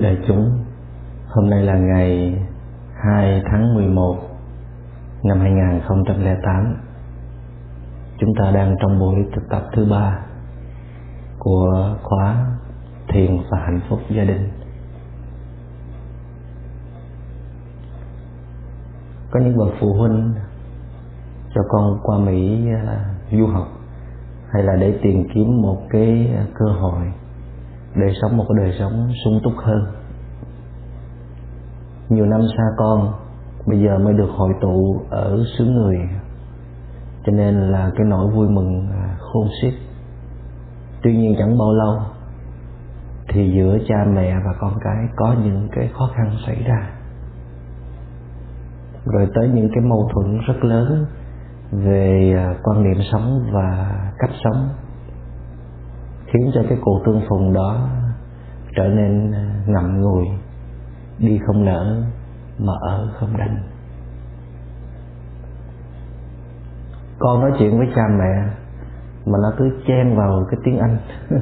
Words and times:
thưa 0.00 0.06
đại 0.06 0.18
chúng, 0.28 0.64
hôm 1.28 1.50
nay 1.50 1.62
là 1.62 1.74
ngày 1.74 2.38
2 2.94 3.42
tháng 3.50 3.74
11 3.74 4.16
năm 5.24 5.40
2008. 5.40 6.76
Chúng 8.18 8.34
ta 8.38 8.50
đang 8.50 8.76
trong 8.80 8.98
buổi 8.98 9.14
thực 9.34 9.48
tập 9.50 9.62
thứ 9.76 9.86
ba 9.90 10.18
của 11.38 11.96
khóa 12.02 12.46
Thiền 13.08 13.36
và 13.50 13.58
Hạnh 13.58 13.80
phúc 13.88 13.98
gia 14.10 14.24
đình. 14.24 14.48
Có 19.30 19.40
những 19.40 19.58
bậc 19.58 19.68
phụ 19.80 19.92
huynh 19.92 20.34
cho 21.54 21.62
con 21.68 21.98
qua 22.02 22.18
Mỹ 22.18 22.66
à, 22.86 23.04
du 23.32 23.46
học 23.46 23.68
hay 24.52 24.62
là 24.62 24.76
để 24.76 24.98
tìm 25.02 25.28
kiếm 25.34 25.62
một 25.62 25.78
cái 25.90 26.34
à, 26.36 26.44
cơ 26.54 26.66
hội 26.66 27.06
để 27.94 28.12
sống 28.22 28.36
một 28.36 28.44
cái 28.48 28.64
đời 28.64 28.76
sống 28.78 29.12
sung 29.24 29.40
túc 29.44 29.52
hơn. 29.56 29.86
Nhiều 32.08 32.26
năm 32.26 32.40
xa 32.56 32.64
con, 32.76 33.12
bây 33.66 33.82
giờ 33.82 33.98
mới 33.98 34.14
được 34.14 34.28
hội 34.36 34.52
tụ 34.60 35.00
ở 35.10 35.38
xứ 35.58 35.64
người. 35.64 35.96
Cho 37.26 37.32
nên 37.32 37.54
là 37.54 37.90
cái 37.96 38.06
nỗi 38.06 38.30
vui 38.34 38.48
mừng 38.48 38.88
à, 38.92 39.16
khôn 39.18 39.48
xiết. 39.62 39.74
Tuy 41.02 41.16
nhiên 41.16 41.34
chẳng 41.38 41.58
bao 41.58 41.72
lâu, 41.72 41.98
thì 43.28 43.52
giữa 43.54 43.78
cha 43.88 44.04
mẹ 44.14 44.34
và 44.34 44.52
con 44.60 44.72
cái 44.84 45.04
có 45.16 45.34
những 45.44 45.68
cái 45.72 45.90
khó 45.94 46.10
khăn 46.14 46.36
xảy 46.46 46.62
ra. 46.62 46.90
Rồi 49.04 49.28
tới 49.34 49.48
những 49.48 49.68
cái 49.74 49.84
mâu 49.84 50.08
thuẫn 50.12 50.40
rất 50.46 50.64
lớn 50.64 51.06
về 51.72 52.34
à, 52.36 52.54
quan 52.62 52.82
niệm 52.82 52.98
sống 53.12 53.40
và 53.52 53.90
cách 54.18 54.30
sống 54.44 54.68
khiến 56.32 56.50
cho 56.54 56.62
cái 56.68 56.78
cuộc 56.80 57.02
tương 57.06 57.20
phùng 57.28 57.52
đó 57.52 57.88
trở 58.76 58.88
nên 58.88 59.32
à, 59.32 59.54
ngậm 59.66 60.00
ngùi, 60.00 60.26
đi 61.18 61.38
không 61.46 61.64
nở 61.64 62.02
mà 62.58 62.72
ở 62.80 63.08
không 63.20 63.36
đành. 63.36 63.56
Con 67.18 67.40
nói 67.40 67.52
chuyện 67.58 67.78
với 67.78 67.88
cha 67.96 68.02
mẹ 68.18 68.50
mà 69.26 69.38
nó 69.42 69.52
cứ 69.58 69.70
chen 69.86 70.16
vào 70.16 70.44
cái 70.50 70.60
tiếng 70.64 70.78
anh. 70.78 70.98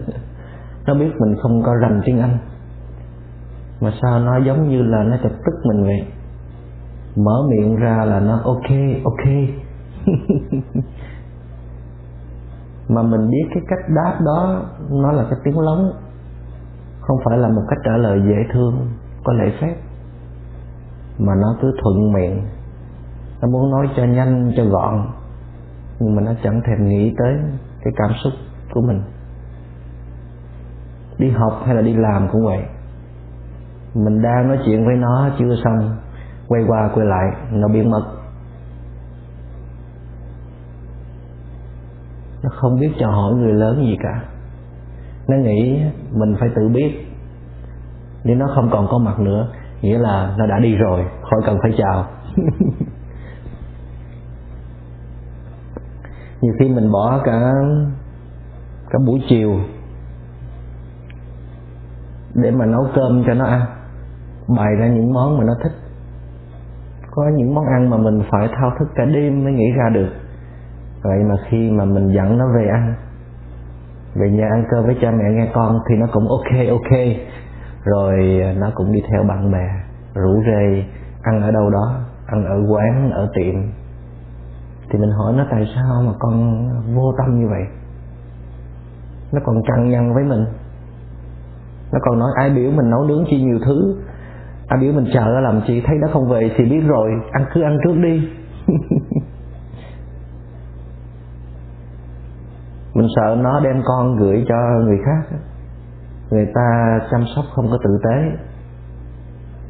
Nó 0.86 0.94
biết 0.94 1.10
mình 1.20 1.36
không 1.42 1.62
có 1.62 1.74
rành 1.82 2.00
tiếng 2.04 2.20
anh. 2.20 2.38
Mà 3.80 3.92
sao 4.02 4.20
nó 4.20 4.36
giống 4.36 4.68
như 4.68 4.82
là 4.82 5.02
nó 5.02 5.16
chọc 5.22 5.32
tức 5.32 5.54
mình 5.64 5.82
vậy? 5.82 6.06
Mở 7.16 7.42
miệng 7.50 7.76
ra 7.76 8.04
là 8.04 8.20
nó 8.20 8.40
ok 8.44 8.70
ok. 9.04 9.28
mà 12.88 13.02
mình 13.02 13.30
biết 13.30 13.44
cái 13.54 13.62
cách 13.68 13.88
đáp 13.88 14.18
đó, 14.24 14.62
nó 14.90 15.12
là 15.12 15.24
cái 15.30 15.38
tiếng 15.44 15.60
lóng. 15.60 15.92
Không 17.00 17.16
phải 17.24 17.38
là 17.38 17.48
một 17.48 17.62
cách 17.68 17.78
trả 17.84 17.96
lời 17.96 18.20
dễ 18.28 18.52
thương, 18.52 18.88
có 19.24 19.32
lễ 19.32 19.52
phép. 19.60 19.76
Mà 21.18 21.34
nó 21.34 21.56
cứ 21.62 21.72
thuận 21.82 22.12
miệng. 22.12 22.42
Nó 23.42 23.48
muốn 23.48 23.70
nói 23.70 23.88
cho 23.96 24.04
nhanh, 24.04 24.52
cho 24.56 24.64
gọn. 24.64 25.06
Nhưng 26.00 26.16
mà 26.16 26.22
nó 26.22 26.32
chẳng 26.42 26.60
thèm 26.66 26.88
nghĩ 26.88 27.14
tới 27.18 27.34
cái 27.84 27.92
cảm 27.96 28.10
xúc 28.24 28.32
của 28.74 28.80
mình. 28.80 29.02
Đi 31.18 31.30
học 31.30 31.62
hay 31.64 31.74
là 31.74 31.82
đi 31.82 31.94
làm 31.94 32.28
cũng 32.32 32.44
vậy. 32.44 32.62
Mình 33.94 34.22
đang 34.22 34.48
nói 34.48 34.58
chuyện 34.64 34.86
với 34.86 34.96
nó 34.96 35.30
chưa 35.38 35.54
xong, 35.64 35.96
quay 36.48 36.64
qua 36.68 36.90
quay 36.94 37.06
lại, 37.06 37.32
nó 37.52 37.68
biến 37.68 37.90
mất. 37.90 38.02
Nó 42.48 42.54
không 42.56 42.80
biết 42.80 42.90
cho 42.98 43.10
hỏi 43.10 43.34
người 43.34 43.52
lớn 43.52 43.84
gì 43.86 43.96
cả. 44.02 44.22
Nó 45.28 45.36
nghĩ 45.36 45.80
mình 46.12 46.36
phải 46.40 46.48
tự 46.56 46.68
biết. 46.68 46.90
Nếu 48.24 48.36
nó 48.36 48.46
không 48.54 48.70
còn 48.72 48.86
có 48.90 48.98
mặt 48.98 49.20
nữa, 49.20 49.48
nghĩa 49.80 49.98
là 49.98 50.34
nó 50.38 50.46
đã 50.46 50.58
đi 50.58 50.76
rồi, 50.76 51.04
khỏi 51.22 51.40
cần 51.46 51.58
phải 51.62 51.72
chào. 51.78 52.06
Nhiều 56.40 56.52
khi 56.58 56.68
mình 56.68 56.92
bỏ 56.92 57.20
cả 57.24 57.52
cả 58.90 58.98
buổi 59.06 59.22
chiều 59.28 59.60
để 62.34 62.50
mà 62.50 62.66
nấu 62.66 62.86
cơm 62.94 63.24
cho 63.26 63.34
nó 63.34 63.44
ăn, 63.44 63.60
bày 64.56 64.74
ra 64.80 64.86
những 64.86 65.12
món 65.12 65.38
mà 65.38 65.44
nó 65.44 65.54
thích. 65.62 65.72
Có 67.10 67.22
những 67.36 67.54
món 67.54 67.64
ăn 67.64 67.90
mà 67.90 67.96
mình 67.96 68.22
phải 68.30 68.48
thao 68.48 68.70
thức 68.78 68.88
cả 68.94 69.04
đêm 69.04 69.44
mới 69.44 69.52
nghĩ 69.52 69.72
ra 69.76 69.90
được 69.94 70.27
vậy 71.02 71.18
mà 71.28 71.34
khi 71.48 71.70
mà 71.70 71.84
mình 71.84 72.12
dẫn 72.14 72.38
nó 72.38 72.44
về 72.56 72.68
ăn, 72.68 72.94
về 74.14 74.30
nhà 74.30 74.48
ăn 74.50 74.64
cơm 74.70 74.86
với 74.86 74.96
cha 75.00 75.10
mẹ 75.10 75.24
nghe 75.30 75.50
con 75.54 75.78
thì 75.88 75.96
nó 75.96 76.06
cũng 76.12 76.28
ok 76.28 76.68
ok. 76.70 76.98
Rồi 77.84 78.40
à, 78.42 78.54
nó 78.58 78.70
cũng 78.74 78.92
đi 78.92 79.02
theo 79.10 79.22
bạn 79.22 79.52
bè, 79.52 79.66
rủ 80.14 80.42
rê, 80.46 80.84
ăn 81.22 81.42
ở 81.42 81.50
đâu 81.50 81.70
đó, 81.70 82.00
ăn 82.26 82.44
ở 82.44 82.72
quán, 82.72 83.10
ở 83.10 83.28
tiệm. 83.34 83.54
Thì 84.90 84.98
mình 84.98 85.10
hỏi 85.10 85.32
nó 85.36 85.46
tại 85.50 85.66
sao 85.74 86.02
mà 86.02 86.12
con 86.18 86.64
vô 86.94 87.12
tâm 87.18 87.40
như 87.40 87.48
vậy? 87.48 87.62
Nó 89.32 89.40
còn 89.44 89.62
căng 89.66 89.90
nhăn 89.90 90.14
với 90.14 90.24
mình. 90.24 90.44
Nó 91.92 91.98
còn 92.02 92.18
nói 92.18 92.30
ai 92.36 92.50
biểu 92.50 92.70
mình 92.70 92.90
nấu 92.90 93.04
nướng 93.04 93.24
chi 93.30 93.42
nhiều 93.42 93.58
thứ. 93.66 93.96
Ai 94.66 94.80
biểu 94.80 94.92
mình 94.92 95.06
chờ 95.14 95.40
làm 95.40 95.60
chi, 95.66 95.82
thấy 95.86 95.96
nó 96.00 96.08
không 96.12 96.28
về 96.28 96.50
thì 96.56 96.64
biết 96.64 96.80
rồi, 96.86 97.10
ăn 97.32 97.44
cứ 97.54 97.62
ăn 97.62 97.78
trước 97.84 97.94
đi. 98.02 98.28
mình 102.98 103.08
sợ 103.16 103.36
nó 103.40 103.60
đem 103.60 103.82
con 103.84 104.16
gửi 104.16 104.44
cho 104.48 104.56
người 104.84 104.98
khác 105.06 105.38
người 106.30 106.46
ta 106.54 106.98
chăm 107.10 107.24
sóc 107.36 107.44
không 107.54 107.70
có 107.70 107.78
tử 107.84 107.98
tế. 108.04 108.36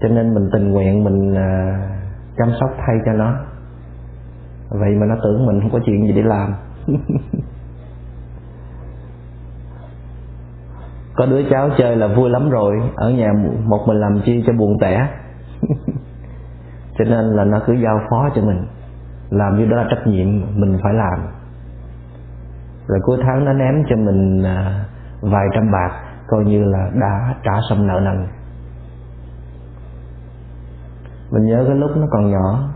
Cho 0.00 0.08
nên 0.08 0.34
mình 0.34 0.48
tình 0.52 0.70
nguyện 0.70 1.04
mình 1.04 1.34
à, 1.34 1.80
chăm 2.36 2.48
sóc 2.60 2.70
thay 2.86 2.96
cho 3.06 3.12
nó. 3.12 3.34
Vậy 4.68 4.90
mà 4.94 5.06
nó 5.06 5.16
tưởng 5.24 5.46
mình 5.46 5.60
không 5.60 5.70
có 5.70 5.80
chuyện 5.86 6.06
gì 6.06 6.12
để 6.12 6.22
làm. 6.22 6.54
Có 11.16 11.26
đứa 11.26 11.42
cháu 11.50 11.70
chơi 11.78 11.96
là 11.96 12.06
vui 12.06 12.30
lắm 12.30 12.50
rồi. 12.50 12.80
Ở 12.96 13.10
nhà 13.10 13.32
một 13.64 13.84
mình 13.86 14.00
làm 14.00 14.20
chi 14.24 14.44
cho 14.46 14.52
buồn 14.52 14.78
tẻ. 14.80 15.08
Cho 16.98 17.04
nên 17.04 17.24
là 17.24 17.44
nó 17.44 17.60
cứ 17.66 17.72
giao 17.72 18.00
phó 18.10 18.28
cho 18.34 18.42
mình. 18.42 18.66
Làm 19.30 19.58
như 19.58 19.66
đó 19.66 19.76
là 19.76 19.86
trách 19.90 20.06
nhiệm 20.06 20.26
mình 20.60 20.78
phải 20.82 20.94
làm 20.94 21.37
rồi 22.88 23.00
cuối 23.02 23.18
tháng 23.22 23.44
nó 23.44 23.52
ném 23.52 23.74
cho 23.88 23.96
mình 23.96 24.42
à, 24.42 24.84
vài 25.20 25.46
trăm 25.54 25.70
bạc 25.72 25.90
coi 26.26 26.44
như 26.44 26.64
là 26.64 26.90
đã 26.94 27.34
trả 27.42 27.52
xong 27.70 27.86
nợ 27.86 28.00
nần. 28.04 28.26
Mình 31.30 31.46
nhớ 31.46 31.64
cái 31.66 31.76
lúc 31.76 31.90
nó 31.96 32.06
còn 32.10 32.30
nhỏ 32.30 32.68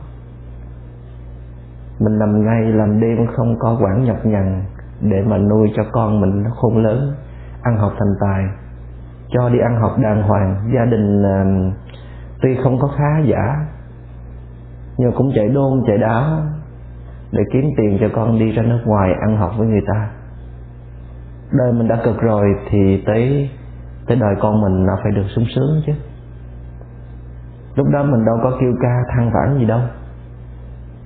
mình 2.01 2.19
nằm 2.19 2.47
ngay 2.47 2.63
làm 2.73 3.01
đêm 3.01 3.27
không 3.37 3.59
có 3.59 3.79
quản 3.81 4.05
nhọc 4.05 4.27
nhằn 4.27 4.65
để 5.01 5.23
mà 5.27 5.39
nuôi 5.39 5.73
cho 5.77 5.83
con 5.93 6.21
mình 6.21 6.43
nó 6.43 6.51
khôn 6.51 6.83
lớn 6.83 7.13
ăn 7.63 7.79
học 7.79 7.93
thành 7.99 8.15
tài. 8.21 8.45
Cho 9.29 9.49
đi 9.49 9.59
ăn 9.59 9.81
học 9.81 9.93
đàng 9.99 10.23
hoàng 10.23 10.71
gia 10.75 10.85
đình 10.85 11.23
uh, 11.23 11.75
tuy 12.43 12.57
không 12.65 12.79
có 12.81 12.89
khá 12.89 13.21
giả 13.25 13.67
nhưng 14.99 15.13
cũng 15.17 15.33
chạy 15.35 15.49
đôn 15.49 15.83
chạy 15.87 15.99
đáo 15.99 16.25
để 17.33 17.43
kiếm 17.53 17.65
tiền 17.77 17.99
cho 18.01 18.09
con 18.15 18.39
đi 18.39 18.53
ra 18.53 18.63
nước 18.63 18.81
ngoài 18.85 19.11
ăn 19.21 19.37
học 19.37 19.53
với 19.59 19.67
người 19.67 19.83
ta. 19.87 20.11
Đời 21.53 21.73
mình 21.73 21.89
đã 21.89 21.99
cực 22.05 22.21
rồi 22.21 22.45
thì 22.71 23.03
tới 23.07 23.51
tới 24.07 24.17
đời 24.17 24.35
con 24.41 24.63
mình 24.63 24.87
nó 24.87 24.93
phải 25.03 25.13
được 25.13 25.27
sung 25.29 25.45
sướng 25.55 25.83
chứ. 25.87 25.93
Lúc 27.75 27.87
đó 27.93 28.03
mình 28.03 28.25
đâu 28.25 28.37
có 28.43 28.57
kêu 28.61 28.73
ca 28.83 29.15
than 29.15 29.31
vãn 29.31 29.59
gì 29.59 29.65
đâu. 29.65 29.81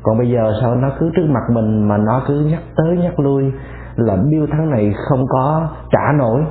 Còn 0.02 0.19
bây 0.19 0.31
giờ 0.31 0.52
sao 0.61 0.75
nó 0.75 0.90
cứ 0.99 1.11
trước 1.17 1.26
mặt 1.28 1.43
mình 1.52 1.88
mà 1.88 1.96
nó 1.96 2.23
cứ 2.26 2.46
nhắc 2.50 2.62
tới 2.76 2.96
nhắc 2.96 3.20
lui 3.20 3.52
là 3.96 4.17
bill 4.31 4.44
tháng 4.52 4.70
này 4.70 4.94
không 5.08 5.25
có 5.28 5.69
trả 5.90 6.12
nổi. 6.19 6.44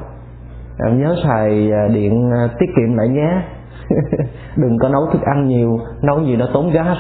À, 0.78 0.90
nhớ 0.90 1.16
xài 1.24 1.72
à, 1.72 1.88
điện 1.88 2.32
à, 2.32 2.50
tiết 2.60 2.68
kiệm 2.76 2.98
lại 2.98 3.10
nhé. 3.10 3.42
Đừng 4.56 4.78
có 4.78 4.90
nấu 4.90 5.06
thức 5.14 5.22
ăn 5.22 5.48
nhiều, 5.48 5.80
nấu 6.02 6.24
gì 6.24 6.36
nó 6.36 6.46
tốn 6.54 6.72
gas. 6.72 6.98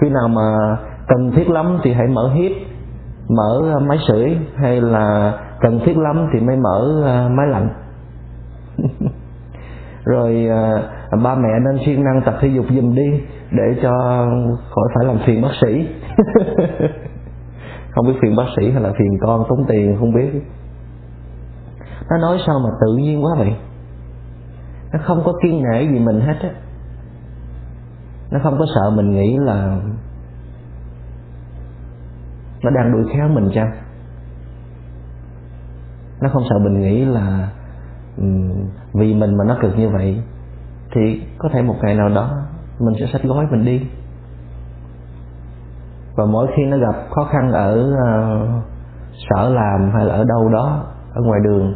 Khi 0.00 0.10
nào 0.10 0.28
mà 0.28 0.76
cần 1.10 1.32
thiết 1.36 1.50
lắm 1.50 1.78
thì 1.82 1.92
hãy 1.92 2.06
mở 2.06 2.32
hít 2.34 2.52
mở 3.36 3.60
ờ, 3.72 3.78
máy 3.78 3.98
sưởi, 4.08 4.38
hay 4.56 4.80
là 4.80 5.38
cần 5.60 5.80
thiết 5.84 5.98
lắm 5.98 6.28
thì 6.32 6.40
mới 6.40 6.56
mở 6.56 7.02
ờ, 7.04 7.28
máy 7.28 7.46
lạnh. 7.46 7.68
Rồi 10.04 10.46
ờ, 10.50 10.88
ba 11.22 11.34
mẹ 11.34 11.48
nên 11.64 11.84
siêng 11.86 12.04
năng 12.04 12.22
tập 12.24 12.34
thể 12.40 12.48
dục 12.48 12.64
giùm 12.70 12.94
đi 12.94 13.20
để 13.50 13.80
cho 13.82 13.90
khỏi 14.70 14.88
phải 14.94 15.04
làm 15.04 15.18
phiền 15.26 15.42
bác 15.42 15.52
sĩ. 15.60 15.88
Không 17.90 18.06
biết 18.06 18.14
phiền 18.22 18.36
bác 18.36 18.46
sĩ 18.56 18.70
hay 18.70 18.82
là 18.82 18.92
phiền 18.98 19.18
con 19.20 19.44
tốn 19.48 19.64
tiền, 19.68 19.96
không 19.98 20.14
biết. 20.14 20.42
Nó 22.10 22.18
nói 22.18 22.38
sao 22.46 22.58
mà 22.64 22.70
tự 22.80 22.96
nhiên 22.96 23.24
quá 23.24 23.34
vậy? 23.38 23.54
Nó 24.92 24.98
không 25.02 25.22
có 25.24 25.32
kiên 25.42 25.62
nể 25.62 25.82
gì 25.82 25.98
mình 25.98 26.20
hết 26.20 26.36
á. 26.42 26.50
Nó 28.30 28.38
không 28.42 28.58
có 28.58 28.66
sợ 28.74 28.90
mình 28.90 29.12
nghĩ 29.12 29.38
là 29.38 29.76
nó 32.62 32.70
đang 32.70 32.92
đuổi 32.92 33.04
khéo 33.12 33.28
mình 33.28 33.50
chăng? 33.54 33.72
Nó 36.20 36.28
không 36.32 36.42
sợ 36.50 36.58
mình 36.58 36.80
nghĩ 36.80 37.04
là 37.04 37.48
vì 38.94 39.14
mình 39.14 39.36
mà 39.36 39.44
nó 39.44 39.56
cực 39.62 39.78
như 39.78 39.88
vậy 39.88 40.22
thì 40.94 41.22
có 41.38 41.48
thể 41.52 41.62
một 41.62 41.76
ngày 41.82 41.94
nào 41.94 42.08
đó 42.08 42.30
mình 42.78 42.94
sẽ 43.00 43.06
xách 43.12 43.22
gói 43.22 43.46
mình 43.50 43.64
đi. 43.64 43.86
Và 46.16 46.24
mỗi 46.24 46.46
khi 46.56 46.66
nó 46.66 46.76
gặp 46.76 46.94
khó 47.10 47.24
khăn 47.24 47.52
ở 47.52 47.92
uh, 47.92 48.64
sở 49.28 49.48
làm 49.48 49.90
hay 49.94 50.04
là 50.04 50.14
ở 50.14 50.24
đâu 50.24 50.48
đó 50.48 50.82
ở 51.14 51.22
ngoài 51.22 51.40
đường 51.44 51.74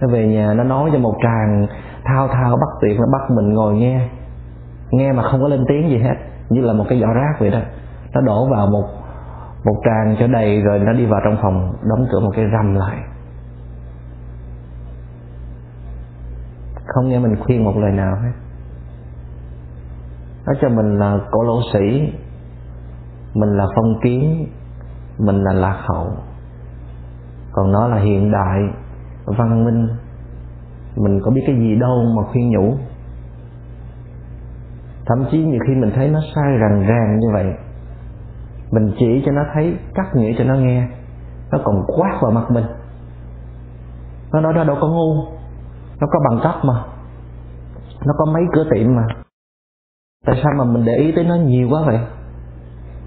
nó 0.00 0.08
về 0.08 0.26
nhà 0.26 0.54
nó 0.54 0.64
nói 0.64 0.90
cho 0.92 0.98
một 0.98 1.14
tràng 1.22 1.66
thao 2.04 2.28
thao 2.28 2.56
bắt 2.56 2.68
tuyệt 2.80 2.98
nó 2.98 3.06
bắt 3.12 3.30
mình 3.36 3.54
ngồi 3.54 3.74
nghe. 3.74 4.08
Nghe 4.90 5.12
mà 5.12 5.22
không 5.22 5.42
có 5.42 5.48
lên 5.48 5.64
tiếng 5.68 5.88
gì 5.88 5.98
hết 5.98 6.14
như 6.50 6.60
là 6.60 6.72
một 6.72 6.84
cái 6.88 7.00
giỏ 7.00 7.06
rác 7.06 7.40
vậy 7.40 7.50
đó. 7.50 7.58
Nó 8.14 8.20
đổ 8.20 8.48
vào 8.50 8.66
một 8.66 8.88
một 9.64 9.80
tràng 9.84 10.16
cho 10.18 10.26
đầy 10.26 10.60
rồi 10.60 10.78
nó 10.78 10.92
đi 10.92 11.06
vào 11.06 11.20
trong 11.24 11.38
phòng, 11.42 11.72
đóng 11.88 12.06
cửa 12.12 12.20
một 12.20 12.30
cái 12.36 12.44
rầm 12.52 12.74
lại. 12.74 12.98
Không 16.86 17.08
nghe 17.08 17.18
mình 17.18 17.36
khuyên 17.40 17.64
một 17.64 17.76
lời 17.76 17.92
nào 17.92 18.16
hết. 18.22 18.32
Nó 20.46 20.52
cho 20.60 20.68
mình 20.68 20.98
là 20.98 21.18
cổ 21.30 21.42
lỗ 21.42 21.60
sĩ, 21.72 22.12
mình 23.34 23.56
là 23.56 23.66
phong 23.76 24.00
kiến, 24.02 24.46
mình 25.18 25.42
là 25.42 25.52
lạc 25.52 25.78
hậu. 25.88 26.06
Còn 27.52 27.72
nó 27.72 27.88
là 27.88 27.96
hiện 27.96 28.32
đại, 28.32 28.60
văn 29.24 29.64
minh. 29.64 29.88
Mình 30.96 31.20
có 31.24 31.30
biết 31.30 31.42
cái 31.46 31.56
gì 31.56 31.76
đâu 31.76 32.02
mà 32.16 32.22
khuyên 32.32 32.50
nhủ. 32.50 32.76
Thậm 35.06 35.24
chí 35.30 35.38
nhiều 35.38 35.60
khi 35.66 35.74
mình 35.74 35.90
thấy 35.94 36.08
nó 36.08 36.20
sai 36.34 36.56
rằng 36.58 36.86
ràng 36.88 37.18
như 37.20 37.28
vậy 37.32 37.54
mình 38.74 38.92
chỉ 38.98 39.22
cho 39.26 39.32
nó 39.32 39.42
thấy 39.54 39.76
cắt 39.94 40.16
nghĩa 40.16 40.34
cho 40.38 40.44
nó 40.44 40.54
nghe. 40.54 40.88
Nó 41.52 41.58
còn 41.64 41.82
quát 41.86 42.18
vào 42.22 42.32
mặt 42.32 42.50
mình. 42.50 42.64
Nó 44.32 44.40
nói 44.40 44.52
nó 44.54 44.64
đâu 44.64 44.76
có 44.80 44.88
ngu. 44.88 45.14
Nó 46.00 46.06
có 46.10 46.18
bằng 46.30 46.40
cấp 46.42 46.54
mà. 46.64 46.74
Nó 48.06 48.12
có 48.18 48.24
mấy 48.32 48.42
cửa 48.52 48.64
tiệm 48.74 48.94
mà. 48.94 49.06
Tại 50.26 50.40
sao 50.42 50.52
mà 50.58 50.64
mình 50.64 50.84
để 50.84 50.96
ý 50.96 51.12
tới 51.12 51.24
nó 51.24 51.34
nhiều 51.34 51.68
quá 51.70 51.82
vậy? 51.86 51.98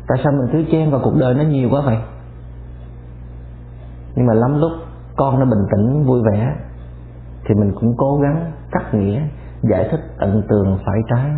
Tại 0.08 0.18
sao 0.24 0.34
mình 0.34 0.50
cứ 0.52 0.72
chen 0.72 0.92
vào 0.92 1.02
cuộc 1.04 1.16
đời 1.19 1.34
nó 1.34 1.44
nhiều 1.44 1.69
quá 1.72 1.81
vậy? 1.86 1.98
Nhưng 4.16 4.25
mà 4.25 4.34
lắm 4.34 4.60
lúc 4.60 4.72
con 5.18 5.40
nó 5.40 5.46
bình 5.46 5.66
tĩnh, 5.72 6.06
vui 6.06 6.22
vẻ, 6.31 6.56
thì 7.46 7.56
mình 7.56 7.74
cũng 7.80 7.94
cố 7.98 8.19
gắng 8.24 8.52
cắt 8.72 8.94
nghĩa, 8.94 9.22
giải 9.69 9.88
thích 9.92 10.00
tận 10.19 10.44
tường, 10.50 10.80
phải 10.86 11.00
trái 11.10 11.31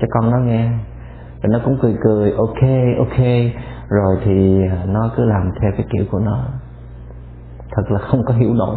cho 0.00 0.06
con 0.10 0.30
nó 0.30 0.38
nghe 0.38 0.72
rồi 1.44 1.52
nó 1.52 1.58
cũng 1.64 1.78
cười 1.82 1.96
cười, 2.04 2.32
ok 2.32 2.62
ok. 2.98 3.18
Rồi 3.88 4.16
thì 4.24 4.66
à, 4.70 4.84
nó 4.86 5.10
cứ 5.16 5.24
làm 5.24 5.50
theo 5.60 5.70
cái 5.76 5.86
kiểu 5.92 6.04
của 6.10 6.18
nó. 6.18 6.44
Thật 7.70 7.82
là 7.88 7.98
không 7.98 8.24
có 8.24 8.34
hiểu 8.34 8.54
nổi. 8.54 8.76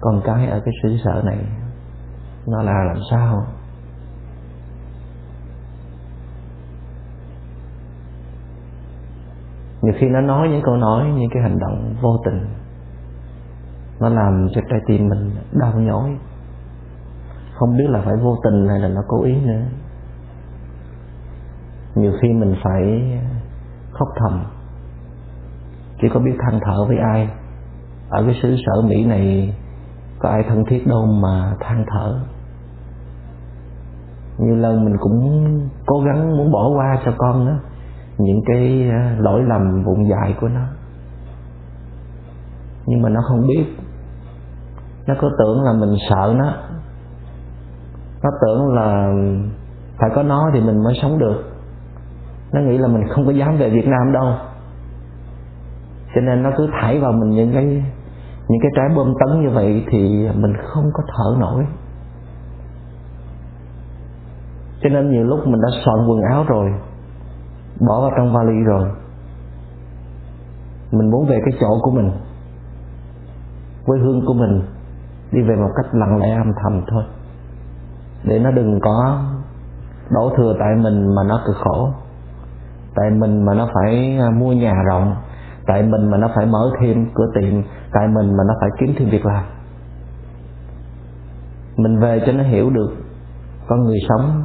Con 0.00 0.20
cái 0.24 0.46
ở 0.46 0.60
cái 0.64 0.74
xứ 0.82 0.96
sở 1.04 1.22
này, 1.24 1.38
nó 2.46 2.62
là 2.62 2.84
làm 2.84 2.96
sao? 3.10 3.46
Nhiều 9.82 9.94
khi 9.98 10.06
nó 10.08 10.20
nói 10.20 10.48
những 10.48 10.62
câu 10.62 10.76
nói, 10.76 11.08
những 11.16 11.30
cái 11.34 11.42
hành 11.42 11.58
động 11.58 11.94
vô 12.02 12.16
tình. 12.24 12.46
Nó 14.00 14.08
làm 14.08 14.48
cho 14.54 14.60
trái 14.70 14.80
tim 14.86 15.08
mình 15.08 15.30
đau 15.52 15.72
nhói. 15.72 16.16
Không 17.54 17.76
biết 17.76 17.86
là 17.88 18.02
phải 18.04 18.14
vô 18.22 18.36
tình 18.44 18.68
hay 18.68 18.80
là 18.80 18.88
nó 18.88 19.02
cố 19.08 19.22
ý 19.22 19.34
nữa 19.46 19.62
nhiều 21.94 22.12
khi 22.22 22.28
mình 22.28 22.54
phải 22.62 23.12
khóc 23.92 24.08
thầm. 24.16 24.44
Chỉ 26.02 26.08
có 26.08 26.20
biết 26.20 26.34
than 26.40 26.60
thở 26.64 26.84
với 26.88 26.96
ai. 26.98 27.28
Ở 28.10 28.22
cái 28.26 28.38
xứ 28.42 28.56
sở 28.66 28.82
mỹ 28.82 29.04
này, 29.04 29.54
có 30.18 30.28
ai 30.28 30.42
thân 30.48 30.64
thiết 30.64 30.86
đâu 30.86 31.06
mà 31.06 31.54
than 31.60 31.84
thở. 31.88 32.20
Nhiều 34.38 34.56
lần 34.56 34.84
mình 34.84 34.96
cũng 35.00 35.44
cố 35.86 36.00
gắng 36.00 36.36
muốn 36.36 36.52
bỏ 36.52 36.68
qua 36.68 36.98
cho 37.04 37.12
con 37.18 37.46
đó, 37.46 37.52
những 38.18 38.40
cái 38.46 38.88
à, 38.90 39.16
lỗi 39.18 39.42
lầm 39.42 39.84
vụng 39.84 40.08
dại 40.10 40.34
của 40.40 40.48
nó. 40.48 40.66
Nhưng 42.86 43.02
mà 43.02 43.08
nó 43.08 43.20
không 43.28 43.46
biết. 43.46 43.64
Nó 45.06 45.14
có 45.20 45.30
tưởng 45.38 45.62
là 45.62 45.72
mình 45.72 45.96
sợ 46.10 46.34
nó. 46.36 46.52
Nó 48.22 48.30
tưởng 48.42 48.74
là 48.74 49.12
phải 49.98 50.10
có 50.14 50.22
nó 50.22 50.50
thì 50.54 50.60
mình 50.60 50.82
mới 50.84 50.94
sống 51.02 51.18
được 51.18 51.53
nó 52.54 52.60
nghĩ 52.60 52.78
là 52.78 52.88
mình 52.88 53.08
không 53.08 53.26
có 53.26 53.32
dám 53.32 53.56
về 53.56 53.70
Việt 53.70 53.86
Nam 53.86 54.12
đâu. 54.12 54.34
Cho 56.14 56.20
nên 56.20 56.42
nó 56.42 56.50
cứ 56.56 56.68
thải 56.80 57.00
vào 57.00 57.12
mình 57.12 57.30
những 57.30 57.52
cái 57.52 57.64
những 58.48 58.60
cái 58.62 58.70
trái 58.76 58.96
bom 58.96 59.14
tấn 59.20 59.42
như 59.42 59.50
vậy 59.50 59.84
thì 59.90 60.28
mình 60.34 60.52
không 60.64 60.84
có 60.94 61.02
thở 61.16 61.36
nổi. 61.40 61.66
Cho 64.82 64.88
nên 64.88 65.10
nhiều 65.10 65.24
lúc 65.24 65.46
mình 65.46 65.60
đã 65.60 65.68
soạn 65.84 66.06
quần 66.08 66.22
áo 66.22 66.44
rồi, 66.48 66.70
bỏ 67.88 68.00
vào 68.00 68.10
trong 68.16 68.32
vali 68.32 68.64
rồi. 68.66 68.90
Mình 70.92 71.10
muốn 71.10 71.26
về 71.26 71.38
cái 71.44 71.58
chỗ 71.60 71.78
của 71.82 71.90
mình, 71.90 72.10
quê 73.86 73.98
hương 73.98 74.26
của 74.26 74.34
mình, 74.34 74.62
đi 75.32 75.42
về 75.42 75.56
một 75.56 75.70
cách 75.76 75.86
lặng 75.94 76.18
lẽ, 76.18 76.34
âm 76.34 76.52
thầm 76.62 76.84
thôi. 76.88 77.04
Để 78.24 78.38
nó 78.38 78.50
đừng 78.50 78.80
có 78.80 79.22
đổ 80.10 80.32
thừa 80.36 80.54
tại 80.58 80.68
mình 80.82 81.14
mà 81.14 81.22
nó 81.28 81.40
cực 81.46 81.56
khổ 81.56 81.90
tại 82.94 83.10
mình 83.10 83.44
mà 83.44 83.54
nó 83.54 83.68
phải 83.74 84.18
à, 84.20 84.30
mua 84.30 84.52
nhà 84.52 84.74
rộng, 84.86 85.14
tại 85.66 85.82
mình 85.82 86.10
mà 86.10 86.18
nó 86.18 86.30
phải 86.34 86.46
mở 86.46 86.70
thêm 86.80 87.06
cửa 87.14 87.26
tiệm, 87.34 87.62
tại 87.92 88.08
mình 88.08 88.36
mà 88.36 88.44
nó 88.48 88.54
phải 88.60 88.70
kiếm 88.80 88.94
thêm 88.98 89.10
việc 89.10 89.26
làm. 89.26 89.44
Mình 91.76 92.00
về 92.00 92.22
cho 92.26 92.32
nó 92.32 92.42
hiểu 92.42 92.70
được 92.70 92.90
con 93.68 93.84
người 93.84 93.98
sống 94.08 94.44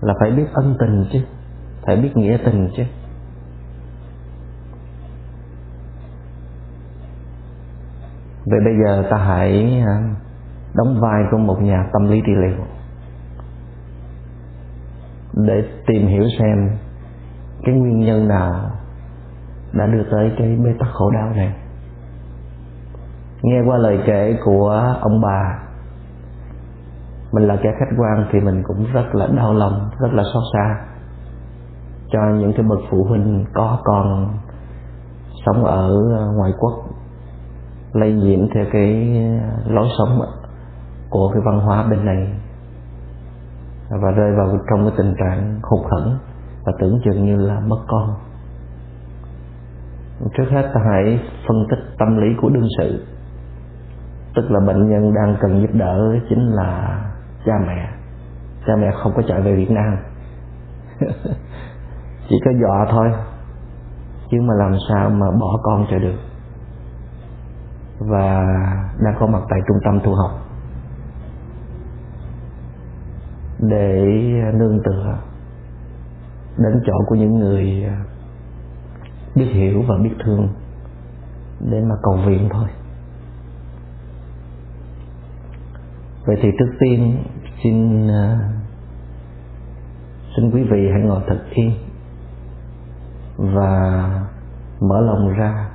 là 0.00 0.14
phải 0.20 0.30
biết 0.30 0.46
ân 0.52 0.76
tình 0.80 1.04
chứ, 1.12 1.18
phải 1.86 1.96
biết 1.96 2.16
nghĩa 2.16 2.38
tình 2.44 2.68
chứ. 2.76 2.82
Vậy 8.46 8.60
bây 8.64 8.74
giờ 8.84 9.08
ta 9.10 9.16
hãy 9.16 9.82
à, 9.86 10.14
đóng 10.74 11.00
vai 11.00 11.22
của 11.30 11.38
một 11.38 11.62
nhà 11.62 11.86
tâm 11.92 12.08
lý 12.10 12.20
trị 12.26 12.32
liệu 12.42 12.64
để 15.34 15.64
tìm 15.86 16.06
hiểu 16.06 16.24
xem 16.38 16.70
cái 17.64 17.74
nguyên 17.74 18.00
nhân 18.00 18.28
nào 18.28 18.70
đã 19.72 19.86
đưa 19.86 20.02
tới 20.10 20.32
cái 20.38 20.56
bế 20.64 20.70
tắc 20.78 20.88
khổ 20.92 21.10
đau 21.10 21.30
này. 21.36 21.54
Nghe 23.42 23.60
qua 23.66 23.76
lời 23.78 23.98
kể 24.06 24.38
của 24.44 24.96
ông 25.00 25.20
bà, 25.20 25.58
mình 27.32 27.46
là 27.46 27.56
kẻ 27.62 27.70
khách 27.78 27.96
quan 27.98 28.26
thì 28.32 28.40
mình 28.40 28.62
cũng 28.66 28.86
rất 28.92 29.14
là 29.14 29.26
đau 29.36 29.54
lòng, 29.54 29.90
rất 30.00 30.12
là 30.12 30.22
xót 30.34 30.42
xa 30.52 30.86
cho 32.12 32.20
những 32.38 32.52
cái 32.52 32.62
bậc 32.62 32.78
phụ 32.90 33.04
huynh 33.04 33.44
có 33.54 33.78
con 33.84 34.28
sống 35.46 35.64
ở 35.64 35.90
ngoài 36.36 36.52
quốc 36.58 36.74
lây 37.92 38.12
nhiễm 38.12 38.38
theo 38.54 38.64
cái 38.72 39.20
lối 39.66 39.88
sống 39.98 40.20
của 41.10 41.30
cái 41.32 41.42
văn 41.46 41.60
hóa 41.60 41.86
bên 41.90 42.04
này 42.04 42.34
và 43.90 44.10
rơi 44.10 44.32
vào 44.36 44.58
trong 44.70 44.84
cái 44.84 44.94
tình 44.96 45.14
trạng 45.18 45.60
hụt 45.62 45.80
hẫng 45.90 46.18
và 46.64 46.72
tưởng 46.80 47.00
chừng 47.04 47.24
như 47.24 47.36
là 47.36 47.60
mất 47.60 47.78
con. 47.88 48.14
Trước 50.36 50.44
hết 50.50 50.70
ta 50.74 50.80
hãy 50.90 51.20
phân 51.48 51.66
tích 51.70 51.78
tâm 51.98 52.16
lý 52.16 52.26
của 52.42 52.48
đương 52.48 52.68
sự. 52.78 53.06
Tức 54.34 54.50
là 54.50 54.60
bệnh 54.66 54.90
nhân 54.90 55.14
đang 55.14 55.36
cần 55.40 55.60
giúp 55.60 55.70
đỡ 55.72 56.16
chính 56.28 56.52
là 56.52 57.00
cha 57.46 57.52
mẹ. 57.66 57.88
Cha 58.66 58.76
mẹ 58.76 58.90
không 59.02 59.12
có 59.16 59.22
chạy 59.28 59.40
về 59.42 59.56
việt 59.56 59.70
nam. 59.70 59.96
Chỉ 62.28 62.36
có 62.44 62.50
dọa 62.60 62.86
thôi. 62.90 63.12
Chứ 64.30 64.38
mà 64.40 64.54
làm 64.54 64.72
sao 64.88 65.10
mà 65.10 65.26
bỏ 65.40 65.60
con 65.62 65.86
cho 65.90 65.98
được. 65.98 66.18
Và 67.98 68.44
đang 69.04 69.14
có 69.20 69.26
mặt 69.26 69.42
tại 69.50 69.60
trung 69.68 69.78
tâm 69.84 70.00
tu 70.04 70.14
học. 70.14 70.30
Để 73.58 74.04
nương 74.54 74.78
tựa 74.84 75.29
đến 76.60 76.82
chỗ 76.86 76.92
của 77.06 77.14
những 77.14 77.38
người 77.38 77.84
à, 77.84 78.04
biết 79.34 79.48
hiểu 79.52 79.82
và 79.88 79.94
biết 80.02 80.14
thương 80.24 80.48
để 81.60 81.80
mà 81.80 81.94
cầu 82.02 82.18
viện 82.26 82.48
thôi. 82.52 82.68
Vậy 86.26 86.36
thì 86.42 86.48
trước 86.58 86.70
tiên 86.80 87.24
xin 87.62 88.08
à, 88.08 88.38
xin 90.36 90.50
quý 90.50 90.62
vị 90.62 90.88
hãy 90.92 91.00
ngồi 91.02 91.22
thật 91.26 91.40
yên 91.54 91.72
và 93.36 94.08
mở 94.80 95.00
lòng 95.00 95.28
ra 95.38 95.68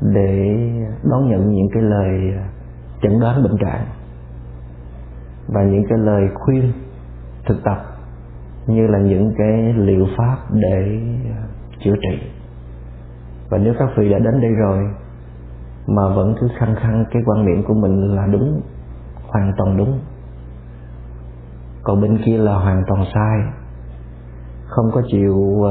để 0.00 0.56
đón 1.10 1.30
nhận 1.30 1.50
những 1.50 1.68
cái 1.74 1.82
lời 1.82 2.34
à, 2.36 2.48
chẩn 3.02 3.20
đoán 3.20 3.42
bệnh 3.42 3.56
trạng 3.60 3.86
và 5.48 5.62
những 5.62 5.84
cái 5.88 5.98
lời 5.98 6.28
khuyên 6.34 6.72
thực 7.46 7.64
tập 7.64 7.89
như 8.66 8.86
là 8.86 8.98
những 8.98 9.32
cái 9.38 9.72
liệu 9.76 10.06
pháp 10.18 10.36
để 10.50 11.00
à, 11.36 11.42
chữa 11.84 11.94
trị. 12.02 12.18
Và 13.50 13.58
nếu 13.58 13.74
các 13.78 13.88
vị 13.96 14.10
đã 14.10 14.18
đến 14.18 14.40
đây 14.40 14.50
rồi 14.50 14.78
mà 15.86 16.08
vẫn 16.08 16.34
cứ 16.40 16.48
khăng 16.58 16.74
khăng 16.74 17.04
cái 17.10 17.22
quan 17.26 17.46
niệm 17.46 17.64
của 17.66 17.74
mình 17.74 18.16
là 18.16 18.26
đúng 18.26 18.60
hoàn 19.28 19.52
toàn 19.56 19.76
đúng 19.76 20.00
còn 21.82 22.00
bên 22.00 22.18
kia 22.24 22.38
là 22.38 22.54
hoàn 22.54 22.82
toàn 22.86 23.04
sai 23.14 23.52
không 24.66 24.90
có 24.94 25.02
chịu 25.10 25.34
uh, 25.34 25.70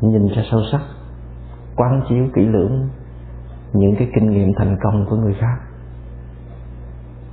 nhìn 0.00 0.26
ra 0.26 0.42
sâu 0.50 0.60
sắc 0.72 0.80
quán 1.76 2.02
chiếu 2.08 2.26
kỹ 2.34 2.42
lưỡng 2.42 2.88
những 3.72 3.94
cái 3.98 4.08
kinh 4.14 4.30
nghiệm 4.30 4.52
thành 4.56 4.76
công 4.82 5.06
của 5.10 5.16
người 5.16 5.34
khác. 5.40 5.58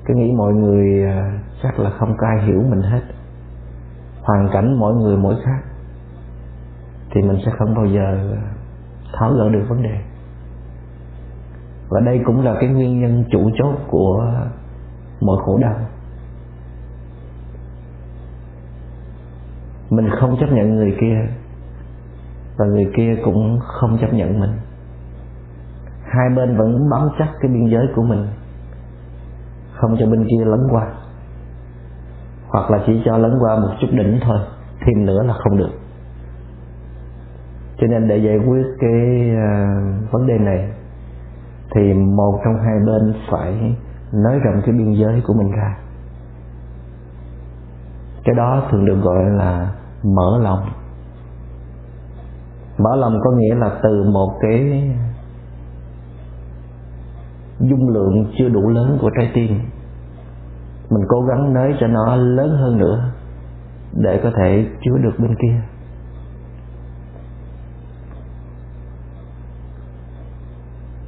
Cứ 0.05 0.13
nghĩ 0.13 0.31
mọi 0.37 0.53
người 0.53 1.03
uh, 1.03 1.41
chắc 1.63 1.79
là 1.79 1.89
không 1.89 2.13
có 2.17 2.27
ai 2.27 2.45
hiểu 2.45 2.61
mình 2.69 2.81
hết 2.81 3.01
hoàn 4.25 4.49
cảnh 4.53 4.79
mỗi 4.79 4.93
người 4.93 5.17
mỗi 5.17 5.35
khác, 5.45 5.59
thì 7.11 7.21
mình 7.21 7.37
sẽ 7.45 7.51
không 7.57 7.75
bao 7.75 7.85
giờ 7.85 8.35
tháo 9.13 9.33
gỡ 9.33 9.49
được 9.49 9.65
vấn 9.69 9.83
đề. 9.83 9.99
Và 11.89 11.99
đây 11.99 12.21
cũng 12.25 12.41
là 12.41 12.55
cái 12.59 12.69
nguyên 12.69 13.01
nhân 13.01 13.23
chủ 13.31 13.49
chốt 13.57 13.75
của 13.87 14.31
mọi 15.21 15.37
khổ 15.45 15.57
đau. 15.61 15.75
Mình 19.89 20.09
không 20.19 20.37
chấp 20.39 20.51
nhận 20.51 20.75
người 20.75 20.97
kia, 21.01 21.15
và 22.57 22.65
người 22.65 22.91
kia 22.97 23.15
cũng 23.25 23.59
không 23.59 23.97
chấp 24.01 24.13
nhận 24.13 24.39
mình. 24.39 24.51
Hai 26.03 26.29
bên 26.35 26.57
vẫn 26.57 26.89
bám 26.89 27.07
chắc 27.19 27.27
cái 27.39 27.51
biên 27.51 27.67
giới 27.67 27.87
của 27.95 28.03
mình, 28.03 28.27
không 29.73 29.95
cho 29.99 30.05
bên 30.05 30.27
kia 30.29 30.45
lấn 30.45 30.59
qua 30.71 30.94
hoặc 32.55 32.71
là 32.71 32.83
chỉ 32.85 33.01
cho 33.05 33.17
lấn 33.17 33.31
qua 33.39 33.55
một 33.55 33.69
chút 33.81 33.87
đỉnh 33.91 34.19
thôi 34.21 34.39
thêm 34.85 35.05
nữa 35.05 35.23
là 35.23 35.33
không 35.33 35.57
được. 35.57 35.71
Cho 37.77 37.87
nên 37.87 38.07
để 38.07 38.17
giải 38.17 38.37
quyết 38.47 38.65
cái 38.79 39.31
uh, 39.33 40.11
vấn 40.11 40.27
đề 40.27 40.37
này 40.37 40.69
thì 41.75 41.93
một 41.93 42.39
trong 42.45 42.55
hai 42.65 42.75
bên 42.85 43.13
phải 43.31 43.75
nới 44.13 44.39
rộng 44.39 44.61
cái 44.65 44.75
biên 44.75 44.93
giới 44.93 45.21
của 45.27 45.33
mình 45.33 45.51
ra. 45.51 45.77
Cái 48.23 48.35
đó 48.35 48.63
thường 48.71 48.85
được 48.85 49.01
gọi 49.03 49.29
là 49.29 49.71
mở 50.03 50.39
lòng. 50.41 50.69
Mở 52.77 52.95
lòng 52.95 53.19
có 53.23 53.31
nghĩa 53.31 53.55
là 53.55 53.79
từ 53.83 54.03
một 54.13 54.37
cái 54.41 54.91
dung 57.59 57.89
lượng 57.89 58.31
chưa 58.37 58.49
đủ 58.49 58.69
lớn 58.69 58.97
của 59.01 59.09
trái 59.17 59.31
tim 59.33 59.59
mình 60.89 61.03
cố 61.07 61.21
gắng 61.21 61.53
nới 61.53 61.73
cho 61.79 61.87
nó 61.87 62.15
lớn 62.15 62.57
hơn 62.57 62.77
nữa 62.77 63.11
để 63.93 64.19
có 64.23 64.31
thể 64.37 64.65
chứa 64.81 64.97
được 64.97 65.19
bên 65.19 65.35
kia. 65.35 65.61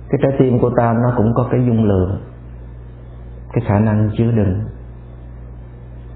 Cái 0.10 0.20
trái 0.22 0.32
tim 0.40 0.60
của 0.60 0.72
ta 0.78 0.94
nó 0.94 1.14
cũng 1.18 1.34
có 1.36 1.48
cái 1.52 1.66
dung 1.68 1.84
lượng, 1.84 2.22
cái 3.54 3.64
khả 3.68 3.80
năng 3.80 4.10
chứa 4.18 4.32
đựng. 4.32 4.60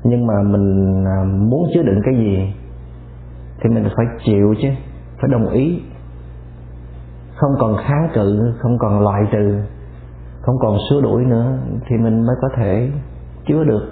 Nhưng 0.04 0.28
mà 0.28 0.34
mình 0.44 1.04
à, 1.06 1.24
muốn 1.24 1.70
chứa 1.74 1.84
đựng 1.84 2.02
cái 2.04 2.16
gì 2.16 2.54
thì 3.62 3.70
mình 3.70 3.88
phải 3.96 4.06
chịu 4.26 4.56
chứ, 4.62 4.68
phải 5.22 5.30
đồng 5.32 5.50
ý. 5.50 5.82
Không 7.36 7.52
còn 7.60 7.78
kháng 7.78 8.10
cự, 8.14 8.54
không 8.60 8.78
còn 8.80 9.00
loại 9.00 9.24
trừ, 9.32 9.62
không 10.42 10.56
còn 10.60 10.78
xua 10.90 11.02
đuổi 11.02 11.26
nữa 11.26 11.58
thì 11.88 11.98
mình 11.98 12.26
mới 12.26 12.36
có 12.42 12.50
thể 12.58 12.92
chứa 13.52 13.64
được. 13.64 13.90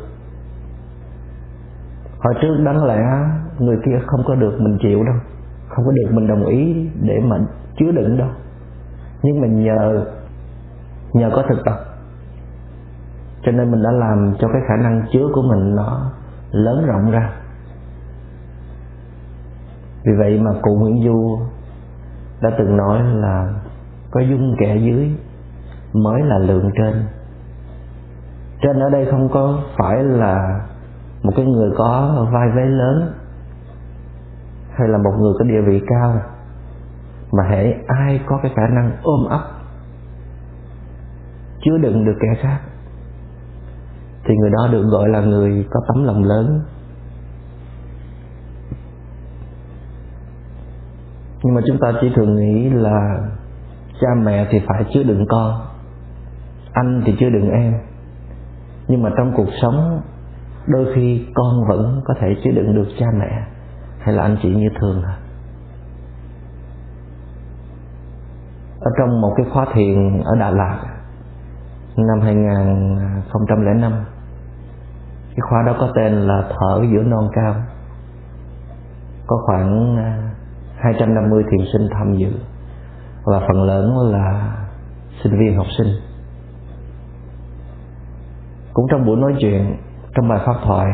Hồi 2.20 2.34
trước 2.42 2.56
đáng 2.66 2.86
lẽ 2.86 3.02
người 3.60 3.78
kia 3.86 4.00
không 4.08 4.24
có 4.28 4.36
được 4.36 4.58
mình 4.60 4.78
chịu 4.82 5.04
đâu, 5.04 5.16
không 5.70 5.86
có 5.86 5.92
được 5.92 6.12
mình 6.12 6.28
đồng 6.28 6.46
ý 6.46 6.90
để 7.02 7.20
mà 7.20 7.38
chứa 7.80 7.92
đựng 7.92 8.18
đâu. 8.18 8.30
Nhưng 9.24 9.42
mình 9.42 9.64
nhờ 9.64 10.06
nhờ 11.14 11.30
có 11.36 11.44
thực 11.50 11.66
tập, 11.66 11.76
cho 13.44 13.52
nên 13.52 13.72
mình 13.72 13.84
đã 13.84 13.92
làm 13.92 14.34
cho 14.40 14.48
cái 14.48 14.62
khả 14.68 14.76
năng 14.84 15.02
chứa 15.14 15.28
của 15.34 15.42
mình 15.42 15.76
nó 15.76 16.12
lớn 16.52 16.86
rộng 16.86 17.12
ra. 17.12 17.32
Vì 20.06 20.12
vậy 20.20 20.40
mà 20.40 20.52
cụ 20.62 20.76
Nguyễn 20.76 21.04
Du 21.06 21.40
đã 22.42 22.50
từng 22.58 22.78
nói 22.78 23.04
là 23.04 23.54
có 24.12 24.20
dung 24.20 24.56
kẻ 24.60 24.78
dưới 24.78 25.12
mới 25.94 26.22
là 26.24 26.38
lượng 26.38 26.70
trên 26.78 27.04
trên 28.62 28.80
ở 28.80 28.90
đây 28.90 29.08
không 29.12 29.30
có 29.34 29.64
phải 29.78 30.04
là 30.04 30.66
một 31.24 31.32
cái 31.36 31.46
người 31.46 31.72
có 31.78 32.28
vai 32.32 32.50
vế 32.56 32.66
lớn 32.66 33.14
hay 34.72 34.88
là 34.88 34.98
một 34.98 35.12
người 35.20 35.34
có 35.40 35.46
địa 35.46 35.62
vị 35.68 35.82
cao, 35.88 36.22
mà 37.32 37.44
hễ 37.50 37.74
ai 37.88 38.22
có 38.26 38.40
cái 38.44 38.52
khả 38.56 38.68
năng 38.68 38.92
ôm 39.04 39.26
ấp, 39.30 39.42
chứa 41.62 41.78
đựng 41.78 42.06
được 42.06 42.18
kẻ 42.22 42.42
khác, 42.42 42.60
thì 44.26 44.36
người 44.36 44.50
đó 44.50 44.68
được 44.72 44.84
gọi 44.84 45.10
là 45.10 45.20
người 45.20 45.66
có 45.72 45.80
tấm 45.88 46.04
lòng 46.04 46.24
lớn. 46.24 46.62
Nhưng 51.44 51.56
mà 51.56 51.62
chúng 51.68 51.78
ta 51.82 51.94
chỉ 52.02 52.12
thường 52.16 52.36
nghĩ 52.36 52.70
là 52.70 53.20
cha 54.02 54.08
mẹ 54.24 54.48
thì 54.52 54.62
phải 54.68 54.86
chứa 54.94 55.04
đựng 55.04 55.26
con, 55.30 55.62
anh 56.72 57.02
thì 57.06 57.16
chứa 57.20 57.30
đựng 57.30 57.50
em 57.50 57.74
nhưng 58.90 59.04
mà 59.04 59.10
trong 59.18 59.34
cuộc 59.36 59.50
sống, 59.62 60.02
đôi 60.68 60.94
khi 60.96 61.26
con 61.34 61.68
vẫn 61.70 62.02
có 62.06 62.14
thể 62.22 62.36
chứa 62.44 62.52
đựng 62.52 62.76
được 62.76 62.88
cha 63.00 63.06
mẹ 63.20 63.44
hay 64.00 64.16
là 64.16 64.24
anh 64.24 64.38
chị 64.42 64.50
như 64.56 64.70
thường. 64.80 65.04
À 65.04 65.18
ở 68.80 68.92
trong 68.98 69.22
một 69.22 69.34
cái 69.38 69.46
khóa 69.54 69.66
thiền 69.74 70.22
ở 70.24 70.36
Đà 70.40 70.50
Lạt, 70.50 70.80
năm 71.98 72.22
2005 72.22 73.92
cái 75.30 75.42
khóa 75.50 75.64
đó 75.66 75.76
có 75.80 75.92
tên 75.96 76.14
là 76.14 76.44
thở 76.50 76.82
giữa 76.94 77.04
non 77.04 77.30
cao. 77.34 77.56
Có 79.28 79.38
khoảng 79.46 79.98
à, 79.98 80.32
250 80.78 81.44
thiền 81.52 81.68
sinh 81.74 81.90
tham 81.92 82.16
dự 82.18 82.32
và 83.26 83.40
phần 83.40 83.64
lớn 83.64 84.12
là 84.12 84.56
sinh 85.24 85.40
viên 85.40 85.58
học 85.58 85.68
sinh 85.78 85.88
cũng 88.80 88.88
trong 88.92 89.06
buổi 89.06 89.18
nói 89.18 89.36
chuyện, 89.40 89.78
trong 90.16 90.28
bài 90.28 90.40
pháp 90.46 90.56
thoại, 90.64 90.88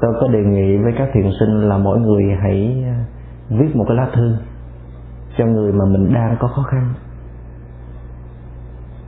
tôi 0.00 0.14
có 0.20 0.28
đề 0.28 0.40
nghị 0.40 0.76
với 0.76 0.92
các 0.98 1.08
thiền 1.14 1.30
sinh 1.40 1.68
là 1.68 1.78
mỗi 1.78 2.00
người 2.00 2.22
hãy 2.42 2.84
à, 2.86 3.04
viết 3.48 3.76
một 3.76 3.84
cái 3.88 3.96
lá 3.96 4.08
thư 4.14 4.36
cho 5.38 5.46
người 5.46 5.72
mà 5.72 5.84
mình 5.84 6.14
đang 6.14 6.36
có 6.40 6.48
khó 6.48 6.62
khăn. 6.62 6.94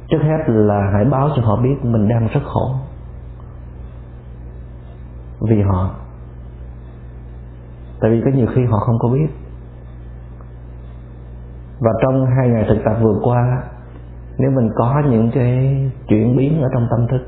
Trước 0.08 0.18
hết 0.22 0.44
là 0.46 0.90
hãy 0.92 1.04
báo 1.04 1.28
cho 1.36 1.42
họ 1.42 1.56
biết 1.62 1.74
mình 1.82 2.08
đang 2.08 2.28
rất 2.28 2.40
khổ. 2.44 2.74
Vì 5.40 5.62
họ. 5.62 5.90
Tại 8.00 8.10
vì 8.10 8.20
có 8.24 8.30
nhiều 8.34 8.46
khi 8.54 8.64
họ 8.64 8.78
không 8.78 8.98
có 8.98 9.08
biết. 9.08 9.28
Và 11.80 11.90
trong 12.02 12.26
hai 12.26 12.48
ngày 12.48 12.64
thực 12.68 12.78
tập 12.84 12.96
vừa 13.02 13.14
qua 13.22 13.62
nếu 14.38 14.50
mình 14.50 14.70
có 14.76 15.02
những 15.10 15.30
cái 15.34 15.90
chuyển 16.08 16.36
biến 16.36 16.62
ở 16.62 16.68
trong 16.74 16.86
tâm 16.90 17.06
thức, 17.10 17.26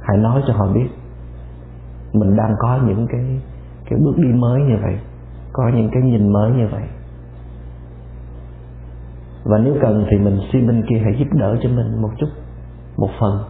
hãy 0.00 0.16
nói 0.16 0.42
cho 0.46 0.52
họ 0.52 0.66
biết. 0.74 0.88
Mình 2.12 2.36
đang 2.36 2.54
có 2.58 2.78
những 2.86 3.06
cái 3.12 3.40
cái 3.90 3.98
bước 4.04 4.16
đi 4.16 4.32
mới 4.32 4.62
như 4.62 4.76
vậy, 4.82 4.98
có 5.52 5.70
những 5.74 5.90
cái 5.92 6.02
nhìn 6.02 6.32
mới 6.32 6.50
như 6.50 6.68
vậy. 6.72 6.82
Và 9.44 9.58
nếu 9.58 9.74
cần 9.80 10.06
thì 10.10 10.18
mình 10.18 10.40
xin 10.52 10.66
bên 10.66 10.84
kia 10.88 11.00
hãy 11.04 11.14
giúp 11.18 11.28
đỡ 11.32 11.56
cho 11.62 11.68
mình 11.68 12.02
một 12.02 12.10
chút, 12.18 12.28
một 12.96 13.10
phần. 13.20 13.44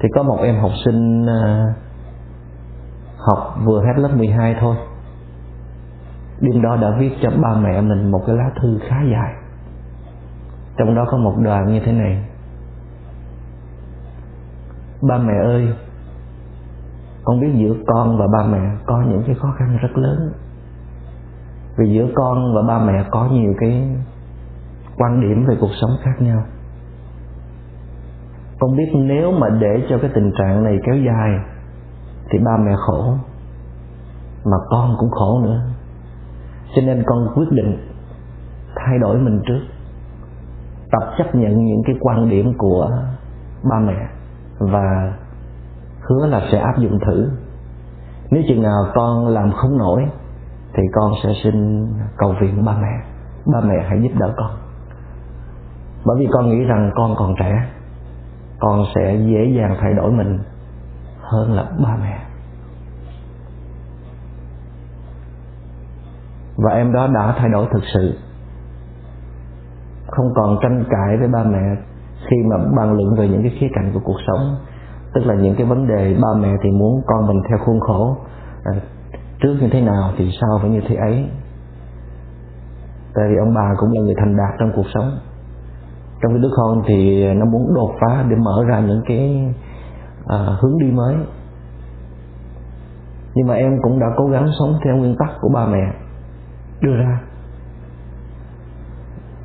Thì 0.00 0.08
có 0.14 0.22
một 0.22 0.38
em 0.42 0.60
học 0.60 0.70
sinh 0.84 1.26
à, 1.26 1.74
học 3.18 3.54
vừa 3.64 3.82
hết 3.82 3.92
lớp 3.96 4.16
12 4.16 4.56
thôi. 4.60 4.76
Đêm 6.40 6.62
đó 6.62 6.76
đã 6.76 6.96
viết 6.98 7.10
cho 7.22 7.30
ba 7.42 7.54
mẹ 7.54 7.80
mình 7.80 8.10
một 8.10 8.22
cái 8.26 8.36
lá 8.36 8.50
thư 8.62 8.78
khá 8.88 8.96
dài 9.12 9.45
trong 10.76 10.94
đó 10.94 11.06
có 11.10 11.16
một 11.16 11.34
đoạn 11.44 11.72
như 11.72 11.80
thế 11.84 11.92
này. 11.92 12.24
Ba 15.08 15.18
mẹ 15.18 15.34
ơi, 15.44 15.74
con 17.24 17.40
biết 17.40 17.52
giữa 17.54 17.74
con 17.86 18.18
và 18.18 18.26
ba 18.32 18.46
mẹ 18.46 18.70
có 18.86 19.02
những 19.08 19.22
cái 19.26 19.34
khó 19.34 19.54
khăn 19.58 19.78
rất 19.82 19.98
lớn. 19.98 20.32
Vì 21.78 21.92
giữa 21.94 22.06
con 22.14 22.54
và 22.54 22.62
ba 22.62 22.78
mẹ 22.78 23.04
có 23.10 23.28
nhiều 23.32 23.54
cái 23.60 23.96
quan 24.96 25.20
điểm 25.20 25.46
về 25.46 25.56
cuộc 25.60 25.70
sống 25.80 25.90
khác 26.02 26.14
nhau. 26.22 26.42
Con 28.60 28.76
biết 28.76 28.92
nếu 28.94 29.32
mà 29.32 29.48
để 29.48 29.86
cho 29.88 29.98
cái 29.98 30.10
tình 30.14 30.32
trạng 30.38 30.64
này 30.64 30.78
kéo 30.86 30.96
dài, 30.96 31.38
thì 32.30 32.38
ba 32.38 32.56
mẹ 32.56 32.72
khổ, 32.86 33.14
mà 34.44 34.56
con 34.70 34.96
cũng 34.98 35.10
khổ 35.10 35.40
nữa. 35.44 35.60
Cho 36.76 36.82
nên 36.82 37.02
con 37.06 37.28
quyết 37.34 37.50
định 37.50 37.78
thay 38.76 38.98
đổi 38.98 39.18
mình 39.18 39.40
trước 39.46 39.60
tập 40.90 41.12
chấp 41.18 41.34
nhận 41.34 41.64
những 41.64 41.82
cái 41.86 41.96
quan 42.00 42.28
điểm 42.28 42.52
của 42.58 42.90
ba 43.70 43.78
mẹ 43.78 44.08
và 44.58 45.12
hứa 46.00 46.26
là 46.26 46.40
sẽ 46.52 46.58
áp 46.58 46.78
dụng 46.78 46.98
thử. 47.06 47.30
Nếu 48.30 48.42
chừng 48.48 48.62
nào 48.62 48.84
con 48.94 49.28
làm 49.28 49.52
không 49.52 49.78
nổi, 49.78 50.06
thì 50.74 50.82
con 50.92 51.12
sẽ 51.22 51.28
xin 51.42 51.86
cầu 52.16 52.34
viện 52.40 52.64
ba 52.64 52.72
mẹ. 52.72 53.04
Ba 53.52 53.60
mẹ 53.60 53.86
hãy 53.88 54.02
giúp 54.02 54.18
đỡ 54.18 54.34
con. 54.36 54.50
Bởi 56.04 56.16
vì 56.18 56.28
con 56.32 56.48
nghĩ 56.48 56.64
rằng 56.64 56.90
con 56.94 57.14
còn 57.18 57.34
trẻ, 57.38 57.52
con 58.60 58.84
sẽ 58.94 59.16
dễ 59.16 59.52
dàng 59.58 59.76
thay 59.80 59.94
đổi 59.94 60.12
mình 60.12 60.38
hơn 61.20 61.52
là 61.52 61.64
ba 61.84 61.96
mẹ. 62.02 62.18
Và 66.56 66.70
em 66.70 66.92
đó 66.92 67.06
đã 67.14 67.34
thay 67.38 67.48
đổi 67.48 67.66
thực 67.72 67.82
sự 67.94 68.14
không 70.16 70.34
còn 70.34 70.58
tranh 70.62 70.84
cãi 70.90 71.16
với 71.16 71.28
ba 71.28 71.44
mẹ 71.44 71.76
khi 72.30 72.36
mà 72.50 72.56
bàn 72.76 72.92
luận 72.92 73.14
về 73.18 73.28
những 73.28 73.42
cái 73.42 73.52
khía 73.60 73.68
cạnh 73.74 73.90
của 73.94 74.00
cuộc 74.04 74.16
sống. 74.26 74.56
Tức 75.14 75.26
là 75.26 75.34
những 75.34 75.54
cái 75.56 75.66
vấn 75.66 75.86
đề 75.86 76.16
ba 76.22 76.28
mẹ 76.40 76.52
thì 76.62 76.70
muốn 76.70 77.02
con 77.06 77.26
mình 77.26 77.42
theo 77.48 77.58
khuôn 77.66 77.80
khổ 77.80 78.16
à, 78.64 78.72
trước 79.42 79.56
như 79.60 79.68
thế 79.72 79.80
nào 79.80 80.12
thì 80.16 80.30
sau 80.40 80.58
phải 80.60 80.70
như 80.70 80.80
thế 80.88 80.96
ấy. 80.96 81.28
Tại 83.14 83.24
vì 83.28 83.36
ông 83.36 83.54
bà 83.54 83.74
cũng 83.76 83.92
là 83.92 84.00
người 84.00 84.14
thành 84.18 84.36
đạt 84.36 84.54
trong 84.58 84.72
cuộc 84.76 84.86
sống. 84.94 85.18
Trong 86.22 86.32
cái 86.32 86.38
đứa 86.42 86.50
con 86.56 86.82
thì 86.86 87.26
nó 87.34 87.44
muốn 87.44 87.74
đột 87.74 87.90
phá 88.00 88.24
để 88.28 88.36
mở 88.36 88.64
ra 88.68 88.80
những 88.80 89.02
cái 89.06 89.54
à, 90.26 90.38
hướng 90.60 90.78
đi 90.78 90.92
mới. 90.92 91.16
Nhưng 93.34 93.46
mà 93.46 93.54
em 93.54 93.78
cũng 93.82 93.98
đã 93.98 94.06
cố 94.16 94.26
gắng 94.26 94.46
sống 94.58 94.78
theo 94.84 94.96
nguyên 94.96 95.16
tắc 95.18 95.28
của 95.40 95.48
ba 95.54 95.66
mẹ 95.66 95.92
đưa 96.80 96.96
ra 96.96 97.20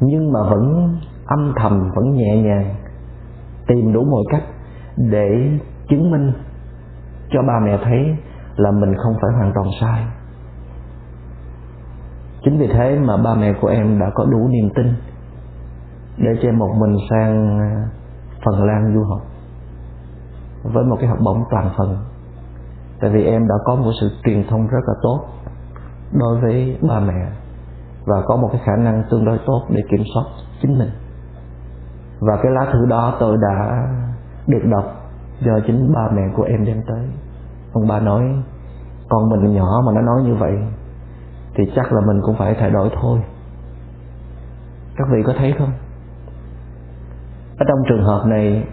nhưng 0.02 0.32
mà 0.34 0.44
vẫn 0.44 0.96
âm 1.26 1.54
thầm, 1.56 1.92
vẫn 1.96 2.14
nhẹ 2.14 2.38
nhàng, 2.38 2.76
tìm 3.68 3.94
đủ 3.94 4.04
mọi 4.04 4.24
cách 4.32 4.44
để 4.98 5.60
chứng 5.90 6.12
minh 6.12 6.34
cho 7.30 7.42
ba 7.48 7.60
mẹ 7.66 7.80
thấy 7.84 8.16
là 8.56 8.72
mình 8.72 8.96
không 9.04 9.14
phải 9.22 9.32
hoàn 9.38 9.52
toàn 9.56 9.68
sai. 9.82 10.06
Chính 12.44 12.58
vì 12.58 12.68
thế 12.68 13.00
mà 13.00 13.18
ba 13.18 13.36
mẹ 13.36 13.54
của 13.62 13.68
em 13.68 14.00
đã 14.00 14.12
có 14.16 14.26
đủ 14.26 14.48
niềm 14.48 14.70
tin 14.76 14.86
để 16.18 16.32
cho 16.42 16.50
em 16.50 16.58
một 16.58 16.76
mình 16.80 16.96
sang 17.10 17.60
phần 18.46 18.66
lan 18.66 18.94
du 18.94 19.04
học 19.04 19.22
với 20.64 20.84
một 20.84 20.98
cái 21.00 21.10
học 21.10 21.18
bổng 21.26 21.44
toàn 21.52 21.70
phần. 21.78 21.98
Tại 23.00 23.10
vì 23.10 23.24
em 23.24 23.48
đã 23.48 23.56
có 23.66 23.76
một 23.76 23.92
sự 24.02 24.12
truyền 24.24 24.48
thông 24.50 24.68
rất 24.68 24.82
là 24.88 24.94
tốt 25.04 25.20
đối 26.14 26.42
với 26.42 26.78
ba 26.90 27.00
mẹ 27.00 27.32
và 28.06 28.22
có 28.26 28.36
một 28.36 28.50
cái 28.52 28.62
khả 28.66 28.76
năng 28.76 29.04
tương 29.12 29.26
đối 29.26 29.40
tốt 29.46 29.62
để 29.70 29.82
kiểm 29.90 30.04
soát 30.14 30.24
chính 30.62 30.80
mình. 30.80 30.90
Và 32.20 32.38
cái 32.44 32.52
lá 32.52 32.72
thư 32.74 32.86
đó 32.86 33.18
tôi 33.20 33.38
đã 33.42 33.88
được 34.48 34.62
đọc 34.72 34.86
do 35.46 35.60
chính 35.68 35.94
ba 35.94 36.10
mẹ 36.14 36.22
của 36.36 36.44
em 36.44 36.66
đem 36.66 36.82
tới. 36.88 37.10
Ông 37.74 37.88
ba 37.88 38.00
nói, 38.00 38.44
con 39.10 39.30
mình 39.30 39.54
nhỏ 39.54 39.82
mà 39.86 39.92
nó 39.94 40.02
nói 40.02 40.24
như 40.24 40.36
vậy, 40.36 40.58
thì 41.56 41.72
chắc 41.76 41.94
là 41.94 42.02
mình 42.02 42.22
cũng 42.22 42.36
phải 42.38 42.56
thay 42.60 42.70
đổi 42.70 42.90
thôi. 43.02 43.20
Các 44.96 45.08
vị 45.12 45.24
có 45.26 45.34
thấy 45.38 45.56
không? 45.58 45.72
Ở 47.58 47.66
trong 47.68 47.80
trường 47.90 48.04
hợp 48.04 48.26
này, 48.26 48.68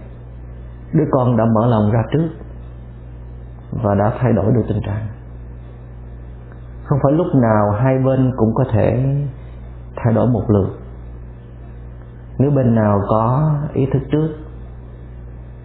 đứa 0.92 1.04
con 1.10 1.36
đã 1.36 1.44
mở 1.44 1.66
lòng 1.66 1.90
ra 1.90 2.02
trước 2.12 2.28
và 3.82 3.94
đã 3.94 4.12
thay 4.18 4.32
đổi 4.32 4.52
được 4.52 4.64
tình 4.68 4.80
trạng 4.86 5.06
không 6.88 6.98
phải 7.02 7.12
lúc 7.12 7.26
nào 7.34 7.70
hai 7.70 7.98
bên 7.98 8.32
cũng 8.36 8.54
có 8.54 8.64
thể 8.72 9.16
thay 9.96 10.14
đổi 10.14 10.28
một 10.28 10.42
lượt. 10.48 10.68
Nếu 12.38 12.50
bên 12.50 12.74
nào 12.74 13.00
có 13.08 13.54
ý 13.72 13.86
thức 13.92 14.02
trước 14.12 14.28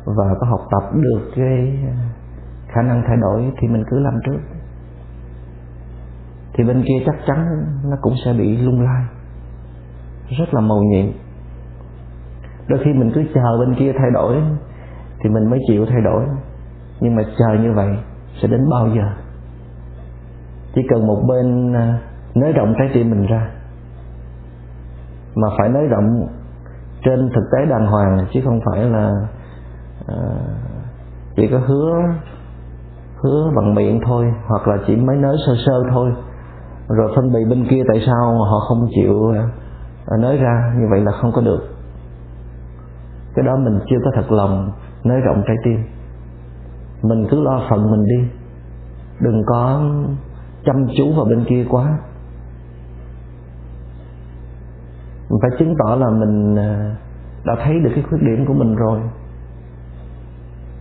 và 0.06 0.36
có 0.40 0.48
học 0.48 0.62
tập 0.72 0.90
được 0.94 1.32
cái 1.36 1.80
khả 2.68 2.82
năng 2.82 3.04
thay 3.08 3.18
đổi 3.18 3.52
thì 3.60 3.68
mình 3.68 3.84
cứ 3.90 4.00
làm 4.00 4.14
trước. 4.26 4.40
Thì 6.54 6.64
bên 6.64 6.84
kia 6.88 7.04
chắc 7.06 7.16
chắn 7.28 7.66
nó 7.84 7.98
cũng 8.02 8.14
sẽ 8.26 8.34
bị 8.34 8.58
lung 8.58 8.82
lay 8.82 9.04
rất 10.38 10.54
là 10.54 10.62
màu 10.62 10.80
nhiệm. 10.80 11.06
Đôi 12.68 12.80
khi 12.86 12.94
mình 12.94 13.12
cứ 13.16 13.24
chờ 13.34 13.58
bên 13.60 13.76
kia 13.80 13.94
thay 13.98 14.12
đổi 14.14 14.36
thì 15.20 15.30
mình 15.30 15.50
mới 15.50 15.60
chịu 15.68 15.86
thay 15.90 16.02
đổi. 16.02 16.24
Nhưng 17.00 17.16
mà 17.16 17.24
chờ 17.38 17.64
như 17.64 17.74
vậy 17.74 17.98
sẽ 18.42 18.48
đến 18.48 18.70
bao 18.72 18.90
giờ? 18.96 19.23
Chỉ 20.76 20.82
cần 20.90 21.08
một 21.08 21.24
bên 21.28 21.74
à, 21.74 22.00
nới 22.36 22.52
rộng 22.52 22.74
trái 22.80 22.90
tim 22.94 23.10
mình 23.10 23.26
ra. 23.26 23.50
Mà 25.36 25.48
phải 25.58 25.70
nới 25.70 25.88
rộng 25.88 26.28
trên 27.06 27.30
thực 27.36 27.44
tế 27.52 27.66
đàng 27.70 27.88
hoàng, 27.88 28.26
chứ 28.34 28.42
không 28.46 28.60
phải 28.66 28.84
là 28.84 29.12
à, 30.08 30.16
chỉ 31.36 31.48
có 31.48 31.58
hứa 31.58 31.94
hứa 33.24 33.52
bằng 33.56 33.76
miệng 33.76 34.00
thôi, 34.06 34.34
hoặc 34.48 34.68
là 34.68 34.78
chỉ 34.88 34.96
mới 34.96 35.18
nới 35.18 35.36
sơ 35.48 35.54
sơ 35.66 35.84
thôi. 35.92 36.14
Rồi 36.88 37.12
phân 37.16 37.34
bì 37.34 37.46
bên 37.50 37.68
kia 37.70 37.84
tại 37.88 38.04
sao 38.06 38.34
mà 38.34 38.50
họ 38.50 38.60
không 38.60 38.88
chịu 38.96 39.34
à, 40.08 40.18
nới 40.20 40.38
ra, 40.38 40.74
như 40.78 40.86
vậy 40.92 41.02
là 41.02 41.12
không 41.12 41.32
có 41.32 41.42
được. 41.42 41.62
Cái 43.36 43.46
đó 43.46 43.56
mình 43.56 43.80
chưa 43.90 43.98
có 44.06 44.12
thật 44.16 44.32
lòng 44.32 44.72
nới 45.04 45.22
rộng 45.22 45.44
trái 45.48 45.56
tim. 45.64 45.84
Mình 47.02 47.28
cứ 47.32 47.44
lo 47.44 47.62
phận 47.70 47.92
mình 47.92 48.06
đi. 48.06 48.28
Đừng 49.20 49.44
có 49.46 49.82
chăm 50.66 50.88
chú 50.98 51.14
vào 51.16 51.26
bên 51.26 51.46
kia 51.50 51.66
quá. 51.70 51.98
Mình 55.30 55.40
phải 55.42 55.60
chứng 55.60 55.76
tỏ 55.80 55.96
là 55.96 56.10
mình 56.10 56.56
à, 56.56 56.96
đã 57.46 57.56
thấy 57.64 57.80
được 57.80 57.92
cái 57.96 58.04
khuyết 58.10 58.20
điểm 58.22 58.46
của 58.48 58.54
mình 58.54 58.76
rồi. 58.76 59.00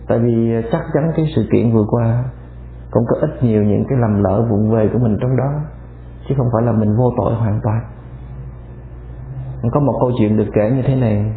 Tại 0.07 0.19
vì 0.19 0.53
chắc 0.71 0.81
chắn 0.93 1.11
cái 1.15 1.25
sự 1.35 1.45
kiện 1.51 1.71
vừa 1.71 1.85
qua 1.89 2.23
cũng 2.91 3.03
có 3.07 3.15
ít 3.21 3.43
nhiều 3.43 3.63
những 3.63 3.83
cái 3.89 3.97
lầm 4.01 4.23
lỡ 4.23 4.45
vụng 4.49 4.71
về 4.71 4.89
của 4.93 4.99
mình 4.99 5.17
trong 5.21 5.37
đó, 5.37 5.51
chứ 6.27 6.35
không 6.37 6.47
phải 6.53 6.65
là 6.65 6.71
mình 6.71 6.97
vô 6.97 7.13
tội 7.17 7.35
hoàn 7.35 7.59
toàn. 7.63 7.81
Có 9.71 9.79
một 9.79 9.93
câu 9.99 10.11
chuyện 10.17 10.37
được 10.37 10.47
kể 10.53 10.71
như 10.71 10.81
thế 10.85 10.95
này. 10.95 11.35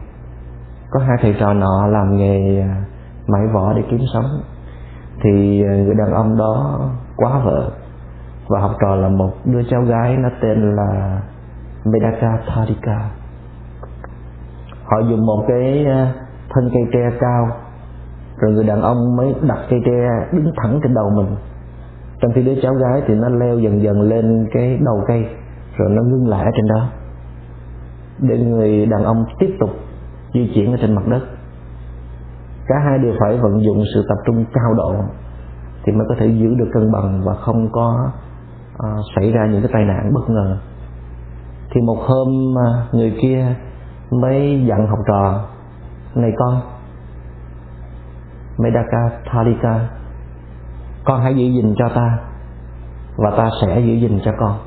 Có 0.90 1.00
hai 1.00 1.16
thầy 1.22 1.36
trò 1.40 1.54
nọ 1.54 1.86
làm 1.86 2.16
nghề 2.16 2.60
à, 2.60 2.84
mãi 3.26 3.46
võ 3.54 3.72
để 3.72 3.82
kiếm 3.90 4.00
sống. 4.14 4.40
Thì 5.22 5.62
à, 5.62 5.72
người 5.72 5.94
đàn 5.94 6.12
ông 6.12 6.36
đó 6.38 6.80
quá 7.16 7.40
vợ 7.44 7.70
và 8.48 8.60
học 8.60 8.72
trò 8.80 8.96
là 8.96 9.08
một 9.08 9.32
đứa 9.44 9.62
cháu 9.70 9.82
gái 9.82 10.16
nó 10.16 10.28
tên 10.42 10.76
là 10.76 11.20
Medaka 11.84 12.38
Tharika. 12.46 13.10
Họ 14.84 14.98
dùng 14.98 15.26
một 15.26 15.44
cái 15.48 15.84
ờ, 15.86 16.06
thân 16.50 16.70
cây 16.74 16.82
tre 16.92 17.10
cao, 17.20 17.48
rồi 18.38 18.52
người 18.52 18.64
đàn 18.64 18.82
ông 18.82 19.16
mới 19.16 19.34
đặt 19.42 19.58
cây 19.70 19.80
tre 19.84 20.08
đứng 20.32 20.52
thẳng 20.56 20.80
trên 20.82 20.94
đầu 20.94 21.10
mình. 21.10 21.36
Trong 22.20 22.32
khi 22.34 22.42
đứa 22.42 22.54
cháu 22.62 22.74
gái 22.74 23.02
thì 23.06 23.14
nó 23.14 23.28
leo 23.28 23.58
dần 23.58 23.82
dần 23.82 24.00
lên 24.00 24.48
cái 24.52 24.78
đầu 24.84 25.04
cây, 25.06 25.26
rồi 25.76 25.90
nó 25.90 26.02
ngưng 26.02 26.28
lại 26.28 26.44
ở 26.44 26.50
trên 26.56 26.66
đó. 26.68 26.88
Để 28.18 28.38
người 28.38 28.86
đàn 28.86 29.04
ông 29.04 29.24
tiếp 29.38 29.56
tục 29.60 29.70
di 30.34 30.52
chuyển 30.54 30.72
ở 30.72 30.78
trên 30.80 30.94
mặt 30.94 31.06
đất. 31.06 31.20
Cả 32.66 32.74
hai 32.84 32.98
đều 32.98 33.12
phải 33.20 33.38
vận 33.38 33.62
dụng 33.64 33.84
sự 33.94 34.04
tập 34.08 34.16
trung 34.26 34.44
cao 34.52 34.74
độ 34.74 34.94
thì 35.84 35.92
mới 35.92 36.06
có 36.08 36.14
thể 36.18 36.26
giữ 36.26 36.54
được 36.54 36.68
cân 36.72 36.92
bằng 36.92 37.22
và 37.24 37.34
không 37.34 37.68
có 37.72 38.10
Ờ, 38.78 38.88
xảy 39.16 39.32
ra 39.32 39.46
những 39.46 39.62
cái 39.62 39.70
tai 39.72 39.84
nạn 39.84 40.12
bất 40.14 40.30
ngờ. 40.30 40.58
Thì 41.70 41.80
một 41.80 41.98
hôm 42.00 42.54
ờ, 42.56 42.86
người 42.92 43.18
kia 43.22 43.46
mới 44.10 44.64
dặn 44.68 44.86
học 44.86 44.98
trò, 45.08 45.44
này 46.14 46.32
con, 46.38 46.60
Medaka 48.58 49.10
Thalika, 49.24 49.88
con 51.04 51.20
hãy 51.20 51.34
giữ 51.34 51.44
gìn 51.44 51.74
cho 51.78 51.88
ta 51.94 52.18
và 53.16 53.30
ta 53.36 53.50
sẽ 53.62 53.80
giữ 53.80 53.92
gìn 53.92 54.20
cho 54.24 54.32
con. 54.38 54.58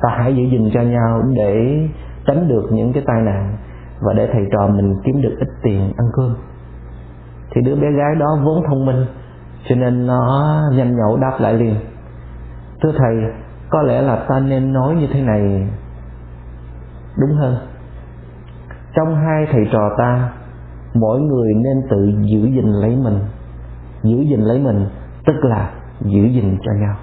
Ta 0.00 0.08
hãy 0.18 0.36
giữ 0.36 0.42
gìn 0.42 0.70
cho 0.74 0.80
nhau 0.80 1.22
để 1.34 1.78
tránh 2.26 2.48
được 2.48 2.68
những 2.72 2.92
cái 2.92 3.02
tai 3.06 3.20
nạn 3.22 3.56
và 4.00 4.12
để 4.12 4.28
thầy 4.32 4.42
trò 4.52 4.66
mình 4.66 4.94
kiếm 5.04 5.22
được 5.22 5.36
ít 5.38 5.48
tiền 5.62 5.92
ăn 5.96 6.06
cơm. 6.12 6.36
Thì 7.50 7.60
đứa 7.64 7.74
bé 7.76 7.90
gái 7.90 8.14
đó 8.18 8.38
vốn 8.44 8.62
thông 8.68 8.86
minh, 8.86 9.06
cho 9.68 9.74
nên 9.74 10.06
nó 10.06 10.60
nhanh 10.72 10.96
nhậu 10.96 11.16
đáp 11.16 11.36
lại 11.40 11.54
liền 11.54 11.74
thưa 12.82 12.92
thầy, 12.98 13.16
có 13.70 13.82
lẽ 13.82 14.02
là 14.02 14.16
ta 14.28 14.40
nên 14.40 14.72
nói 14.72 14.94
như 14.94 15.06
thế 15.12 15.22
này. 15.22 15.68
Đúng 17.18 17.36
hơn. 17.36 17.56
Trong 18.94 19.14
hai 19.14 19.46
thầy 19.52 19.68
trò 19.72 19.90
ta, 19.98 20.32
mỗi 20.94 21.20
người 21.20 21.54
nên 21.54 21.82
tự 21.90 22.06
giữ 22.06 22.40
gìn 22.40 22.66
lấy 22.66 22.96
mình. 22.96 23.18
Giữ 24.02 24.16
gìn 24.16 24.40
lấy 24.40 24.58
mình, 24.58 24.86
tức 25.26 25.36
là 25.42 25.70
giữ 26.00 26.24
gìn 26.24 26.58
cho 26.62 26.72
nhau. 26.80 26.96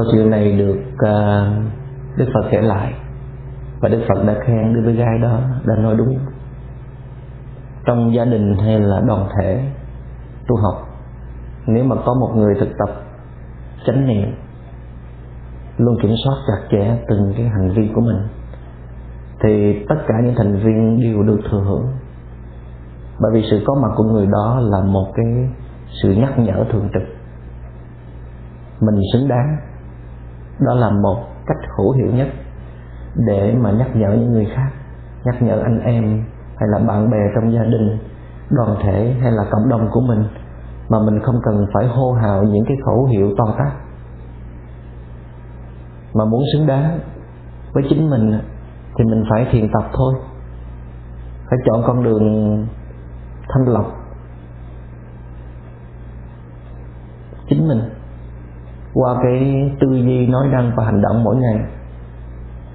Câu 0.00 0.12
chuyện 0.12 0.30
này 0.30 0.52
được 0.52 0.78
uh, 0.92 1.72
đức 2.16 2.26
phật 2.34 2.48
kể 2.50 2.60
lại. 2.60 2.94
Và 3.80 3.88
đức 3.88 4.00
phật 4.08 4.24
đã 4.26 4.34
khen 4.46 4.74
đứa 4.74 4.86
bé 4.86 4.92
gái 4.92 5.18
đó 5.22 5.40
đã 5.64 5.76
nói 5.76 5.96
đúng. 5.96 6.18
Trong 7.84 8.14
gia 8.14 8.24
đình 8.24 8.54
hay 8.58 8.80
là 8.80 9.00
đoàn 9.00 9.28
thể 9.38 9.64
tu 10.48 10.56
học 10.56 10.88
nếu 11.66 11.84
mà 11.84 11.96
có 12.06 12.14
một 12.14 12.32
người 12.36 12.54
thực 12.60 12.68
tập 12.78 13.02
chánh 13.86 14.06
niệm 14.06 14.34
luôn 15.76 15.96
kiểm 16.02 16.14
soát 16.24 16.34
chặt 16.46 16.68
chẽ 16.70 16.96
từng 17.08 17.32
cái 17.36 17.48
hành 17.48 17.72
vi 17.76 17.90
của 17.94 18.00
mình 18.00 18.28
thì 19.42 19.84
tất 19.88 19.96
cả 20.08 20.14
những 20.24 20.34
thành 20.36 20.56
viên 20.56 21.00
đều 21.00 21.22
được 21.22 21.40
thừa 21.50 21.60
hưởng. 21.60 21.86
Bởi 23.20 23.32
vì 23.34 23.48
sự 23.50 23.62
có 23.66 23.74
mặt 23.82 23.88
của 23.96 24.04
người 24.04 24.26
đó 24.26 24.60
là 24.62 24.80
một 24.80 25.06
cái 25.14 25.48
sự 26.02 26.12
nhắc 26.12 26.38
nhở 26.38 26.64
thường 26.72 26.88
trực. 26.94 27.02
Mình 28.80 29.00
xứng 29.12 29.28
đáng 29.28 29.69
đó 30.60 30.74
là 30.74 30.90
một 30.90 31.24
cách 31.46 31.56
hữu 31.76 31.92
hiệu 31.92 32.06
nhất 32.06 32.28
để 33.14 33.54
mà 33.60 33.70
nhắc 33.70 33.96
nhở 33.96 34.08
những 34.08 34.32
người 34.32 34.48
khác, 34.54 34.70
nhắc 35.24 35.42
nhở 35.42 35.60
anh 35.60 35.80
em 35.80 36.24
hay 36.56 36.68
là 36.68 36.78
bạn 36.78 37.10
bè 37.10 37.18
trong 37.34 37.52
gia 37.52 37.64
đình, 37.64 37.98
đoàn 38.50 38.76
thể 38.82 39.14
hay 39.22 39.32
là 39.32 39.44
cộng 39.50 39.68
đồng 39.68 39.88
của 39.92 40.00
mình 40.00 40.24
mà 40.88 40.98
mình 40.98 41.20
không 41.22 41.40
cần 41.44 41.66
phải 41.74 41.86
hô 41.86 42.12
hào 42.12 42.42
những 42.44 42.64
cái 42.68 42.76
khẩu 42.84 43.04
hiệu 43.04 43.34
to 43.38 43.54
tát. 43.58 43.72
Mà 46.14 46.24
muốn 46.24 46.42
xứng 46.52 46.66
đáng 46.66 47.00
với 47.72 47.84
chính 47.88 48.10
mình 48.10 48.40
thì 48.98 49.04
mình 49.04 49.24
phải 49.30 49.46
thiền 49.52 49.68
tập 49.72 49.90
thôi. 49.92 50.14
Phải 51.50 51.58
chọn 51.66 51.82
con 51.86 52.02
đường 52.02 52.56
thanh 53.48 53.64
lọc 53.66 53.86
chính 57.48 57.68
mình 57.68 57.80
qua 58.94 59.20
cái 59.22 59.70
tư 59.80 59.88
duy 59.88 60.26
nói 60.26 60.48
năng 60.48 60.72
và 60.76 60.84
hành 60.84 61.02
động 61.02 61.24
mỗi 61.24 61.36
ngày 61.36 61.60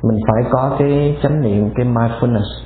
mình 0.03 0.17
phải 0.27 0.51
có 0.51 0.75
cái 0.79 1.17
chánh 1.23 1.41
niệm 1.41 1.69
cái 1.75 1.85
mindfulness. 1.85 2.63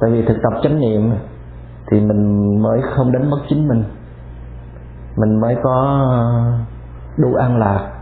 Tại 0.00 0.10
vì 0.10 0.22
thực 0.22 0.36
tập 0.42 0.60
chánh 0.62 0.80
niệm 0.80 1.12
thì 1.90 2.00
mình 2.00 2.62
mới 2.62 2.80
không 2.94 3.12
đánh 3.12 3.30
mất 3.30 3.38
chính 3.48 3.68
mình. 3.68 3.84
Mình 5.16 5.40
mới 5.40 5.56
có 5.62 6.06
đủ 7.16 7.34
an 7.34 7.56
lạc 7.56 7.92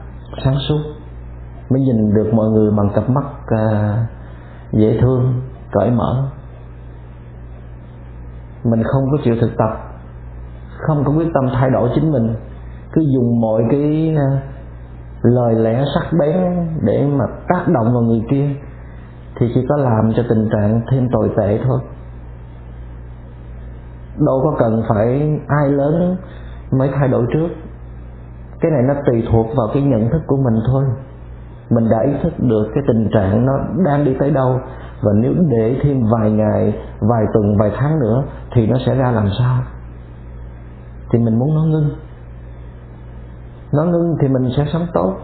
sáng 0.44 0.56
suốt 0.68 0.80
mới 1.70 1.80
nhìn 1.80 2.14
được 2.14 2.30
mọi 2.34 2.48
người 2.48 2.70
bằng 2.70 2.90
cặp 2.94 3.10
mắt 3.10 3.24
à, 3.46 3.94
dễ 4.72 4.98
thương 5.00 5.42
cởi 5.72 5.90
mở. 5.90 6.24
Mình 8.64 8.82
không 8.82 9.04
có 9.10 9.18
chịu 9.24 9.34
thực 9.40 9.50
tập 9.58 9.70
không 10.78 11.04
có 11.04 11.12
quyết 11.12 11.28
tâm 11.34 11.44
thay 11.52 11.70
đổi 11.70 11.90
chính 11.94 12.12
mình 12.12 12.34
cứ 12.92 13.02
dùng 13.14 13.40
mọi 13.40 13.62
cái 13.70 14.16
à, 14.16 14.40
lời 15.22 15.54
lẽ 15.54 15.84
sắc 15.94 16.16
bén 16.18 16.66
để 16.82 17.06
mà 17.06 17.24
tác 17.48 17.68
động 17.68 17.92
vào 17.92 18.02
người 18.02 18.22
kia, 18.30 18.48
thì 19.38 19.50
chỉ 19.54 19.66
có 19.68 19.76
làm 19.76 20.12
cho 20.16 20.22
tình 20.28 20.48
trạng 20.52 20.80
thêm 20.90 21.08
tồi 21.12 21.30
tệ 21.36 21.58
thôi. 21.64 21.80
Đâu 24.26 24.40
có 24.44 24.56
cần 24.58 24.82
phải 24.88 25.38
ai 25.48 25.68
lớn 25.68 26.16
mới 26.72 26.90
thay 26.94 27.08
đổi 27.08 27.26
trước. 27.32 27.48
Cái 28.60 28.70
này 28.70 28.82
nó 28.88 28.94
tùy 29.06 29.24
thuộc 29.32 29.46
vào 29.56 29.68
cái 29.74 29.82
nhận 29.82 30.10
thức 30.10 30.22
của 30.26 30.36
mình 30.36 30.60
thôi. 30.66 30.84
Mình 31.70 31.88
đã 31.90 32.00
ý 32.00 32.12
thức 32.22 32.32
được 32.38 32.68
cái 32.74 32.84
tình 32.88 33.08
trạng 33.12 33.46
nó 33.46 33.52
đang 33.84 34.04
đi 34.04 34.16
tới 34.18 34.30
đâu, 34.30 34.60
và 35.02 35.12
nếu 35.14 35.32
để 35.50 35.80
thêm 35.82 36.02
vài 36.12 36.30
ngày, 36.30 36.78
vài 37.00 37.24
tuần, 37.34 37.56
vài 37.58 37.70
tháng 37.76 38.00
nữa, 38.00 38.24
thì 38.52 38.66
nó 38.66 38.76
sẽ 38.86 38.94
ra 38.94 39.10
làm 39.10 39.28
sao? 39.38 39.62
Thì 41.12 41.18
mình 41.18 41.38
muốn 41.38 41.54
nó 41.54 41.62
ngưng 41.64 41.90
nó 43.72 43.84
ngưng 43.84 44.16
thì 44.20 44.28
mình 44.28 44.50
sẽ 44.56 44.66
sống 44.72 44.86
tốt 44.94 45.16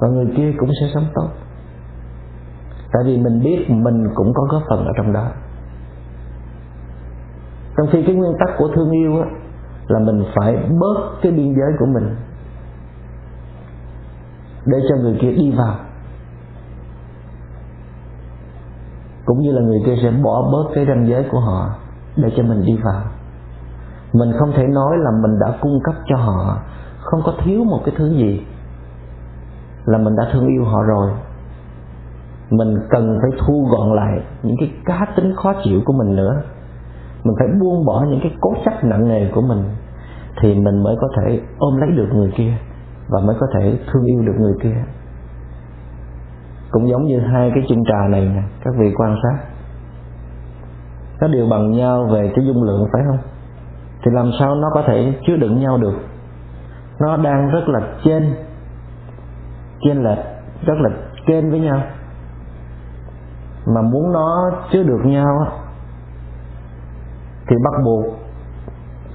và 0.00 0.08
người 0.08 0.26
kia 0.36 0.52
cũng 0.58 0.70
sẽ 0.80 0.86
sống 0.94 1.06
tốt. 1.14 1.28
Tại 2.92 3.02
vì 3.04 3.18
mình 3.18 3.42
biết 3.42 3.66
mình 3.68 4.08
cũng 4.14 4.32
có 4.34 4.46
góp 4.50 4.62
phần 4.70 4.84
ở 4.84 4.92
trong 4.96 5.12
đó. 5.12 5.26
Trong 7.76 7.86
khi 7.92 8.02
cái 8.06 8.14
nguyên 8.14 8.32
tắc 8.38 8.58
của 8.58 8.68
thương 8.74 8.90
yêu 8.90 9.22
á, 9.22 9.28
là 9.86 9.98
mình 9.98 10.24
phải 10.36 10.56
bớt 10.80 11.10
cái 11.22 11.32
biên 11.32 11.54
giới 11.54 11.72
của 11.78 11.86
mình 11.86 12.16
để 14.66 14.78
cho 14.88 14.96
người 14.96 15.18
kia 15.20 15.32
đi 15.32 15.50
vào. 15.50 15.76
Cũng 19.24 19.40
như 19.40 19.52
là 19.52 19.62
người 19.62 19.82
kia 19.86 19.94
sẽ 20.02 20.10
bỏ 20.10 20.50
bớt 20.52 20.74
cái 20.74 20.86
ranh 20.86 21.06
giới 21.08 21.24
của 21.30 21.40
họ 21.40 21.70
để 22.16 22.32
cho 22.36 22.42
mình 22.42 22.62
đi 22.66 22.78
vào. 22.84 23.02
Mình 24.12 24.32
không 24.38 24.52
thể 24.56 24.66
nói 24.66 24.96
là 24.98 25.10
mình 25.22 25.38
đã 25.40 25.58
cung 25.60 25.80
cấp 25.84 25.94
cho 26.06 26.16
họ 26.16 26.58
không 27.00 27.20
có 27.24 27.34
thiếu 27.44 27.64
một 27.64 27.80
cái 27.84 27.94
thứ 27.98 28.08
gì 28.16 28.46
là 29.84 29.98
mình 29.98 30.16
đã 30.16 30.24
thương 30.32 30.46
yêu 30.46 30.64
họ 30.64 30.82
rồi. 30.82 31.10
Mình 32.50 32.76
cần 32.90 33.18
phải 33.22 33.40
thu 33.40 33.68
gọn 33.70 33.96
lại 33.96 34.20
những 34.42 34.56
cái 34.60 34.72
cá 34.84 35.06
tính 35.16 35.34
khó 35.36 35.52
chịu 35.64 35.80
của 35.84 35.92
mình 35.92 36.16
nữa. 36.16 36.42
Mình 37.24 37.34
phải 37.38 37.48
buông 37.60 37.84
bỏ 37.84 38.04
những 38.08 38.20
cái 38.22 38.32
cố 38.40 38.54
chấp 38.64 38.84
nặng 38.84 39.08
nề 39.08 39.30
của 39.34 39.40
mình 39.40 39.64
thì 40.40 40.54
mình 40.54 40.82
mới 40.82 40.96
có 41.00 41.08
thể 41.16 41.40
ôm 41.58 41.76
lấy 41.76 41.90
được 41.90 42.08
người 42.12 42.32
kia 42.36 42.52
và 43.08 43.20
mới 43.20 43.36
có 43.40 43.46
thể 43.54 43.78
thương 43.92 44.04
yêu 44.04 44.22
được 44.22 44.34
người 44.38 44.54
kia. 44.62 44.76
Cũng 46.70 46.88
giống 46.88 47.04
như 47.04 47.20
hai 47.20 47.50
cái 47.54 47.64
chung 47.68 47.84
trà 47.84 48.08
này 48.08 48.20
nè, 48.20 48.42
các 48.64 48.74
vị 48.78 48.92
quan 48.96 49.16
sát. 49.22 49.44
Nó 51.20 51.28
đều 51.28 51.48
bằng 51.50 51.70
nhau 51.70 52.08
về 52.12 52.32
cái 52.36 52.44
dung 52.46 52.62
lượng, 52.62 52.86
phải 52.92 53.02
không? 53.06 53.18
Thì 54.04 54.10
làm 54.14 54.30
sao 54.38 54.54
nó 54.54 54.70
có 54.74 54.82
thể 54.86 55.14
chứa 55.26 55.36
đựng 55.36 55.60
nhau 55.60 55.78
được? 55.78 55.94
Nó 57.00 57.16
đang 57.16 57.50
rất 57.50 57.68
là 57.68 57.80
trên 58.04 58.34
trên 59.82 60.02
lệch 60.02 60.18
rất 60.66 60.74
là 60.78 60.90
trên 61.26 61.50
với 61.50 61.60
nhau. 61.60 61.82
Mà 63.66 63.82
muốn 63.82 64.12
nó 64.12 64.50
chứa 64.72 64.82
được 64.82 65.00
nhau 65.04 65.46
thì 67.48 67.56
bắt 67.64 67.82
buộc 67.84 68.04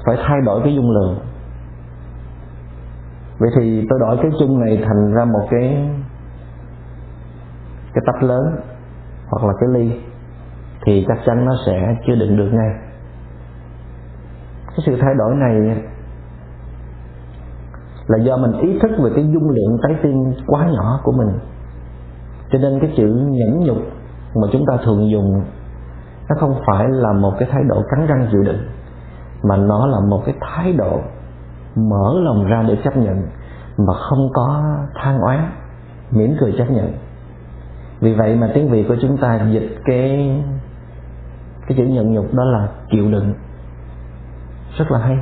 phải 0.06 0.18
thay 0.28 0.42
đổi 0.46 0.62
cái 0.64 0.76
dung 0.76 0.92
lượng. 0.92 1.20
Vậy 3.40 3.50
thì 3.56 3.86
tôi 3.90 4.00
đổi 4.00 4.18
cái 4.22 4.32
chung 4.40 4.60
này 4.60 4.84
thành 4.86 5.14
ra 5.14 5.26
một 5.26 5.48
cái 5.50 5.90
cái 7.94 8.04
tách 8.06 8.24
lớn 8.24 8.44
hoặc 9.30 9.48
là 9.48 9.54
cái 9.60 9.70
ly, 9.70 10.00
thì 10.86 11.06
chắc 11.08 11.18
chắn 11.26 11.46
nó 11.46 11.52
sẽ 11.66 11.96
chưa 12.08 12.16
đựng 12.16 12.38
được 12.38 12.50
ngay. 12.54 12.70
Cái 14.68 14.80
sự 14.86 14.98
thay 15.02 15.14
đổi 15.18 15.36
này 15.36 15.84
là 18.08 18.18
do 18.18 18.38
mình 18.38 18.52
ý 18.62 18.80
thức 18.80 18.92
về 19.04 19.12
cái 19.16 19.26
dung 19.34 19.50
lượng 19.50 19.78
trái 19.84 19.98
tim 20.04 20.34
quá 20.48 20.68
nhỏ 20.72 21.00
của 21.04 21.12
mình. 21.12 21.40
Cho 22.52 22.60
nên 22.60 22.80
cái 22.80 22.94
chữ 22.98 23.08
nhẫn 23.08 23.60
nhục 23.60 23.78
mà 24.36 24.48
chúng 24.52 24.66
ta 24.68 24.78
thường 24.86 25.10
dùng, 25.10 25.44
nó 26.30 26.36
không 26.40 26.56
phải 26.68 26.88
là 26.90 27.14
một 27.14 27.34
cái 27.40 27.50
thái 27.52 27.64
độ 27.70 27.84
cắn 27.90 28.08
răng 28.08 28.28
chịu 28.32 28.44
đựng, 28.44 28.60
mà 29.44 29.58
nó 29.58 29.88
là 29.88 30.00
một 30.00 30.22
cái 30.26 30.36
thái 30.42 30.74
độ 30.74 31.00
mở 31.76 32.14
lòng 32.24 32.46
ra 32.46 32.64
để 32.68 32.78
chấp 32.84 32.98
nhận 32.98 33.22
mà 33.78 33.94
không 33.94 34.30
có 34.34 34.64
than 34.96 35.20
oán, 35.20 35.52
mỉm 36.12 36.36
cười 36.40 36.54
chấp 36.58 36.72
nhận. 36.72 36.94
Vì 38.00 38.14
vậy 38.14 38.36
mà 38.36 38.50
tiếng 38.54 38.70
việt 38.70 38.86
của 38.88 38.96
chúng 39.02 39.18
ta 39.18 39.48
dịch 39.52 39.78
cái 39.86 40.42
cái 41.68 41.78
chữ 41.78 41.84
nhận 41.84 42.14
nhục 42.14 42.34
đó 42.34 42.44
là 42.44 42.68
chịu 42.92 43.12
đựng. 43.12 43.34
Rất 44.78 44.92
là 44.92 45.00
hay 45.00 45.18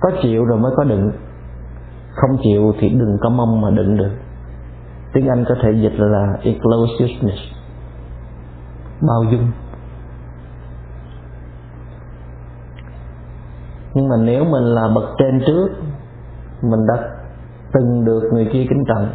có 0.00 0.10
chịu 0.22 0.44
rồi 0.44 0.58
mới 0.58 0.72
có 0.76 0.84
đựng. 0.84 1.12
Không 2.14 2.30
chịu 2.42 2.74
thì 2.80 2.88
đừng 2.88 3.18
có 3.20 3.28
mong 3.28 3.60
mà 3.60 3.70
đựng 3.70 3.96
được. 3.96 4.10
Tiếng 5.12 5.28
anh 5.28 5.44
có 5.48 5.54
thể 5.62 5.72
dịch 5.82 5.94
là 5.96 6.38
inclusiveness 6.42 7.38
bao 9.00 9.24
dung. 9.32 9.50
Nhưng 13.94 14.08
mà 14.08 14.16
nếu 14.16 14.44
mình 14.44 14.64
là 14.64 14.88
bậc 14.94 15.04
trên 15.18 15.40
trước, 15.46 15.68
mình 16.62 16.80
đã 16.86 17.08
từng 17.72 18.04
được 18.04 18.20
người 18.32 18.44
kia 18.52 18.66
kính 18.70 18.84
trọng, 18.88 19.08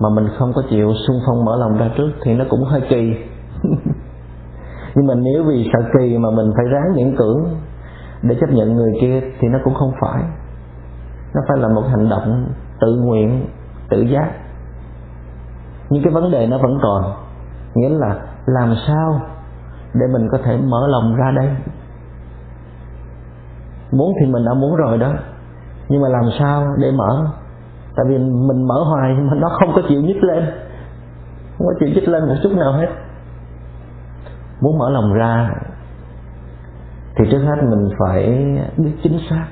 mà 0.00 0.08
mình 0.14 0.28
không 0.38 0.52
có 0.52 0.62
chịu 0.70 0.92
xung 1.06 1.16
phong 1.26 1.44
mở 1.44 1.56
lòng 1.56 1.78
ra 1.78 1.90
trước 1.96 2.10
thì 2.22 2.34
nó 2.34 2.44
cũng 2.50 2.64
hơi 2.64 2.80
kỳ. 2.88 3.14
Nhưng 4.94 5.06
mà 5.06 5.14
nếu 5.14 5.44
vì 5.44 5.70
sợ 5.72 5.88
kỳ 5.98 6.18
mà 6.18 6.30
mình 6.30 6.52
phải 6.56 6.64
ráng 6.70 6.94
miễn 6.94 7.16
cưỡng 7.16 7.44
để 8.28 8.36
chấp 8.40 8.50
nhận 8.50 8.76
người 8.76 8.92
kia 9.00 9.20
thì 9.40 9.48
nó 9.48 9.58
cũng 9.64 9.74
không 9.74 9.92
phải. 10.00 10.22
Nó 11.34 11.40
phải 11.48 11.58
là 11.58 11.68
một 11.68 11.82
hành 11.88 12.08
động 12.08 12.46
tự 12.80 12.96
nguyện, 12.96 13.46
tự 13.88 14.00
giác. 14.00 14.30
Nhưng 15.90 16.02
cái 16.02 16.12
vấn 16.12 16.30
đề 16.30 16.46
nó 16.46 16.58
vẫn 16.58 16.78
còn, 16.82 17.12
nghĩa 17.74 17.88
là 17.88 18.20
làm 18.46 18.74
sao 18.86 19.20
để 19.94 20.06
mình 20.12 20.28
có 20.32 20.38
thể 20.44 20.56
mở 20.56 20.86
lòng 20.86 21.16
ra 21.16 21.30
đây? 21.30 21.48
Muốn 23.92 24.12
thì 24.20 24.26
mình 24.26 24.44
đã 24.44 24.54
muốn 24.54 24.76
rồi 24.76 24.98
đó, 24.98 25.12
nhưng 25.88 26.02
mà 26.02 26.08
làm 26.08 26.24
sao 26.38 26.64
để 26.78 26.90
mở? 26.92 27.26
Tại 27.96 28.06
vì 28.08 28.18
mình 28.18 28.66
mở 28.68 28.84
hoài 28.84 29.14
mà 29.14 29.34
nó 29.36 29.48
không 29.48 29.72
có 29.74 29.82
chịu 29.88 30.00
nhích 30.00 30.24
lên. 30.24 30.44
Không 31.58 31.66
có 31.66 31.74
chịu 31.80 31.88
nhích 31.88 32.08
lên 32.08 32.28
một 32.28 32.34
chút 32.42 32.52
nào 32.52 32.72
hết. 32.72 32.88
Muốn 34.60 34.78
mở 34.78 34.90
lòng 34.90 35.12
ra 35.14 35.50
thì 37.16 37.24
trước 37.30 37.38
hết 37.38 37.56
mình 37.70 37.88
phải 37.98 38.48
biết 38.76 38.92
chính 39.02 39.18
xác 39.30 39.46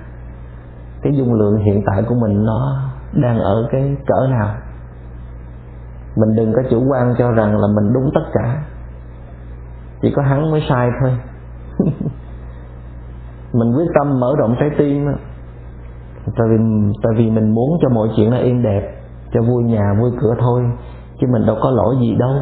cái 1.02 1.12
dung 1.16 1.34
lượng 1.34 1.56
hiện 1.56 1.82
tại 1.86 2.02
của 2.08 2.14
mình 2.14 2.44
nó 2.44 2.90
đang 3.12 3.38
ở 3.38 3.68
cái 3.72 3.96
cỡ 4.06 4.26
nào. 4.30 4.54
Mình 6.16 6.36
đừng 6.36 6.52
có 6.52 6.62
chủ 6.70 6.84
quan 6.90 7.14
cho 7.18 7.30
rằng 7.30 7.60
là 7.60 7.66
mình 7.66 7.92
đúng 7.92 8.10
tất 8.14 8.24
cả. 8.32 8.62
Chỉ 10.02 10.12
có 10.16 10.22
hắn 10.22 10.50
mới 10.50 10.62
sai 10.68 10.90
thôi. 11.00 11.18
Mình 13.52 13.76
quyết 13.76 13.86
tâm 13.98 14.20
mở 14.20 14.34
rộng 14.38 14.56
trái 14.60 14.70
tim 14.78 15.06
tại 16.26 16.46
vì 16.50 16.56
tại 17.02 17.12
vì 17.16 17.30
mình 17.30 17.54
muốn 17.54 17.78
cho 17.82 17.88
mọi 17.88 18.08
chuyện 18.16 18.30
nó 18.30 18.36
êm 18.36 18.62
đẹp, 18.62 18.94
cho 19.32 19.42
vui 19.42 19.64
nhà, 19.64 19.94
vui 20.00 20.10
cửa 20.20 20.34
thôi, 20.38 20.62
chứ 21.20 21.26
mình 21.30 21.46
đâu 21.46 21.56
có 21.62 21.70
lỗi 21.70 21.96
gì 22.00 22.14
đâu. 22.14 22.34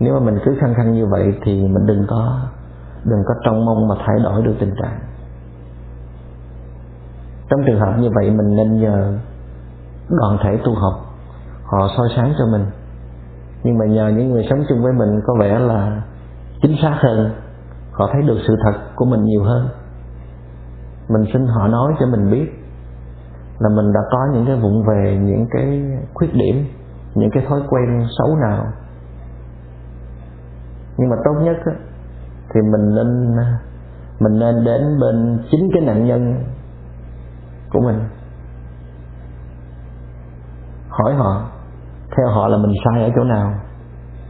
Nếu 0.00 0.14
mà 0.14 0.20
mình 0.20 0.38
cứ 0.44 0.56
khăng 0.60 0.74
khăng 0.74 0.92
như 0.92 1.06
vậy 1.06 1.34
thì 1.44 1.68
mình 1.68 1.86
đừng 1.86 2.04
có 2.08 2.40
đừng 3.10 3.22
có 3.26 3.34
trông 3.44 3.64
mong 3.64 3.88
mà 3.88 3.94
thay 3.98 4.16
đổi 4.24 4.42
được 4.42 4.54
tình 4.60 4.74
trạng. 4.82 4.98
Trong 7.50 7.60
trường 7.66 7.80
hợp 7.80 7.94
như 7.98 8.10
vậy 8.14 8.30
mình 8.30 8.56
nên 8.56 8.80
nhờ 8.80 9.18
đoàn 10.08 10.38
thể 10.42 10.58
tu 10.64 10.74
học. 10.74 10.92
Họ 11.64 11.88
soi 11.96 12.08
sáng 12.16 12.34
cho 12.38 12.46
mình. 12.46 12.66
Nhưng 13.62 13.78
mà 13.78 13.86
nhờ 13.86 14.08
những 14.08 14.30
người 14.30 14.46
sống 14.50 14.64
chung 14.68 14.82
với 14.82 14.92
mình 14.92 15.20
có 15.26 15.34
vẻ 15.40 15.58
là 15.58 16.02
chính 16.62 16.76
xác 16.82 16.96
hơn. 17.00 17.30
Họ 17.92 18.08
thấy 18.12 18.22
được 18.22 18.38
sự 18.46 18.56
thật 18.64 18.78
của 18.96 19.04
mình 19.04 19.24
nhiều 19.24 19.42
hơn. 19.44 19.68
Mình 21.08 21.24
xin 21.32 21.46
họ 21.46 21.68
nói 21.68 21.92
cho 22.00 22.06
mình 22.06 22.30
biết 22.30 22.46
là 23.58 23.68
mình 23.76 23.92
đã 23.92 24.00
có 24.10 24.18
những 24.32 24.46
cái 24.46 24.56
vụng 24.56 24.82
về 24.88 25.18
những 25.22 25.46
cái 25.50 25.82
khuyết 26.14 26.34
điểm 26.34 26.66
những 27.16 27.30
cái 27.30 27.46
thói 27.48 27.62
quen 27.68 28.06
xấu 28.18 28.36
nào. 28.36 28.66
Nhưng 30.98 31.10
mà 31.10 31.16
tốt 31.24 31.34
nhất 31.42 31.56
á, 31.64 31.72
thì 32.56 32.62
mình 32.62 32.94
nên 32.94 33.36
mình 34.20 34.38
nên 34.38 34.64
đến 34.64 35.00
bên 35.00 35.38
chính 35.50 35.70
cái 35.72 35.82
nạn 35.82 36.06
nhân 36.06 36.44
của 37.72 37.80
mình. 37.80 37.98
Hỏi 40.88 41.14
họ, 41.14 41.42
theo 42.16 42.28
họ 42.28 42.48
là 42.48 42.56
mình 42.56 42.72
sai 42.84 43.04
ở 43.04 43.10
chỗ 43.16 43.24
nào? 43.24 43.52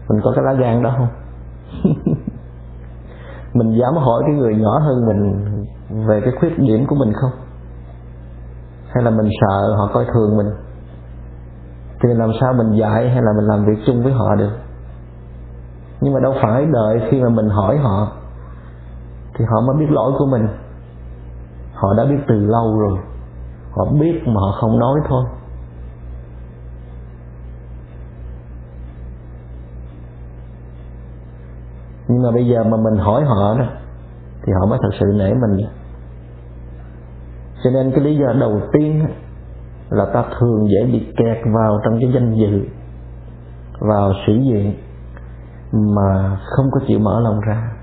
Mình 0.08 0.20
có 0.24 0.32
cái 0.36 0.44
lá 0.44 0.52
gan 0.52 0.82
đó 0.82 0.94
không? 0.98 1.08
Mình 3.54 3.78
dám 3.80 3.94
hỏi 3.94 4.22
cái 4.26 4.36
người 4.36 4.54
nhỏ 4.54 4.78
hơn 4.78 5.06
mình 5.06 5.44
về 6.06 6.20
cái 6.20 6.32
khuyết 6.40 6.58
điểm 6.58 6.86
của 6.86 6.96
mình 6.96 7.12
không? 7.12 7.30
Hay 8.94 9.04
là 9.04 9.10
mình 9.10 9.30
sợ 9.40 9.74
họ 9.76 9.90
coi 9.94 10.04
thường 10.04 10.36
mình? 10.36 10.46
Thì 12.02 12.08
làm 12.14 12.30
sao 12.40 12.52
mình 12.52 12.78
dạy 12.78 13.10
hay 13.10 13.22
là 13.22 13.32
mình 13.36 13.46
làm 13.46 13.64
việc 13.64 13.82
chung 13.86 14.02
với 14.02 14.12
họ 14.12 14.34
được? 14.34 14.52
Nhưng 16.00 16.14
mà 16.14 16.20
đâu 16.20 16.34
phải 16.42 16.66
đợi 16.72 17.08
khi 17.10 17.22
mà 17.22 17.28
mình 17.28 17.48
hỏi 17.48 17.78
họ 17.78 18.15
thì 19.38 19.44
họ 19.44 19.60
mới 19.60 19.76
biết 19.76 19.90
lỗi 19.90 20.12
của 20.18 20.26
mình. 20.26 20.48
Họ 21.74 21.94
đã 21.96 22.04
biết 22.04 22.18
từ 22.28 22.34
lâu 22.34 22.78
rồi. 22.78 22.98
Họ 23.70 23.84
biết 24.00 24.22
mà 24.26 24.40
họ 24.40 24.52
không 24.60 24.78
nói 24.78 25.00
thôi. 25.08 25.24
Nhưng 32.08 32.22
mà 32.22 32.30
bây 32.30 32.46
giờ 32.46 32.64
mà 32.64 32.76
mình 32.76 32.96
hỏi 32.96 33.24
họ 33.24 33.58
đó, 33.58 33.64
thì 34.42 34.52
họ 34.60 34.66
mới 34.66 34.78
thật 34.82 34.90
sự 35.00 35.06
nể 35.14 35.34
mình. 35.34 35.66
Cho 37.64 37.70
nên 37.70 37.90
cái 37.90 38.00
lý 38.00 38.16
do 38.16 38.32
đầu 38.40 38.60
tiên 38.72 39.06
là 39.90 40.06
ta 40.14 40.24
thường 40.38 40.68
dễ 40.68 40.92
bị 40.92 41.12
kẹt 41.16 41.38
vào 41.54 41.80
trong 41.84 41.98
cái 42.00 42.12
danh 42.14 42.34
dự, 42.34 42.60
vào 43.80 44.12
sĩ 44.26 44.32
diện 44.32 44.74
mà 45.72 46.38
không 46.44 46.66
có 46.72 46.80
chịu 46.86 46.98
mở 46.98 47.20
lòng 47.20 47.40
ra 47.40 47.75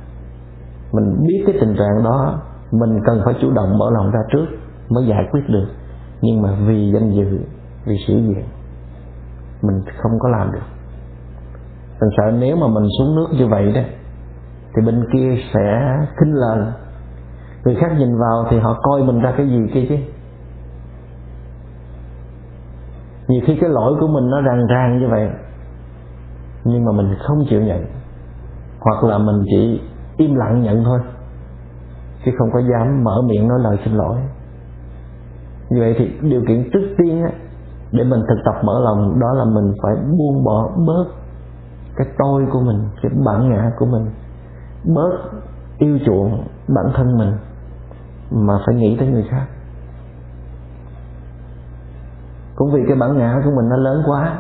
mình 0.94 1.28
biết 1.28 1.44
cái 1.46 1.56
tình 1.62 1.76
trạng 1.76 2.04
đó, 2.04 2.42
mình 2.72 3.00
cần 3.06 3.22
phải 3.26 3.34
chủ 3.42 3.52
động 3.52 3.78
mở 3.78 3.90
lòng 3.92 4.12
ra 4.12 4.20
trước 4.32 4.46
mới 4.90 5.06
giải 5.08 5.28
quyết 5.32 5.42
được. 5.48 5.68
Nhưng 6.22 6.42
mà 6.42 6.50
vì 6.68 6.92
danh 6.94 7.12
dự, 7.12 7.40
vì 7.86 7.96
sĩ 8.08 8.14
diện 8.14 8.46
mình 9.62 9.82
không 9.98 10.12
có 10.20 10.30
làm 10.30 10.52
được. 10.52 10.66
Mình 12.02 12.10
sợ 12.18 12.32
nếu 12.32 12.56
mà 12.56 12.68
mình 12.68 12.88
xuống 13.00 13.16
nước 13.16 13.28
như 13.32 13.48
vậy 13.48 13.72
đó, 13.74 13.82
thì 14.76 14.86
bên 14.86 15.06
kia 15.14 15.36
sẽ 15.54 15.98
khinh 16.20 16.34
lời 16.34 16.60
người 17.66 17.76
khác 17.76 17.92
nhìn 17.98 18.18
vào 18.18 18.46
thì 18.50 18.60
họ 18.60 18.80
coi 18.84 19.04
mình 19.04 19.20
ra 19.20 19.34
cái 19.38 19.48
gì 19.48 19.60
kia 19.74 19.86
chứ. 19.90 19.96
Nhiều 23.28 23.42
khi 23.46 23.58
cái 23.62 23.70
lỗi 23.70 23.94
của 24.00 24.08
mình 24.08 24.30
nó 24.30 24.42
ràng 24.42 24.68
ràng 24.68 25.00
như 25.00 25.08
vậy, 25.08 25.30
nhưng 26.64 26.86
mà 26.86 26.92
mình 26.92 27.16
không 27.20 27.46
chịu 27.50 27.62
nhận. 27.62 27.86
Hoặc 28.80 29.04
là 29.04 29.18
mình 29.18 29.44
chỉ 29.52 29.82
im 30.18 30.36
lặng 30.36 30.62
nhận 30.62 30.84
thôi. 30.84 31.00
Chứ 32.26 32.32
không 32.38 32.50
có 32.54 32.60
dám 32.60 33.04
mở 33.04 33.22
miệng 33.26 33.48
nói 33.48 33.60
lời 33.64 33.78
xin 33.86 33.94
lỗi. 33.94 34.18
Như 35.70 35.80
vậy 35.80 35.96
thì 35.98 36.30
điều 36.30 36.42
kiện 36.48 36.70
trước 36.74 36.96
tiên 36.98 37.24
á, 37.24 37.30
để 37.92 38.04
mình 38.04 38.22
thực 38.30 38.42
tập 38.46 38.62
mở 38.64 38.82
lòng 38.84 39.20
đó 39.20 39.34
là 39.34 39.46
mình 39.46 39.74
phải 39.84 39.96
buông 39.96 40.44
bỏ 40.44 40.70
bớt 40.88 41.06
cái 41.96 42.08
tôi 42.18 42.46
của 42.52 42.60
mình 42.60 42.90
cái 43.02 43.12
bản 43.26 43.50
ngã 43.50 43.72
của 43.78 43.86
mình. 43.86 44.06
Bớt 44.96 45.12
yêu 45.78 46.00
chuộng 46.06 46.48
bản 46.68 46.86
thân 46.96 47.18
mình 47.18 47.32
mà 48.32 48.60
phải 48.66 48.76
nghĩ 48.76 48.98
tới 49.00 49.08
người 49.08 49.26
khác. 49.30 49.46
Cũng 52.56 52.72
vì 52.74 52.82
cái 52.88 52.98
bản 52.98 53.18
ngã 53.18 53.42
của 53.46 53.52
mình 53.56 53.70
nó 53.70 53.78
lớn 53.78 54.04
quá 54.06 54.40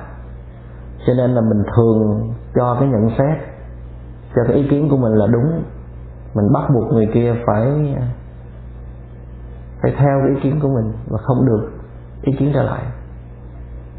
cho 1.07 1.13
nên 1.13 1.31
là 1.31 1.41
mình 1.41 1.63
thường 1.75 2.33
cho 2.55 2.77
cái 2.79 2.89
nhận 2.89 3.09
xét 3.17 3.52
cho 4.35 4.41
cái 4.47 4.57
ý 4.57 4.67
kiến 4.69 4.89
của 4.89 4.97
mình 4.97 5.13
là 5.13 5.27
đúng. 5.27 5.63
Mình 6.35 6.53
bắt 6.53 6.69
buộc 6.73 6.93
người 6.93 7.09
kia 7.13 7.33
phải 7.47 7.67
phải 9.81 9.93
theo 9.97 10.19
cái 10.19 10.29
ý 10.29 10.41
kiến 10.43 10.59
của 10.61 10.67
mình 10.67 10.93
và 11.07 11.17
không 11.17 11.45
được 11.45 11.71
ý 12.21 12.33
kiến 12.39 12.51
trở 12.53 12.63
lại. 12.63 12.83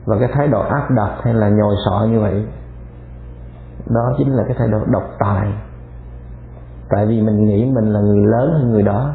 Và 0.07 0.17
cái 0.21 0.29
thái 0.33 0.49
độ 0.49 0.61
áp 0.61 0.91
đặt 0.91 1.11
hay 1.23 1.35
là 1.35 1.49
nhồi 1.49 1.75
sọ 1.87 2.07
như 2.11 2.21
vậy, 2.21 2.47
đó 3.91 4.15
chính 4.19 4.33
là 4.33 4.45
cái 4.49 4.57
thái 4.59 4.69
độ 4.69 4.79
độc 4.93 5.03
tài. 5.19 5.53
Tại 6.91 7.07
vì 7.07 7.23
mình 7.23 7.45
nghĩ 7.45 7.65
mình 7.75 7.93
là 7.93 8.01
người 8.01 8.27
lớn 8.27 8.53
hơn 8.53 8.73
người 8.73 8.83
đó, 8.83 9.15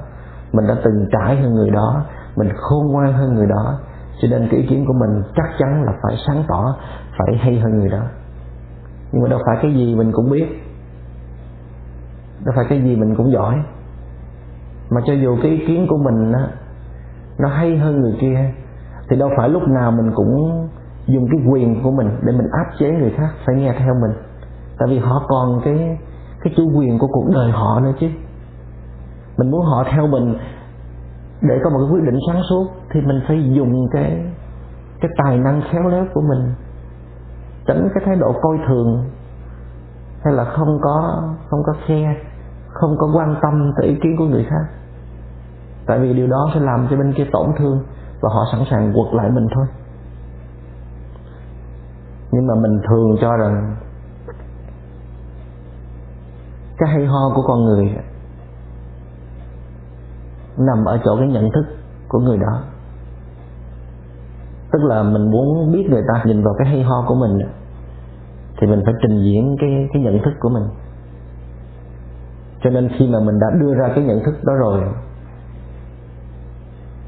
mình 0.54 0.68
đã 0.68 0.76
từng 0.84 1.06
trải 1.12 1.42
hơn 1.42 1.54
người 1.54 1.70
đó, 1.70 2.06
mình 2.36 2.50
khôn 2.56 2.88
ngoan 2.88 3.14
hơn 3.14 3.34
người 3.34 3.48
đó, 3.48 3.80
cho 4.22 4.28
nên 4.32 4.48
cái 4.52 4.60
ý 4.60 4.68
kiến 4.68 4.86
của 4.88 4.94
mình 4.94 5.24
chắc 5.36 5.46
chắn 5.60 5.84
là 5.84 5.94
phải 6.04 6.18
sáng 6.28 6.44
tỏ, 6.48 6.76
phải 7.18 7.38
hay 7.38 7.60
hơn 7.60 7.80
người 7.80 7.90
đó. 7.90 8.04
Nhưng 9.12 9.24
mà 9.24 9.30
đâu 9.30 9.40
phải 9.46 9.58
cái 9.62 9.74
gì 9.74 9.96
mình 9.96 10.12
cũng 10.12 10.30
biết 10.30 10.69
đâu 12.46 12.54
phải 12.56 12.66
cái 12.70 12.82
gì 12.82 12.96
mình 12.96 13.16
cũng 13.16 13.32
giỏi. 13.32 13.56
Mà 14.90 15.02
cho 15.06 15.14
dù 15.14 15.38
cái 15.42 15.52
ý 15.52 15.66
kiến 15.68 15.88
của 15.90 15.98
mình 15.98 16.32
á, 16.34 16.48
nó 17.40 17.50
hay 17.50 17.78
hơn 17.78 18.02
người 18.02 18.18
kia 18.22 18.52
thì 19.10 19.16
đâu 19.16 19.30
phải 19.38 19.50
lúc 19.50 19.64
nào 19.68 19.92
mình 19.92 20.12
cũng 20.16 20.68
dùng 21.06 21.28
cái 21.32 21.42
quyền 21.50 21.84
của 21.84 21.92
mình 21.92 22.10
để 22.24 22.32
mình 22.32 22.48
áp 22.52 22.72
chế 22.80 22.92
người 22.92 23.14
khác 23.18 23.30
phải 23.46 23.56
nghe 23.56 23.74
theo 23.80 23.94
mình. 23.94 24.12
Tại 24.80 24.88
vì 24.90 25.00
họ 25.00 25.26
còn 25.28 25.62
cái 25.66 25.98
cái 26.44 26.54
chủ 26.58 26.72
quyền 26.78 27.00
của 27.00 27.08
cuộc 27.08 27.26
đời 27.34 27.52
họ 27.52 27.80
nữa 27.80 27.92
chứ. 28.00 28.08
Mình 29.38 29.52
muốn 29.52 29.66
họ 29.66 29.84
theo 29.92 30.08
mình 30.08 30.38
để 31.42 31.60
có 31.64 31.70
một 31.70 31.78
cái 31.80 31.90
quyết 31.92 32.04
định 32.04 32.20
sáng 32.28 32.42
suốt 32.50 32.68
thì 32.92 33.02
mình 33.02 33.22
phải 33.28 33.52
dùng 33.54 33.88
cái 33.92 34.26
cái 35.02 35.12
tài 35.18 35.38
năng 35.38 35.62
khéo 35.72 35.88
léo 35.88 36.06
của 36.14 36.22
mình 36.22 36.54
tránh 37.68 37.90
cái 37.94 38.04
thái 38.06 38.16
độ 38.16 38.34
coi 38.42 38.58
thường 38.68 39.04
hay 40.24 40.34
là 40.34 40.46
không 40.46 40.80
có 40.82 41.24
không 41.50 41.64
có 41.66 41.74
khe 41.86 42.16
không 42.70 42.96
có 42.98 43.12
quan 43.14 43.36
tâm 43.42 43.72
tới 43.78 43.88
ý 43.88 43.96
kiến 44.04 44.16
của 44.18 44.26
người 44.26 44.46
khác. 44.50 44.66
Tại 45.86 46.00
vì 46.00 46.14
điều 46.14 46.28
đó 46.28 46.50
sẽ 46.54 46.60
làm 46.60 46.88
cho 46.90 46.98
bên 46.98 47.14
kia 47.14 47.26
tổn 47.32 47.50
thương 47.58 47.84
và 48.22 48.30
họ 48.34 48.46
sẵn 48.52 48.64
sàng 48.72 48.94
quật 48.94 49.14
lại 49.14 49.30
mình 49.30 49.48
thôi. 49.56 49.66
Nhưng 52.32 52.48
mà 52.48 52.56
mình 52.56 52.82
thường 52.90 53.16
cho 53.22 53.38
rằng 53.38 53.76
cái 56.78 56.90
hay 56.90 57.06
ho 57.06 57.32
của 57.36 57.42
con 57.48 57.66
người 57.66 57.96
nằm 60.58 60.86
ở 60.86 61.00
chỗ 61.06 61.18
cái 61.18 61.28
nhận 61.28 61.50
thức 61.52 61.66
của 62.08 62.20
người 62.20 62.38
đó. 62.38 62.62
Tức 64.72 64.84
là 64.84 65.04
mình 65.04 65.32
muốn 65.32 65.72
biết 65.72 65.88
người 65.90 66.04
ta 66.14 66.24
nhìn 66.26 66.44
vào 66.44 66.54
cái 66.58 66.68
hay 66.68 66.84
ho 66.84 67.06
của 67.08 67.16
mình 67.16 67.40
thì 68.62 68.68
mình 68.68 68.82
phải 68.86 68.94
trình 69.02 69.24
diễn 69.24 69.56
cái 69.60 69.90
cái 69.94 70.02
nhận 70.02 70.24
thức 70.24 70.34
của 70.40 70.50
mình. 70.50 70.64
Cho 72.64 72.70
nên 72.70 72.90
khi 72.98 73.08
mà 73.08 73.20
mình 73.20 73.40
đã 73.40 73.48
đưa 73.60 73.76
ra 73.76 73.92
cái 73.96 74.04
nhận 74.04 74.24
thức 74.26 74.36
đó 74.44 74.54
rồi, 74.54 74.82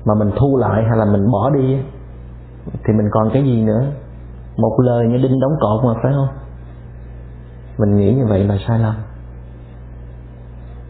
mà 0.05 0.13
mình 0.13 0.31
thu 0.39 0.57
lại 0.57 0.83
hay 0.89 0.97
là 0.97 1.05
mình 1.05 1.31
bỏ 1.31 1.49
đi 1.49 1.79
thì 2.71 2.93
mình 2.93 3.09
còn 3.11 3.29
cái 3.33 3.43
gì 3.43 3.63
nữa? 3.63 3.85
Một 4.57 4.79
lời 4.79 5.07
như 5.07 5.17
đinh 5.17 5.39
đóng 5.39 5.55
cột 5.61 5.85
mà, 5.85 6.01
phải 6.03 6.13
không? 6.13 6.27
Mình 7.77 7.97
nghĩ 7.97 8.13
như 8.13 8.25
vậy 8.25 8.43
là 8.43 8.57
sai 8.67 8.79
lầm. 8.79 8.95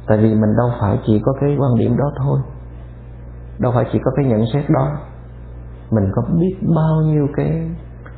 Tại 0.07 0.17
vì 0.17 0.35
mình 0.35 0.55
đâu 0.57 0.71
phải 0.79 0.99
chỉ 1.07 1.21
có 1.25 1.33
cái 1.41 1.57
quan 1.59 1.75
điểm 1.77 1.97
đó 1.97 2.11
thôi. 2.17 2.39
Đâu 3.59 3.71
phải 3.75 3.85
chỉ 3.91 3.99
có 4.03 4.11
cái 4.15 4.25
nhận 4.25 4.45
xét 4.53 4.69
đó. 4.69 4.91
Mình 5.91 6.11
có 6.15 6.21
biết 6.39 6.55
bao 6.75 7.01
nhiêu 7.01 7.27
cái 7.35 7.69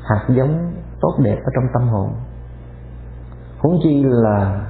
hạt 0.03 0.25
giống 0.29 0.71
tốt 1.01 1.15
đẹp 1.19 1.38
ở 1.45 1.51
trong 1.56 1.63
tâm 1.73 1.88
hồn 1.88 2.10
huống 3.63 3.80
chi 3.84 4.04
là 4.04 4.67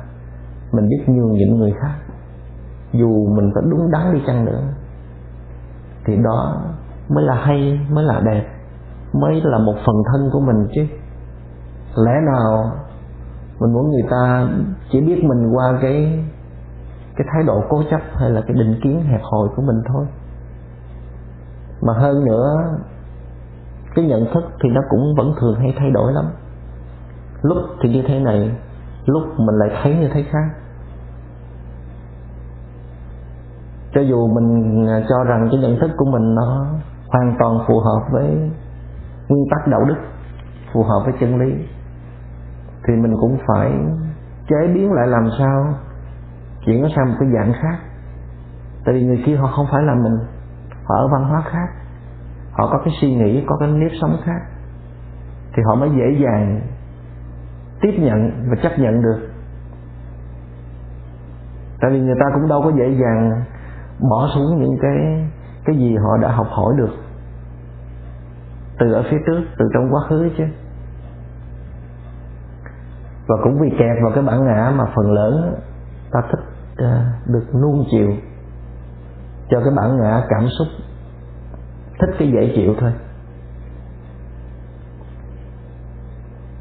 mình 0.72 0.90
biết 0.90 1.04
nhường 1.08 1.34
nhịn 1.34 1.58
người 1.58 1.74
khác. 1.82 1.94
Dù 2.92 3.28
mình 3.36 3.52
có 3.56 3.62
đúng 3.62 3.92
đắn 3.92 4.14
đi 4.14 4.20
chăng 4.28 4.46
nữa, 4.46 4.62
thì 6.06 6.16
đó 6.24 6.62
mới 7.10 7.24
là 7.24 7.36
hay, 7.36 7.88
mới 7.92 8.04
là 8.04 8.20
đẹp, 8.20 8.46
mới 9.14 9.42
là 9.44 9.58
một 9.58 9.76
phần 9.86 9.96
thân 10.12 10.30
của 10.34 10.40
mình 10.40 10.68
chứ. 10.76 10.82
Lẽ 11.96 12.12
nào 12.34 12.72
mình 13.60 13.74
muốn 13.74 13.92
người 13.92 14.04
ta 14.12 14.48
chỉ 14.92 15.02
biết 15.02 15.24
mình 15.24 15.56
qua 15.56 15.80
cái 15.82 16.26
cái 17.16 17.28
thái 17.34 17.44
độ 17.44 17.64
cố 17.70 17.84
chấp 17.92 18.02
hay 18.16 18.30
là 18.30 18.42
cái 18.42 18.58
định 18.58 18.80
kiến 18.84 19.04
hẹp 19.04 19.22
hòi 19.24 19.50
của 19.56 19.62
mình 19.62 19.82
thôi? 19.88 20.06
Mà 21.82 21.94
hơn 21.94 22.26
nữa, 22.26 22.56
cái 23.96 24.06
nhận 24.06 24.26
thức 24.34 24.44
thì 24.64 24.70
nó 24.70 24.82
cũng 24.90 25.16
vẫn 25.18 25.34
thường 25.40 25.56
hay 25.60 25.74
thay 25.78 25.92
đổi 25.92 26.14
lắm. 26.14 26.26
Lúc 27.42 27.58
thì 27.82 27.90
như 27.90 28.04
thế 28.08 28.20
này 28.20 28.52
lúc 29.06 29.24
mình 29.38 29.56
lại 29.56 29.70
thấy 29.84 29.96
như 29.96 30.10
thế 30.14 30.24
khác. 30.32 30.50
Cho 33.94 34.02
dù 34.02 34.28
mình 34.28 34.86
à, 34.88 35.02
cho 35.10 35.24
rằng 35.24 35.48
cái 35.52 35.60
nhận 35.60 35.80
thức 35.80 35.92
của 35.98 36.06
mình 36.06 36.36
nó 36.36 36.66
hoàn 37.08 37.36
toàn 37.40 37.60
phù 37.68 37.80
hợp 37.80 38.02
với 38.12 38.52
nguyên 39.28 39.46
tắc 39.52 39.68
đạo 39.68 39.84
đức, 39.88 39.98
phù 40.74 40.84
hợp 40.84 41.02
với 41.06 41.14
chân 41.20 41.40
lý, 41.40 41.54
thì 42.88 42.94
mình 42.94 43.16
cũng 43.22 43.38
phải 43.48 43.72
chế 44.48 44.74
biến 44.74 44.92
lại 44.92 45.08
làm 45.08 45.30
sao 45.40 45.74
chuyển 46.66 46.82
nó 46.82 46.88
sang 46.96 47.10
một 47.10 47.16
cái 47.20 47.30
dạng 47.34 47.54
khác. 47.62 47.78
Tại 48.86 48.96
vì 48.96 49.06
người 49.06 49.24
kia 49.26 49.36
họ 49.36 49.48
không 49.56 49.66
phải 49.72 49.84
là 49.84 49.94
mình, 49.94 50.18
họ 50.84 50.96
ở 50.96 51.08
văn 51.08 51.24
hóa 51.24 51.44
khác, 51.46 51.68
họ 52.52 52.70
có 52.72 52.82
cái 52.86 52.94
suy 53.02 53.16
nghĩ, 53.16 53.44
có 53.48 53.58
cái 53.60 53.70
nếp 53.72 53.92
sống 54.02 54.18
khác, 54.24 54.42
thì 55.56 55.64
họ 55.66 55.76
mới 55.76 55.90
dễ 55.90 56.24
dàng 56.24 56.62
tiếp 57.84 57.94
nhận 57.98 58.32
và 58.50 58.56
chấp 58.64 58.80
nhận 58.80 59.02
được. 59.02 59.20
Tại 61.82 61.92
vì 61.92 62.00
người 62.00 62.16
ta 62.20 62.26
cũng 62.34 62.48
đâu 62.48 62.62
có 62.62 62.72
dễ 62.78 62.90
dàng 62.90 63.44
bỏ 64.10 64.30
xuống 64.36 64.62
những 64.62 64.78
cái 64.82 65.28
cái 65.66 65.76
gì 65.78 65.96
họ 65.96 66.18
đã 66.22 66.32
học 66.32 66.48
hỏi 66.50 66.74
được. 66.78 66.92
Từ 68.80 68.94
ở 68.94 69.04
phía 69.12 69.18
trước, 69.28 69.42
từ 69.58 69.66
trong 69.74 69.94
quá 69.94 70.02
khứ 70.10 70.30
chứ. 70.38 70.44
Và 73.28 73.36
cũng 73.44 73.60
vì 73.62 73.70
kẹt 73.70 73.98
vào 74.04 74.12
cái 74.16 74.24
bản 74.24 74.46
ngã 74.46 74.74
mà 74.76 74.86
phần 74.96 75.12
lớn 75.12 75.56
ta 76.12 76.22
thích 76.32 76.44
à, 76.78 77.14
được 77.26 77.46
nuông 77.62 77.86
chiều 77.92 78.10
cho 79.50 79.62
cái 79.64 79.74
bản 79.76 79.98
ngã 79.98 80.24
cảm 80.30 80.48
xúc, 80.60 80.68
thích 82.00 82.16
cái 82.20 82.32
dễ 82.32 82.54
chịu 82.56 82.76
thôi. 82.80 82.92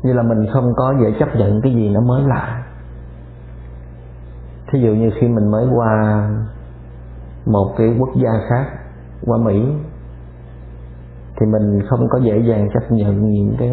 Như 0.02 0.12
là 0.12 0.22
mình 0.22 0.46
không 0.52 0.72
có 0.76 0.94
dễ 1.00 1.18
chấp 1.18 1.28
nhận 1.36 1.60
cái 1.62 1.74
gì 1.74 1.90
nó 1.90 2.00
mới 2.00 2.22
lạ. 2.22 2.64
Thí 4.72 4.80
dụ 4.80 4.88
như 4.88 5.10
khi 5.20 5.28
mình 5.28 5.50
mới 5.50 5.66
qua 5.74 6.28
một 7.46 7.74
cái 7.78 7.96
quốc 7.98 8.10
gia 8.16 8.30
khác, 8.48 8.66
qua 9.26 9.38
mỹ, 9.38 9.72
thì 11.40 11.46
mình 11.46 11.80
không 11.88 12.08
có 12.10 12.18
dễ 12.18 12.38
dàng 12.38 12.68
chấp 12.74 12.94
nhận 12.94 13.30
những 13.30 13.56
cái 13.58 13.70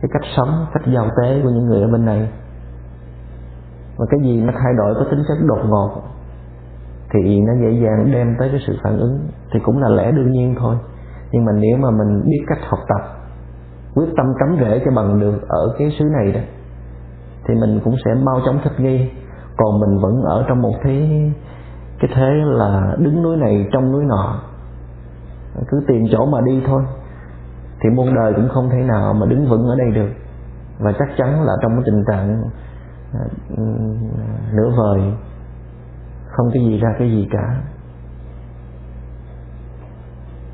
cái 0.00 0.08
cách 0.12 0.30
sống, 0.36 0.66
cách 0.72 0.82
giao 0.94 1.08
tế 1.22 1.40
của 1.42 1.50
những 1.50 1.66
người 1.66 1.82
ở 1.82 1.88
bên 1.88 2.04
này. 2.04 2.28
Và 3.96 4.06
cái 4.10 4.20
gì 4.20 4.40
nó 4.40 4.52
thay 4.52 4.72
đổi 4.78 4.94
có 4.94 5.04
tính 5.10 5.22
chất 5.28 5.38
đột 5.46 5.60
ngột, 5.68 5.90
thì 7.12 7.40
nó 7.40 7.52
dễ 7.60 7.70
dàng 7.70 8.12
đem 8.12 8.36
tới 8.38 8.48
cái 8.48 8.60
sự 8.66 8.76
phản 8.84 8.98
ứng, 8.98 9.28
thì 9.52 9.60
cũng 9.64 9.78
là 9.78 9.88
lẽ 9.88 10.12
đương 10.12 10.32
nhiên 10.32 10.54
thôi. 10.58 10.76
Nhưng 11.32 11.44
mà 11.44 11.52
nếu 11.52 11.76
mà 11.76 11.90
mình 11.90 12.22
biết 12.24 12.44
cách 12.46 12.58
học 12.68 12.78
tập 12.88 13.23
quyết 13.94 14.08
tâm 14.16 14.26
cắm 14.38 14.56
rễ 14.60 14.82
cho 14.84 14.90
bằng 14.90 15.20
được 15.20 15.48
ở 15.48 15.74
cái 15.78 15.96
xứ 15.98 16.04
này 16.04 16.32
đó, 16.32 16.40
thì 17.48 17.54
mình 17.54 17.80
cũng 17.84 17.94
sẽ 18.04 18.14
mau 18.14 18.40
chóng 18.46 18.60
thích 18.64 18.80
nghi. 18.80 19.10
Còn 19.56 19.80
mình 19.80 19.98
vẫn 19.98 20.22
ở 20.22 20.44
trong 20.48 20.62
một 20.62 20.72
thế, 20.84 21.30
cái 21.98 22.10
thế 22.14 22.30
là 22.44 22.96
đứng 22.98 23.22
núi 23.22 23.36
này 23.36 23.68
trong 23.72 23.92
núi 23.92 24.04
nọ, 24.04 24.40
cứ 25.68 25.84
tìm 25.88 26.04
chỗ 26.12 26.26
mà 26.26 26.40
đi 26.40 26.62
thôi. 26.66 26.82
Thì 27.80 27.90
muôn 27.90 28.14
đời 28.14 28.32
cũng 28.36 28.48
không 28.48 28.70
thể 28.70 28.78
nào 28.78 29.14
mà 29.14 29.26
đứng 29.26 29.46
vững 29.48 29.66
ở 29.66 29.76
đây 29.76 29.90
được. 29.90 30.10
Và 30.78 30.92
chắc 30.98 31.08
chắn 31.16 31.42
là 31.42 31.52
trong 31.62 31.72
cái 31.72 31.82
tình 31.86 32.04
trạng 32.10 32.42
à, 33.12 33.24
ừ, 33.56 33.62
nửa 34.52 34.70
vời, 34.76 35.00
không 36.30 36.50
cái 36.54 36.62
gì 36.62 36.78
ra 36.78 36.88
cái 36.98 37.10
gì 37.10 37.28
cả. 37.30 37.60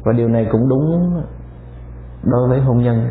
Và 0.04 0.12
điều 0.12 0.28
này 0.28 0.48
cũng 0.52 0.68
đúng 0.68 1.22
đối 2.24 2.48
với 2.48 2.60
hôn 2.60 2.78
nhân 2.78 3.10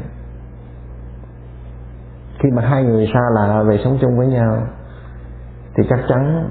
khi 2.39 2.49
mà 2.51 2.61
hai 2.61 2.83
người 2.83 3.09
xa 3.13 3.21
lạ 3.33 3.63
về 3.63 3.79
sống 3.83 3.97
chung 4.01 4.17
với 4.17 4.27
nhau, 4.27 4.57
thì 5.75 5.83
chắc 5.89 5.99
chắn 6.09 6.49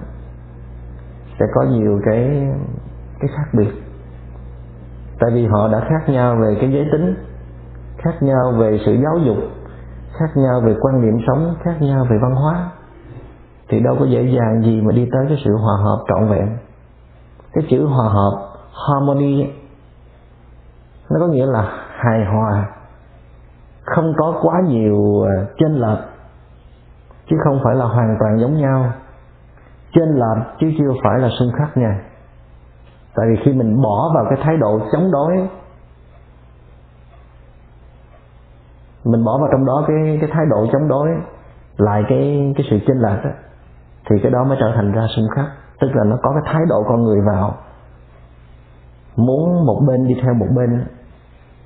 sẽ 1.38 1.46
có 1.54 1.62
nhiều 1.62 2.00
cái 2.04 2.48
cái 3.20 3.30
khác 3.36 3.48
biệt. 3.58 3.70
Tại 5.20 5.30
vì 5.34 5.46
họ 5.46 5.68
đã 5.68 5.80
khác 5.80 6.12
nhau 6.12 6.36
về 6.42 6.56
cái 6.60 6.72
giới 6.72 6.88
tính, 6.92 7.14
khác 7.98 8.22
nhau 8.22 8.52
về 8.58 8.80
sự 8.86 8.92
giáo 8.92 9.18
dục, 9.18 9.36
khác 10.18 10.36
nhau 10.36 10.60
về 10.60 10.74
quan 10.80 11.02
niệm 11.02 11.26
sống, 11.26 11.54
khác 11.62 11.82
nhau 11.82 12.06
về 12.10 12.18
văn 12.22 12.34
hóa, 12.34 12.70
thì 13.68 13.80
đâu 13.80 13.96
có 13.98 14.04
dễ 14.04 14.22
dàng 14.22 14.62
gì 14.62 14.80
mà 14.80 14.92
đi 14.92 15.08
tới 15.12 15.26
cái 15.28 15.38
sự 15.44 15.56
hòa 15.56 15.76
hợp 15.76 15.98
trọn 16.08 16.28
vẹn. 16.28 16.56
Cái 17.52 17.64
chữ 17.70 17.86
hòa 17.86 18.08
hợp, 18.08 18.48
harmony 18.88 19.46
nó 21.10 21.20
có 21.20 21.26
nghĩa 21.26 21.46
là 21.46 21.72
hài 21.90 22.24
hòa 22.24 22.66
không 23.94 24.12
có 24.16 24.38
quá 24.42 24.54
nhiều 24.66 25.20
ờ, 25.20 25.46
chênh 25.58 25.74
lệch 25.74 25.98
chứ 27.30 27.36
không 27.44 27.60
phải 27.64 27.74
là 27.74 27.84
hoàn 27.84 28.16
toàn 28.20 28.38
giống 28.40 28.56
nhau. 28.60 28.92
Chênh 29.92 30.08
lệch 30.08 30.46
chứ 30.60 30.66
chưa 30.78 30.92
phải 31.04 31.18
là 31.18 31.28
xung 31.38 31.52
khắc 31.58 31.76
nha. 31.76 32.00
Tại 33.14 33.26
vì 33.28 33.42
khi 33.44 33.52
mình 33.52 33.82
bỏ 33.82 34.12
vào 34.14 34.24
cái 34.30 34.38
thái 34.42 34.56
độ 34.56 34.80
chống 34.92 35.10
đối 35.10 35.48
mình 39.04 39.24
bỏ 39.24 39.38
vào 39.38 39.48
trong 39.52 39.64
đó 39.64 39.84
cái 39.88 40.18
cái 40.20 40.30
thái 40.32 40.46
độ 40.50 40.66
chống 40.72 40.88
đối 40.88 41.08
lại 41.76 42.04
cái 42.08 42.52
cái 42.56 42.66
sự 42.70 42.78
chênh 42.86 42.98
lệch 42.98 43.24
đó, 43.24 43.30
thì 44.10 44.16
cái 44.22 44.32
đó 44.32 44.44
mới 44.44 44.56
trở 44.60 44.72
thành 44.74 44.92
ra 44.92 45.06
xung 45.16 45.28
khắc. 45.36 45.46
Tức 45.80 45.88
là 45.94 46.04
nó 46.04 46.16
có 46.22 46.32
cái 46.32 46.52
thái 46.54 46.62
độ 46.68 46.84
con 46.88 47.02
người 47.02 47.20
vào. 47.26 47.54
Muốn 49.16 49.66
một 49.66 49.82
bên 49.86 50.08
đi 50.08 50.14
theo 50.22 50.34
một 50.34 50.46
bên 50.56 50.84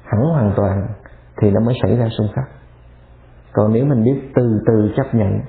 hẳn 0.04 0.20
hoàn 0.20 0.52
toàn 0.56 0.87
thì 1.40 1.51
nó 1.51 1.61
mới 1.61 1.75
xảy 1.83 1.97
ra 1.97 2.09
xung 2.18 2.29
khắc. 2.35 2.45
Còn 3.53 3.73
nếu 3.73 3.85
mình 3.85 4.05
biết 4.05 4.33
từ 4.35 4.61
từ 4.66 4.92
chấp 4.97 5.14
nhận, 5.14 5.40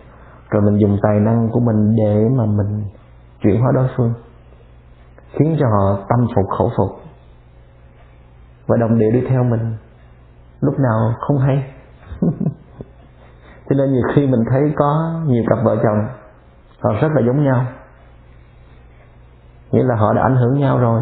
rồi 0.49 0.61
mình 0.61 0.77
dùng 0.77 0.97
tài 1.03 1.19
năng 1.19 1.49
của 1.51 1.59
mình 1.59 1.95
để 1.95 2.29
mà 2.37 2.45
mình 2.45 2.83
chuyển 3.41 3.61
hóa 3.61 3.71
đối 3.75 3.87
phương, 3.97 4.13
khiến 5.31 5.57
cho 5.59 5.65
họ 5.67 6.05
tâm 6.09 6.27
phục, 6.35 6.45
khẩu 6.57 6.71
phục. 6.77 6.89
Và 8.67 8.77
đồng 8.77 8.99
điệu 8.99 9.11
đi 9.11 9.23
theo 9.29 9.43
mình, 9.43 9.75
lúc 10.61 10.73
nào 10.79 11.13
không 11.19 11.37
hay. 11.37 11.73
Cho 13.69 13.75
nên 13.75 13.93
nhiều 13.93 14.03
khi 14.15 14.27
mình 14.27 14.43
thấy 14.49 14.61
có 14.75 15.21
nhiều 15.27 15.43
cặp 15.49 15.59
vợ 15.63 15.75
chồng, 15.83 16.07
họ 16.79 16.93
rất 17.01 17.07
là 17.15 17.21
giống 17.27 17.43
nhau. 17.43 17.65
Nghĩa 19.71 19.83
là 19.83 19.95
họ 19.95 20.13
đã 20.13 20.21
ảnh 20.21 20.35
hưởng 20.35 20.59
nhau 20.59 20.77
rồi 20.77 21.01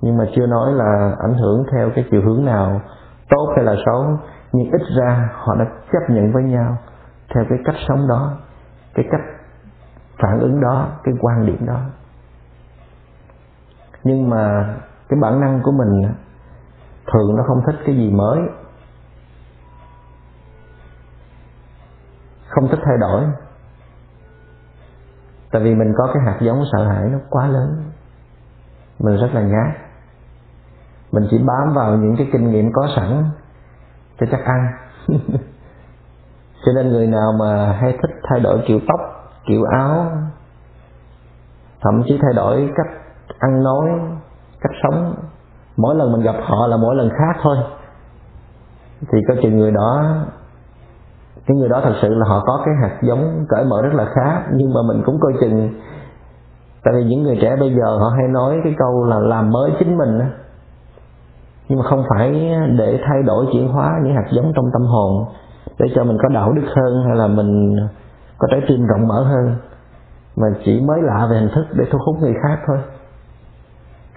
nhưng 0.00 0.16
mà 0.16 0.24
chưa 0.34 0.46
nói 0.46 0.72
là 0.72 1.16
ảnh 1.18 1.34
hưởng 1.34 1.64
theo 1.72 1.90
cái 1.94 2.04
chiều 2.10 2.22
hướng 2.22 2.44
nào, 2.44 2.80
tốt 3.28 3.52
hay 3.56 3.64
là 3.64 3.74
xấu, 3.86 4.18
nhưng 4.52 4.70
ít 4.70 4.82
ra 4.96 5.30
họ 5.32 5.54
đã 5.54 5.64
chấp 5.92 6.14
nhận 6.14 6.32
với 6.32 6.42
nhau 6.42 6.76
theo 7.34 7.44
cái 7.48 7.58
cách 7.64 7.74
sống 7.88 8.08
đó, 8.08 8.32
cái 8.94 9.06
cách 9.10 9.20
phản 10.22 10.40
ứng 10.40 10.60
đó, 10.60 10.88
cái 11.04 11.14
quan 11.20 11.46
điểm 11.46 11.66
đó. 11.66 11.80
Nhưng 14.04 14.30
mà 14.30 14.74
cái 15.08 15.18
bản 15.22 15.40
năng 15.40 15.60
của 15.62 15.72
mình 15.72 16.14
thường 17.12 17.36
nó 17.36 17.42
không 17.46 17.62
thích 17.66 17.80
cái 17.86 17.96
gì 17.96 18.10
mới, 18.10 18.38
không 22.48 22.68
thích 22.68 22.80
thay 22.84 22.96
đổi. 23.00 23.24
Tại 25.52 25.62
vì 25.62 25.74
mình 25.74 25.92
có 25.96 26.10
cái 26.14 26.22
hạt 26.26 26.38
giống 26.40 26.64
sợ 26.72 26.88
hãi 26.88 27.08
nó 27.12 27.18
quá 27.30 27.46
lớn, 27.46 27.82
mình 28.98 29.16
rất 29.16 29.28
là 29.34 29.40
nhát 29.40 29.85
mình 31.12 31.26
chỉ 31.30 31.38
bám 31.38 31.74
vào 31.74 31.96
những 31.96 32.16
cái 32.18 32.28
kinh 32.32 32.50
nghiệm 32.50 32.72
có 32.72 32.88
sẵn 32.96 33.24
cho 34.20 34.26
chắc 34.30 34.40
ăn. 34.44 34.66
Cho 36.66 36.72
nên 36.72 36.88
người 36.88 37.06
nào 37.06 37.32
mà 37.38 37.72
hay 37.80 37.92
thích 37.92 38.10
thay 38.22 38.40
đổi 38.40 38.62
kiểu 38.66 38.80
tóc, 38.88 39.00
kiểu 39.46 39.62
áo, 39.64 40.06
thậm 41.80 42.02
chí 42.06 42.18
thay 42.22 42.32
đổi 42.36 42.70
cách 42.76 42.86
ăn 43.38 43.62
nói, 43.62 43.90
cách 44.60 44.72
sống, 44.82 45.14
mỗi 45.76 45.94
lần 45.94 46.12
mình 46.12 46.22
gặp 46.22 46.36
họ 46.42 46.66
là 46.66 46.76
mỗi 46.76 46.96
lần 46.96 47.08
khác 47.10 47.40
thôi. 47.42 47.56
Thì 49.00 49.18
có 49.28 49.34
chừng 49.42 49.58
người 49.58 49.70
đó, 49.70 50.04
cái 51.46 51.56
người 51.56 51.68
đó 51.68 51.80
thật 51.84 51.94
sự 52.02 52.14
là 52.14 52.26
họ 52.28 52.42
có 52.46 52.62
cái 52.64 52.74
hạt 52.82 52.98
giống 53.02 53.44
cởi 53.48 53.64
mở 53.64 53.82
rất 53.82 53.94
là 53.94 54.04
khá. 54.04 54.42
Nhưng 54.52 54.74
mà 54.74 54.80
mình 54.88 55.02
cũng 55.06 55.18
coi 55.20 55.32
chừng, 55.40 55.80
tại 56.84 56.94
vì 56.96 57.04
những 57.04 57.22
người 57.22 57.38
trẻ 57.42 57.56
bây 57.60 57.74
giờ 57.74 57.98
họ 57.98 58.08
hay 58.08 58.28
nói 58.28 58.60
cái 58.64 58.74
câu 58.78 59.04
là 59.04 59.18
làm 59.18 59.50
mới 59.50 59.72
chính 59.78 59.98
mình 59.98 60.20
nhưng 61.68 61.78
mà 61.78 61.84
không 61.84 62.04
phải 62.10 62.52
để 62.78 63.00
thay 63.04 63.22
đổi 63.22 63.46
chuyển 63.52 63.68
hóa 63.68 63.92
những 64.04 64.14
hạt 64.14 64.26
giống 64.30 64.52
trong 64.56 64.64
tâm 64.72 64.82
hồn 64.82 65.24
để 65.78 65.86
cho 65.94 66.04
mình 66.04 66.18
có 66.22 66.28
đạo 66.28 66.52
đức 66.52 66.64
hơn 66.76 67.04
hay 67.06 67.16
là 67.16 67.26
mình 67.26 67.76
có 68.38 68.48
trái 68.50 68.60
tim 68.68 68.86
rộng 68.86 69.08
mở 69.08 69.22
hơn, 69.22 69.56
mà 70.36 70.46
chỉ 70.64 70.80
mới 70.80 71.02
lạ 71.02 71.26
về 71.30 71.38
hình 71.38 71.50
thức 71.54 71.66
để 71.72 71.84
thu 71.90 71.98
hút 72.06 72.16
người 72.20 72.34
khác 72.42 72.58
thôi. 72.66 72.78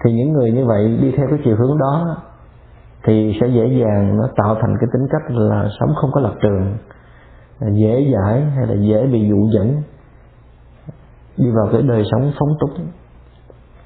Thì 0.04 0.12
những 0.12 0.32
người 0.32 0.52
như 0.52 0.66
vậy 0.66 0.98
đi 1.02 1.12
theo 1.16 1.26
cái 1.30 1.38
chiều 1.44 1.56
hướng 1.56 1.78
đó 1.78 2.16
thì 3.04 3.38
sẽ 3.40 3.46
dễ 3.46 3.66
dàng 3.66 4.16
nó 4.16 4.28
tạo 4.36 4.54
thành 4.54 4.76
cái 4.80 4.88
tính 4.92 5.06
cách 5.10 5.22
là 5.30 5.68
sống 5.80 5.94
không 6.00 6.10
có 6.12 6.20
lập 6.20 6.34
trường, 6.42 6.76
dễ 7.60 8.12
dãi 8.14 8.40
hay 8.40 8.66
là 8.66 8.74
dễ 8.74 9.06
bị 9.06 9.28
dụ 9.28 9.48
dẫn 9.54 9.82
đi 11.36 11.50
vào 11.50 11.68
cái 11.72 11.82
đời 11.82 12.04
sống 12.12 12.32
phóng 12.38 12.54
túng. 12.60 12.86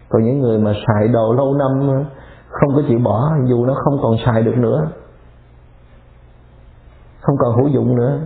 Còn 0.09 0.25
những 0.25 0.41
người 0.41 0.59
mà 0.59 0.73
xài 0.87 1.09
đồ 1.09 1.33
lâu 1.33 1.55
năm 1.55 2.05
không 2.55 2.75
có 2.77 2.83
chịu 2.89 2.99
bỏ 2.99 3.33
dù 3.45 3.67
nó 3.67 3.75
không 3.75 3.99
còn 4.03 4.17
xài 4.27 4.43
được 4.43 4.57
nữa. 4.57 4.89
Không 7.21 7.37
còn 7.39 7.57
hữu 7.57 7.69
dụng 7.69 7.97
nữa. 7.97 8.19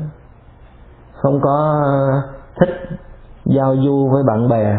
Không 1.22 1.40
có 1.40 1.82
ờ, 1.84 2.22
thích 2.60 2.98
giao 3.44 3.76
du 3.76 4.08
với 4.12 4.22
bạn 4.26 4.48
bè. 4.48 4.76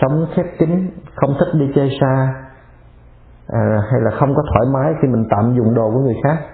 Sống 0.00 0.26
khép 0.34 0.46
kín 0.58 0.90
không 1.14 1.34
thích 1.38 1.48
đi 1.52 1.66
chơi 1.74 1.90
xa. 2.00 2.34
À, 3.48 3.82
hay 3.90 4.00
là 4.00 4.10
không 4.10 4.34
có 4.34 4.42
thoải 4.42 4.66
mái 4.72 4.92
khi 5.02 5.08
mình 5.08 5.24
tạm 5.30 5.54
dùng 5.56 5.74
đồ 5.74 5.90
của 5.90 6.00
người 6.00 6.16
khác. 6.24 6.46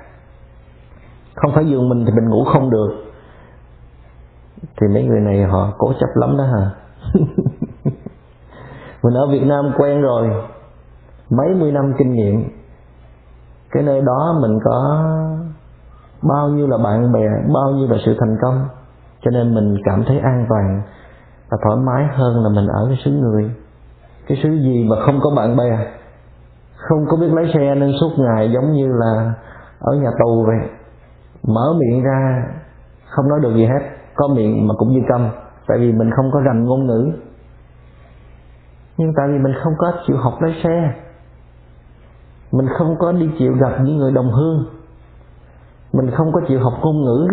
Không 1.34 1.52
phải 1.54 1.66
giường 1.66 1.88
mình 1.88 2.04
thì 2.06 2.12
mình 2.12 2.28
ngủ 2.28 2.44
không 2.44 2.70
được. 2.70 2.90
Thì 4.80 4.86
mấy 4.94 5.04
người 5.04 5.20
này 5.20 5.44
họ 5.44 5.72
cố 5.78 5.92
chấp 6.00 6.08
lắm 6.14 6.36
đó 6.36 6.44
hả? 6.44 6.70
Mình 9.02 9.14
ở 9.14 9.26
Việt 9.26 9.42
Nam 9.46 9.72
quen 9.76 10.02
rồi 10.02 10.30
mấy 11.30 11.54
mươi 11.54 11.72
năm 11.72 11.94
kinh 11.98 12.12
nghiệm. 12.12 12.48
Cái 13.70 13.82
nơi 13.82 14.00
đó 14.00 14.38
mình 14.40 14.58
có 14.64 15.04
bao 16.22 16.48
nhiêu 16.48 16.66
là 16.66 16.78
bạn 16.78 17.12
bè, 17.12 17.28
bao 17.54 17.70
nhiêu 17.70 17.88
là 17.88 17.96
sự 18.06 18.16
thành 18.20 18.36
công. 18.42 18.68
Cho 19.22 19.30
nên 19.30 19.54
mình 19.54 19.76
cảm 19.84 20.04
thấy 20.06 20.18
an 20.18 20.46
toàn 20.48 20.82
và 21.50 21.58
thoải 21.64 21.76
mái 21.76 22.06
hơn 22.16 22.42
là 22.42 22.48
mình 22.48 22.66
ở 22.66 22.86
cái 22.88 22.98
xứ 23.04 23.10
người. 23.10 23.50
Cái 24.28 24.38
xứ 24.42 24.48
gì 24.48 24.86
mà 24.90 24.96
không 25.06 25.20
có 25.22 25.30
bạn 25.36 25.56
bè, 25.56 25.86
không 26.76 27.06
có 27.08 27.16
biết 27.16 27.32
lái 27.32 27.50
xe 27.54 27.74
nên 27.74 27.92
suốt 28.00 28.10
ngày 28.18 28.50
giống 28.52 28.72
như 28.72 28.86
là 28.92 29.34
ở 29.80 29.94
nhà 29.94 30.10
tù 30.18 30.44
vậy. 30.46 30.68
Mở 31.42 31.74
miệng 31.78 32.02
ra, 32.02 32.44
không 33.08 33.28
nói 33.28 33.40
được 33.42 33.54
gì 33.54 33.64
hết. 33.64 33.80
Có 34.14 34.28
miệng 34.28 34.68
mà 34.68 34.74
cũng 34.78 34.92
như 34.92 35.00
câm, 35.08 35.28
tại 35.66 35.78
vì 35.78 35.92
mình 35.92 36.10
không 36.16 36.30
có 36.32 36.40
rành 36.40 36.64
ngôn 36.64 36.86
ngữ. 36.86 37.12
Nhưng 38.98 39.12
tại 39.16 39.28
vì 39.28 39.38
mình 39.38 39.52
không 39.64 39.72
có 39.78 39.92
chịu 40.06 40.16
học 40.16 40.34
lái 40.40 40.54
xe 40.64 40.94
mình 42.52 42.66
không 42.78 42.96
có 42.98 43.12
đi 43.12 43.30
chịu 43.38 43.52
gặp 43.60 43.72
những 43.82 43.96
người 43.96 44.12
đồng 44.12 44.32
hương. 44.32 44.64
Mình 45.92 46.10
không 46.10 46.32
có 46.32 46.40
chịu 46.48 46.60
học 46.60 46.72
ngôn 46.82 47.04
ngữ. 47.04 47.26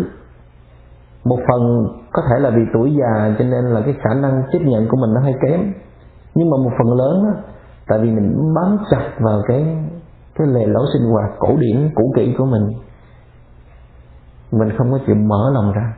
Một 1.26 1.40
phần 1.48 1.88
có 2.14 2.22
thể 2.30 2.40
là 2.40 2.50
vì 2.50 2.62
tuổi 2.74 2.96
già 3.00 3.36
cho 3.40 3.46
nên 3.46 3.66
là 3.66 3.82
cái 3.82 3.94
khả 3.94 4.14
năng 4.14 4.44
tiếp 4.52 4.60
nhận 4.66 4.88
của 4.88 4.98
mình 4.98 5.14
nó 5.14 5.22
hơi 5.22 5.34
kém. 5.42 5.74
Nhưng 6.36 6.50
mà 6.50 6.58
một 6.64 6.72
phần 6.78 6.94
lớn 6.94 7.24
đó, 7.24 7.42
tại 7.88 8.00
vì 8.00 8.10
mình 8.10 8.54
bám 8.56 8.78
chặt 8.92 9.10
vào 9.20 9.42
cái 9.48 9.78
cái 10.36 10.48
lề 10.48 10.66
lối 10.66 10.86
sinh 10.94 11.12
hoạt 11.12 11.30
cổ 11.40 11.58
điển 11.60 11.92
cũ 11.96 12.14
kỹ 12.16 12.36
của 12.38 12.46
mình. 12.46 12.70
Mình 14.52 14.78
không 14.78 14.92
có 14.92 15.00
chịu 15.06 15.16
mở 15.16 15.52
lòng 15.54 15.72
ra. 15.72 15.94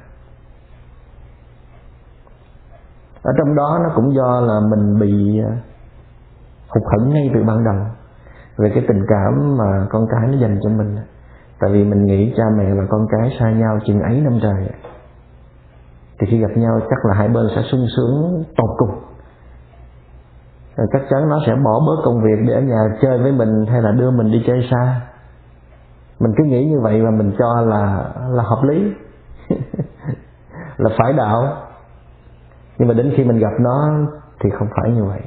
Ở 3.24 3.32
trong 3.38 3.56
đó 3.56 3.80
nó 3.84 3.90
cũng 3.96 4.14
do 4.16 4.42
là 4.42 4.60
mình 4.60 5.00
bị 5.00 5.40
à, 5.40 5.52
hụt 6.68 6.84
hẫng 6.92 7.10
ngay 7.10 7.32
từ 7.34 7.44
ban 7.44 7.64
đầu 7.64 7.95
về 8.58 8.72
cái 8.76 8.86
tình 8.88 9.06
cảm 9.08 9.58
mà 9.58 9.88
con 9.90 10.08
cái 10.12 10.28
nó 10.32 10.38
dành 10.38 10.60
cho 10.64 10.70
mình. 10.70 10.96
Tại 11.60 11.70
vì 11.74 11.84
mình 11.84 12.06
nghĩ 12.06 12.34
cha 12.38 12.44
mẹ 12.58 12.74
và 12.74 12.84
con 12.90 13.08
cái 13.12 13.38
xa 13.40 13.52
nhau 13.52 13.80
chừng 13.86 14.02
ấy 14.02 14.22
năm 14.22 14.40
trời. 14.42 14.70
Thì 16.20 16.28
khi 16.30 16.40
gặp 16.40 16.52
nhau 16.56 16.80
chắc 16.90 17.06
là 17.06 17.14
hai 17.14 17.28
bên 17.28 17.48
sẽ 17.56 17.62
sung 17.72 17.88
sướng 17.96 18.44
tột 18.58 18.70
cùng. 18.78 19.02
Rồi 20.78 20.88
chắc 20.94 21.02
chắn 21.10 21.30
nó 21.30 21.40
sẽ 21.46 21.56
bỏ 21.56 21.80
bớt 21.88 22.02
công 22.06 22.24
việc 22.24 22.48
để 22.48 22.54
ở 22.54 22.62
nhà 22.62 22.78
chơi 23.02 23.18
với 23.18 23.32
mình 23.32 23.66
hay 23.66 23.82
là 23.82 23.92
đưa 23.92 24.12
mình 24.12 24.32
đi 24.32 24.44
chơi 24.48 24.68
xa. 24.72 25.02
Mình 26.20 26.34
cứ 26.38 26.44
nghĩ 26.44 26.66
như 26.66 26.80
vậy 26.80 27.02
và 27.02 27.12
mình 27.12 27.32
cho 27.40 27.62
là 27.62 28.12
là 28.30 28.44
hợp 28.44 28.64
lý. 28.64 28.94
Là 30.78 30.90
phải 30.98 31.14
đạo. 31.14 31.54
Nhưng 32.78 32.88
mà 32.88 32.94
đến 32.94 33.14
khi 33.18 33.24
mình 33.24 33.40
gặp 33.40 33.52
nó 33.60 33.90
thì 34.40 34.50
không 34.50 34.68
phải 34.76 34.92
như 34.92 35.04
vậy 35.04 35.22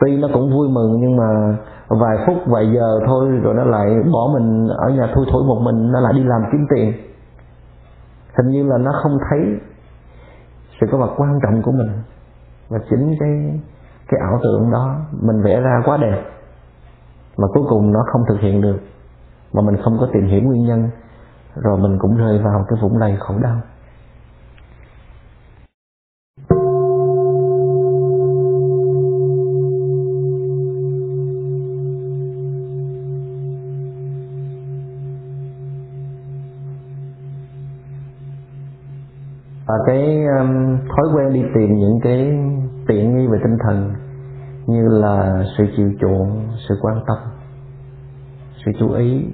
tuy 0.00 0.16
nó 0.16 0.28
cũng 0.32 0.50
vui 0.52 0.68
mừng 0.68 1.00
nhưng 1.00 1.16
mà 1.16 1.56
vài 1.88 2.16
phút, 2.26 2.36
vài 2.46 2.70
giờ 2.74 3.00
thôi 3.06 3.28
rồi 3.42 3.54
nó 3.54 3.64
lại 3.64 3.86
bỏ 4.12 4.30
mình 4.34 4.68
ở 4.68 4.88
nhà 4.88 5.12
thui 5.14 5.26
thủi 5.32 5.44
một 5.44 5.60
mình, 5.64 5.92
nó 5.92 6.00
lại 6.00 6.12
đi 6.12 6.24
làm 6.24 6.42
kiếm 6.52 6.66
tiền. 6.74 6.92
Hình 8.36 8.48
như 8.48 8.62
là 8.62 8.78
nó 8.78 8.92
không 9.02 9.18
thấy 9.30 9.40
sự 10.80 10.86
có 10.92 10.98
mặt 10.98 11.10
quan 11.16 11.38
trọng 11.42 11.62
của 11.62 11.72
mình 11.72 11.90
và 12.68 12.78
chính 12.90 13.14
cái 13.20 13.60
cái 14.08 14.20
ảo 14.20 14.40
tưởng 14.42 14.70
đó. 14.70 14.96
Mình 15.22 15.42
vẽ 15.42 15.60
ra 15.60 15.82
quá 15.84 15.96
đẹp 15.96 16.22
mà 17.38 17.46
cuối 17.54 17.64
cùng 17.68 17.92
nó 17.92 18.00
không 18.12 18.22
thực 18.28 18.40
hiện 18.40 18.60
được. 18.60 18.76
Mà 19.52 19.62
mình 19.62 19.76
không 19.84 19.96
có 20.00 20.08
tìm 20.12 20.26
hiểu 20.26 20.40
nguyên 20.42 20.62
nhân, 20.62 20.90
rồi 21.54 21.78
mình 21.78 21.98
cũng 21.98 22.16
rơi 22.16 22.38
vào 22.38 22.64
cái 22.68 22.78
vũng 22.82 22.98
lầy 22.98 23.16
khổ 23.20 23.34
đau. 23.42 23.56
Và 39.68 39.74
cái 39.86 40.24
um, 40.38 40.78
thói 40.88 41.06
quen 41.14 41.32
đi 41.32 41.42
tìm 41.54 41.76
những 41.76 41.98
cái 42.02 42.18
tiện 42.88 43.16
nghi 43.16 43.26
về 43.26 43.38
tinh 43.44 43.56
thần 43.64 43.94
như 44.66 44.88
là 44.88 45.44
sự 45.58 45.64
chịu 45.76 45.90
chuộng 46.00 46.48
sự 46.68 46.74
quan 46.80 47.00
tâm 47.06 47.16
sự 48.64 48.72
chú 48.78 48.92
ý 48.92 49.26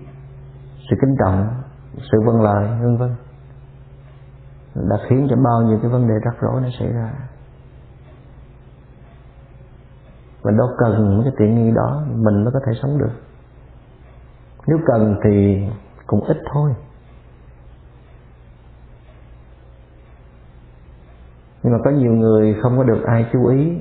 sự 0.90 0.96
kính 1.00 1.16
trọng 1.24 1.48
sự 1.96 2.18
vâng 2.26 2.42
lời 2.42 2.68
vân 2.82 2.96
vân 2.96 3.10
đã 4.74 4.96
khiến 5.08 5.26
cho 5.30 5.36
bao 5.36 5.62
nhiêu 5.62 5.78
cái 5.82 5.90
vấn 5.90 6.08
đề 6.08 6.14
rắc 6.24 6.34
rối 6.40 6.60
nó 6.60 6.68
xảy 6.78 6.92
ra. 6.92 7.12
Mình 10.44 10.56
đâu 10.56 10.68
cần 10.78 11.08
những 11.10 11.22
cái 11.24 11.32
tiện 11.38 11.54
nghi 11.54 11.70
đó 11.74 12.02
mình 12.08 12.44
mới 12.44 12.52
có 12.52 12.60
thể 12.66 12.72
sống 12.82 12.98
được. 12.98 13.12
Nếu 14.66 14.78
cần 14.86 15.16
thì 15.24 15.66
cũng 16.06 16.24
ít 16.24 16.36
thôi. 16.52 16.74
Nhưng 21.64 21.72
mà 21.72 21.78
có 21.84 21.90
nhiều 21.90 22.12
người 22.12 22.56
không 22.62 22.78
có 22.78 22.84
được 22.84 23.02
ai 23.06 23.26
chú 23.32 23.46
ý, 23.46 23.78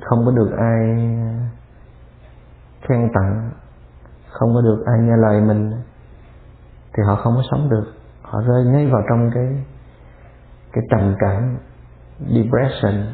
không 0.00 0.24
có 0.24 0.30
được 0.30 0.50
ai 0.58 1.08
khen 2.80 3.08
tặng, 3.14 3.50
không 4.28 4.54
có 4.54 4.60
được 4.60 4.84
ai 4.86 4.98
nghe 5.00 5.16
lời 5.16 5.40
mình, 5.40 5.72
thì 6.94 7.02
họ 7.06 7.16
không 7.16 7.34
có 7.36 7.42
sống 7.50 7.68
được. 7.70 7.92
Họ 8.22 8.42
rơi 8.42 8.64
ngay 8.64 8.86
vào 8.86 9.02
trong 9.08 9.30
cái 9.34 9.64
cái 10.72 10.84
trầm 10.90 11.14
cảm, 11.18 11.58
depression. 12.18 13.12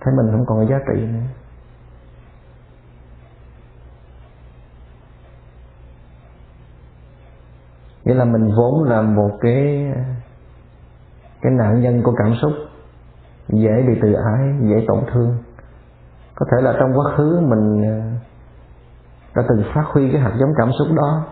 Thấy 0.00 0.14
mình 0.16 0.32
không 0.32 0.46
còn 0.46 0.58
có 0.58 0.64
giá 0.64 0.78
trị 0.78 1.06
nữa. 1.06 1.20
Nghĩa 8.04 8.14
là 8.14 8.24
mình 8.24 8.50
vốn 8.56 8.84
là 8.84 9.02
một 9.02 9.30
cái 9.40 9.92
cái 11.42 11.52
nạn 11.52 11.80
nhân 11.82 12.02
của 12.02 12.12
cảm 12.18 12.34
xúc 12.42 12.52
dễ 13.48 13.82
bị 13.88 14.00
tự 14.02 14.12
ái, 14.12 14.54
dễ 14.60 14.84
tổn 14.88 14.98
thương. 15.12 15.36
Có 16.34 16.46
thể 16.50 16.62
là 16.62 16.72
trong 16.80 16.98
quá 16.98 17.16
khứ 17.16 17.40
mình 17.40 17.82
ờ, 17.82 18.00
đã 19.36 19.42
từng 19.48 19.62
phát 19.74 19.84
huy 19.86 20.12
cái 20.12 20.20
hạt 20.20 20.32
giống 20.40 20.50
cảm 20.56 20.70
xúc 20.78 20.88
đó. 20.96 21.24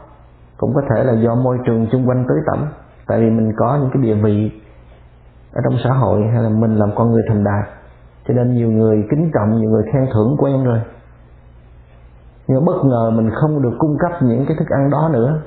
Cũng 0.56 0.74
có 0.74 0.82
thể 0.90 1.04
là 1.04 1.12
do 1.12 1.34
môi 1.34 1.58
trường 1.66 1.86
xung 1.92 2.08
quanh 2.08 2.24
tới 2.28 2.38
tẩm 2.46 2.68
tại 3.06 3.20
vì 3.20 3.30
mình 3.30 3.52
có 3.56 3.78
những 3.80 3.90
cái 3.92 4.02
địa 4.02 4.14
vị 4.14 4.50
ở 5.52 5.60
trong 5.64 5.78
xã 5.84 5.92
hội 5.92 6.22
hay 6.32 6.42
là 6.42 6.48
mình 6.48 6.76
làm 6.76 6.90
con 6.96 7.10
người 7.10 7.22
thành 7.28 7.44
đạt. 7.44 7.68
Cho 8.28 8.34
nên 8.34 8.54
nhiều 8.54 8.70
người 8.70 9.06
kính 9.10 9.30
trọng, 9.34 9.60
nhiều 9.60 9.70
người 9.70 9.82
khen 9.92 10.06
thưởng 10.14 10.36
quen 10.38 10.64
rồi. 10.64 10.80
Nhưng 12.48 12.64
bất 12.64 12.84
ngờ 12.84 13.10
mình 13.10 13.30
không 13.34 13.62
được 13.62 13.76
cung 13.78 13.96
cấp 13.98 14.12
những 14.22 14.44
cái 14.48 14.56
thức 14.58 14.68
ăn 14.68 14.90
đó 14.90 15.10
nữa. 15.12 15.40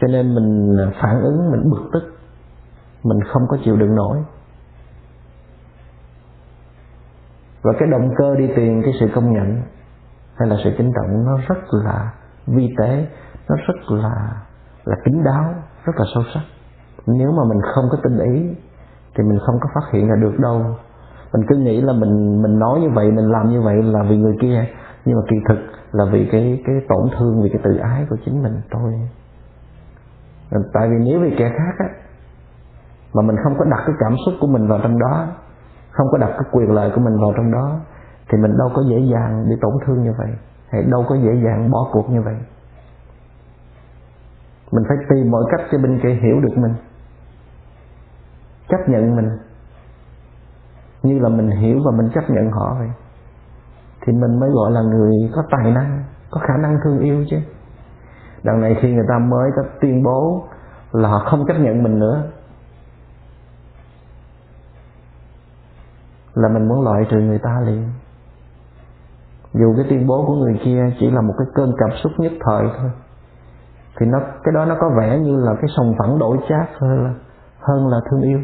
Cho 0.00 0.06
nên 0.06 0.34
mình 0.34 0.76
ờ, 0.78 0.90
phản 1.02 1.20
ứng, 1.20 1.50
mình 1.50 1.70
bực 1.70 1.82
tức 1.92 2.02
mình 3.04 3.18
không 3.32 3.42
có 3.48 3.56
chịu 3.64 3.76
đựng 3.76 3.94
nổi. 3.94 4.18
Và 7.62 7.72
cái 7.78 7.88
động 7.88 8.10
cơ 8.16 8.34
đi 8.36 8.48
tìm 8.56 8.82
cái 8.82 8.92
sự 9.00 9.06
công 9.14 9.32
nhận 9.32 9.62
hay 10.36 10.48
là 10.48 10.56
sự 10.64 10.70
kính 10.78 10.92
trọng 10.94 11.24
nó 11.24 11.38
rất 11.48 11.58
là 11.84 12.12
vi 12.46 12.74
tế, 12.78 13.06
nó 13.48 13.56
rất 13.66 13.76
là 13.88 14.42
là 14.84 14.96
kín 15.04 15.24
đáo, 15.24 15.54
rất 15.84 15.92
là 15.96 16.04
sâu 16.14 16.22
sắc. 16.34 16.40
Nếu 17.06 17.32
mà 17.32 17.42
mình 17.48 17.60
không 17.74 17.84
có 17.90 17.98
tinh 18.02 18.18
ý 18.18 18.54
thì 19.14 19.24
mình 19.24 19.38
không 19.46 19.56
có 19.60 19.68
phát 19.74 19.92
hiện 19.92 20.08
ra 20.08 20.16
được 20.20 20.38
đâu. 20.38 20.76
Mình 21.32 21.46
cứ 21.48 21.56
nghĩ 21.56 21.80
là 21.80 21.92
mình 21.92 22.42
mình 22.42 22.58
nói 22.58 22.80
như 22.80 22.90
vậy, 22.90 23.12
mình 23.12 23.30
làm 23.30 23.48
như 23.48 23.62
vậy 23.62 23.82
là 23.82 24.02
vì 24.02 24.16
người 24.16 24.36
kia, 24.40 24.64
nhưng 25.04 25.16
mà 25.16 25.22
kỳ 25.30 25.36
thực 25.48 25.58
là 25.92 26.04
vì 26.12 26.28
cái 26.32 26.62
cái 26.66 26.74
tổn 26.88 27.08
thương, 27.18 27.42
vì 27.42 27.48
cái 27.48 27.60
tự 27.64 27.76
ái 27.76 28.06
của 28.10 28.16
chính 28.24 28.42
mình 28.42 28.60
thôi. 28.70 28.92
Tại 30.72 30.88
vì 30.88 30.96
nếu 31.04 31.20
vì 31.20 31.34
kẻ 31.38 31.48
khác 31.48 31.74
á 31.78 32.03
mà 33.14 33.22
mình 33.22 33.36
không 33.44 33.54
có 33.58 33.64
đặt 33.64 33.82
cái 33.86 33.96
cảm 33.98 34.14
xúc 34.26 34.34
của 34.40 34.46
mình 34.46 34.68
vào 34.68 34.78
trong 34.82 34.98
đó, 34.98 35.26
không 35.90 36.06
có 36.12 36.18
đặt 36.18 36.30
cái 36.30 36.48
quyền 36.52 36.70
lợi 36.70 36.90
của 36.94 37.00
mình 37.00 37.16
vào 37.20 37.32
trong 37.36 37.52
đó, 37.52 37.80
thì 38.28 38.38
mình 38.38 38.56
đâu 38.58 38.70
có 38.74 38.82
dễ 38.90 38.98
dàng 38.98 39.46
bị 39.48 39.56
tổn 39.60 39.72
thương 39.86 40.02
như 40.02 40.12
vậy, 40.18 40.30
hay 40.68 40.82
đâu 40.82 41.04
có 41.08 41.14
dễ 41.14 41.34
dàng 41.44 41.70
bỏ 41.70 41.88
cuộc 41.92 42.10
như 42.10 42.22
vậy. 42.22 42.36
Mình 44.72 44.84
phải 44.88 44.96
tìm 45.10 45.30
mọi 45.30 45.44
cách 45.50 45.66
cho 45.72 45.78
bên 45.78 46.00
kia 46.02 46.18
hiểu 46.22 46.40
được 46.40 46.56
mình, 46.56 46.74
chấp 48.68 48.88
nhận 48.88 49.16
mình. 49.16 49.28
Như 51.02 51.18
là 51.18 51.28
mình 51.28 51.50
hiểu 51.50 51.78
và 51.84 51.90
mình 51.96 52.10
chấp 52.14 52.30
nhận 52.30 52.50
họ 52.50 52.76
vậy, 52.78 52.90
thì 54.06 54.12
mình 54.12 54.40
mới 54.40 54.50
gọi 54.50 54.70
là 54.70 54.82
người 54.82 55.12
có 55.34 55.42
tài 55.50 55.72
năng, 55.72 56.04
có 56.30 56.40
khả 56.40 56.56
năng 56.56 56.78
thương 56.84 56.98
yêu 56.98 57.24
chứ. 57.30 57.36
Đằng 58.42 58.60
này 58.60 58.76
khi 58.82 58.94
người 58.94 59.06
ta 59.08 59.18
mới 59.18 59.50
có 59.56 59.62
tuyên 59.80 60.02
bố 60.02 60.44
là 60.92 61.08
họ 61.08 61.18
không 61.18 61.46
chấp 61.46 61.54
nhận 61.54 61.82
mình 61.82 61.98
nữa 61.98 62.22
là 66.34 66.48
mình 66.48 66.68
muốn 66.68 66.84
loại 66.84 67.06
trừ 67.10 67.20
người 67.20 67.38
ta 67.38 67.60
liền. 67.66 67.90
Dù 69.52 69.74
cái 69.76 69.86
tuyên 69.88 70.06
bố 70.06 70.24
của 70.26 70.34
người 70.34 70.60
kia 70.64 70.84
chỉ 71.00 71.10
là 71.10 71.20
một 71.20 71.34
cái 71.38 71.46
cơn 71.54 71.72
cảm 71.78 71.90
xúc 72.02 72.12
nhất 72.18 72.32
thời 72.40 72.64
thôi, 72.78 72.90
thì 73.96 74.06
nó, 74.06 74.18
cái 74.18 74.52
đó 74.54 74.64
nó 74.64 74.76
có 74.80 74.90
vẻ 74.98 75.18
như 75.18 75.36
là 75.36 75.54
cái 75.54 75.70
sòng 75.76 75.94
phẳng 75.98 76.18
đổi 76.18 76.38
chát 76.48 76.68
hơn 76.80 77.04
là 77.04 77.14
hơn 77.60 77.88
là 77.88 78.00
thương 78.10 78.20
yêu. 78.20 78.40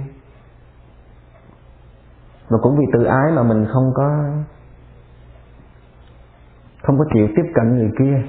Và 2.48 2.58
cũng 2.62 2.76
vì 2.78 2.84
tự 2.92 3.04
ái 3.04 3.32
mà 3.32 3.42
mình 3.42 3.66
không 3.72 3.92
có 3.94 4.24
không 6.82 6.98
có 6.98 7.04
chịu 7.14 7.28
tiếp 7.36 7.52
cận 7.54 7.76
người 7.76 7.90
kia. 7.98 8.22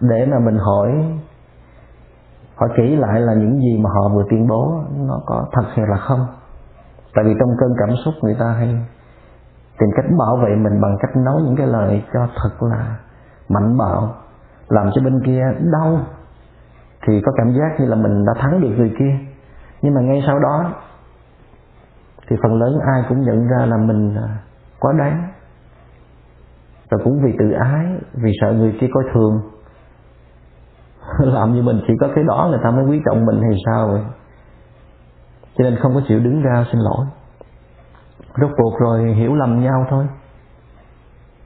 Để 0.00 0.26
mà 0.26 0.38
mình 0.38 0.58
hỏi 0.58 1.18
hỏi 2.56 2.68
kỹ 2.76 2.96
lại 2.96 3.20
là 3.20 3.34
những 3.34 3.60
gì 3.60 3.78
mà 3.78 3.90
họ 3.90 4.08
vừa 4.14 4.24
tuyên 4.30 4.46
bố 4.48 4.82
nó 4.96 5.20
có 5.26 5.46
thật 5.52 5.64
hay 5.74 5.86
là 5.88 5.96
không 5.96 6.26
tại 7.14 7.24
vì 7.24 7.34
trong 7.38 7.50
cơn 7.58 7.70
cảm 7.78 7.96
xúc 8.04 8.14
người 8.22 8.36
ta 8.40 8.46
hay 8.52 8.68
tìm 9.78 9.90
cách 9.96 10.04
bảo 10.18 10.36
vệ 10.36 10.56
mình 10.56 10.80
bằng 10.80 10.96
cách 11.00 11.16
nói 11.16 11.42
những 11.44 11.56
cái 11.56 11.66
lời 11.66 12.04
cho 12.12 12.28
thật 12.42 12.62
là 12.62 12.96
mạnh 13.48 13.78
bạo, 13.78 14.14
làm 14.68 14.90
cho 14.94 15.02
bên 15.02 15.20
kia 15.26 15.42
đau. 15.72 16.00
Thì 17.06 17.20
có 17.26 17.32
cảm 17.36 17.52
giác 17.52 17.80
như 17.80 17.86
là 17.86 17.96
mình 17.96 18.24
đã 18.24 18.32
thắng 18.40 18.60
được 18.60 18.68
người 18.76 18.92
kia. 18.98 19.18
Nhưng 19.82 19.94
mà 19.94 20.00
ngay 20.00 20.22
sau 20.26 20.38
đó, 20.38 20.72
thì 22.28 22.36
phần 22.42 22.60
lớn 22.60 22.78
ai 22.94 23.04
cũng 23.08 23.20
nhận 23.20 23.48
ra 23.48 23.66
là 23.66 23.76
mình 23.76 24.16
à, 24.16 24.38
quá 24.80 24.92
đáng. 24.98 25.28
Và 26.90 26.98
cũng 27.04 27.22
vì 27.24 27.36
tự 27.38 27.50
ái, 27.50 27.86
vì 28.14 28.32
sợ 28.40 28.52
người 28.52 28.76
kia 28.80 28.86
coi 28.94 29.04
thường. 29.14 29.40
Làm 31.34 31.52
như 31.52 31.62
mình 31.62 31.80
chỉ 31.86 31.94
có 32.00 32.08
cái 32.14 32.24
đó 32.24 32.46
người 32.50 32.60
ta 32.64 32.70
mới 32.70 32.84
quý 32.84 33.02
trọng 33.06 33.26
mình 33.26 33.42
hay 33.42 33.52
sao 33.66 33.88
vậy? 33.88 34.02
Cho 35.58 35.64
nên 35.64 35.76
không 35.76 35.94
có 35.94 36.00
chịu 36.08 36.20
đứng 36.20 36.42
ra 36.42 36.66
xin 36.72 36.80
lỗi. 36.80 37.06
Rốt 38.40 38.50
cuộc 38.56 38.78
rồi 38.80 39.14
hiểu 39.14 39.34
lầm 39.34 39.60
nhau 39.60 39.86
thôi. 39.90 40.06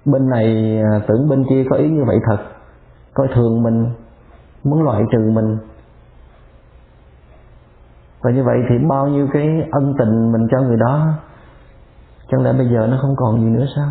Bên 0.05 0.31
này 0.31 0.79
à, 0.93 1.01
tưởng 1.09 1.29
bên 1.29 1.45
kia 1.51 1.65
có 1.71 1.77
ý 1.77 1.89
như 1.91 2.05
vậy 2.05 2.19
thật. 2.27 2.39
Coi 3.15 3.29
thường 3.35 3.63
mình, 3.63 3.91
muốn 4.65 4.83
loại 4.83 5.03
trừ 5.13 5.31
mình. 5.31 5.59
Và 8.23 8.31
như 8.31 8.45
vậy 8.45 8.57
thì 8.69 8.87
bao 8.89 9.09
nhiêu 9.09 9.29
cái 9.33 9.69
ân 9.73 9.95
tình 9.99 10.33
mình 10.33 10.49
cho 10.51 10.61
người 10.61 10.77
đó, 10.77 11.13
chẳng 12.31 12.43
lẽ 12.43 12.53
bây 12.53 12.69
giờ 12.69 12.87
nó 12.91 12.99
không 13.03 13.17
còn 13.17 13.41
gì 13.41 13.47
nữa 13.47 13.67
sao? 13.77 13.89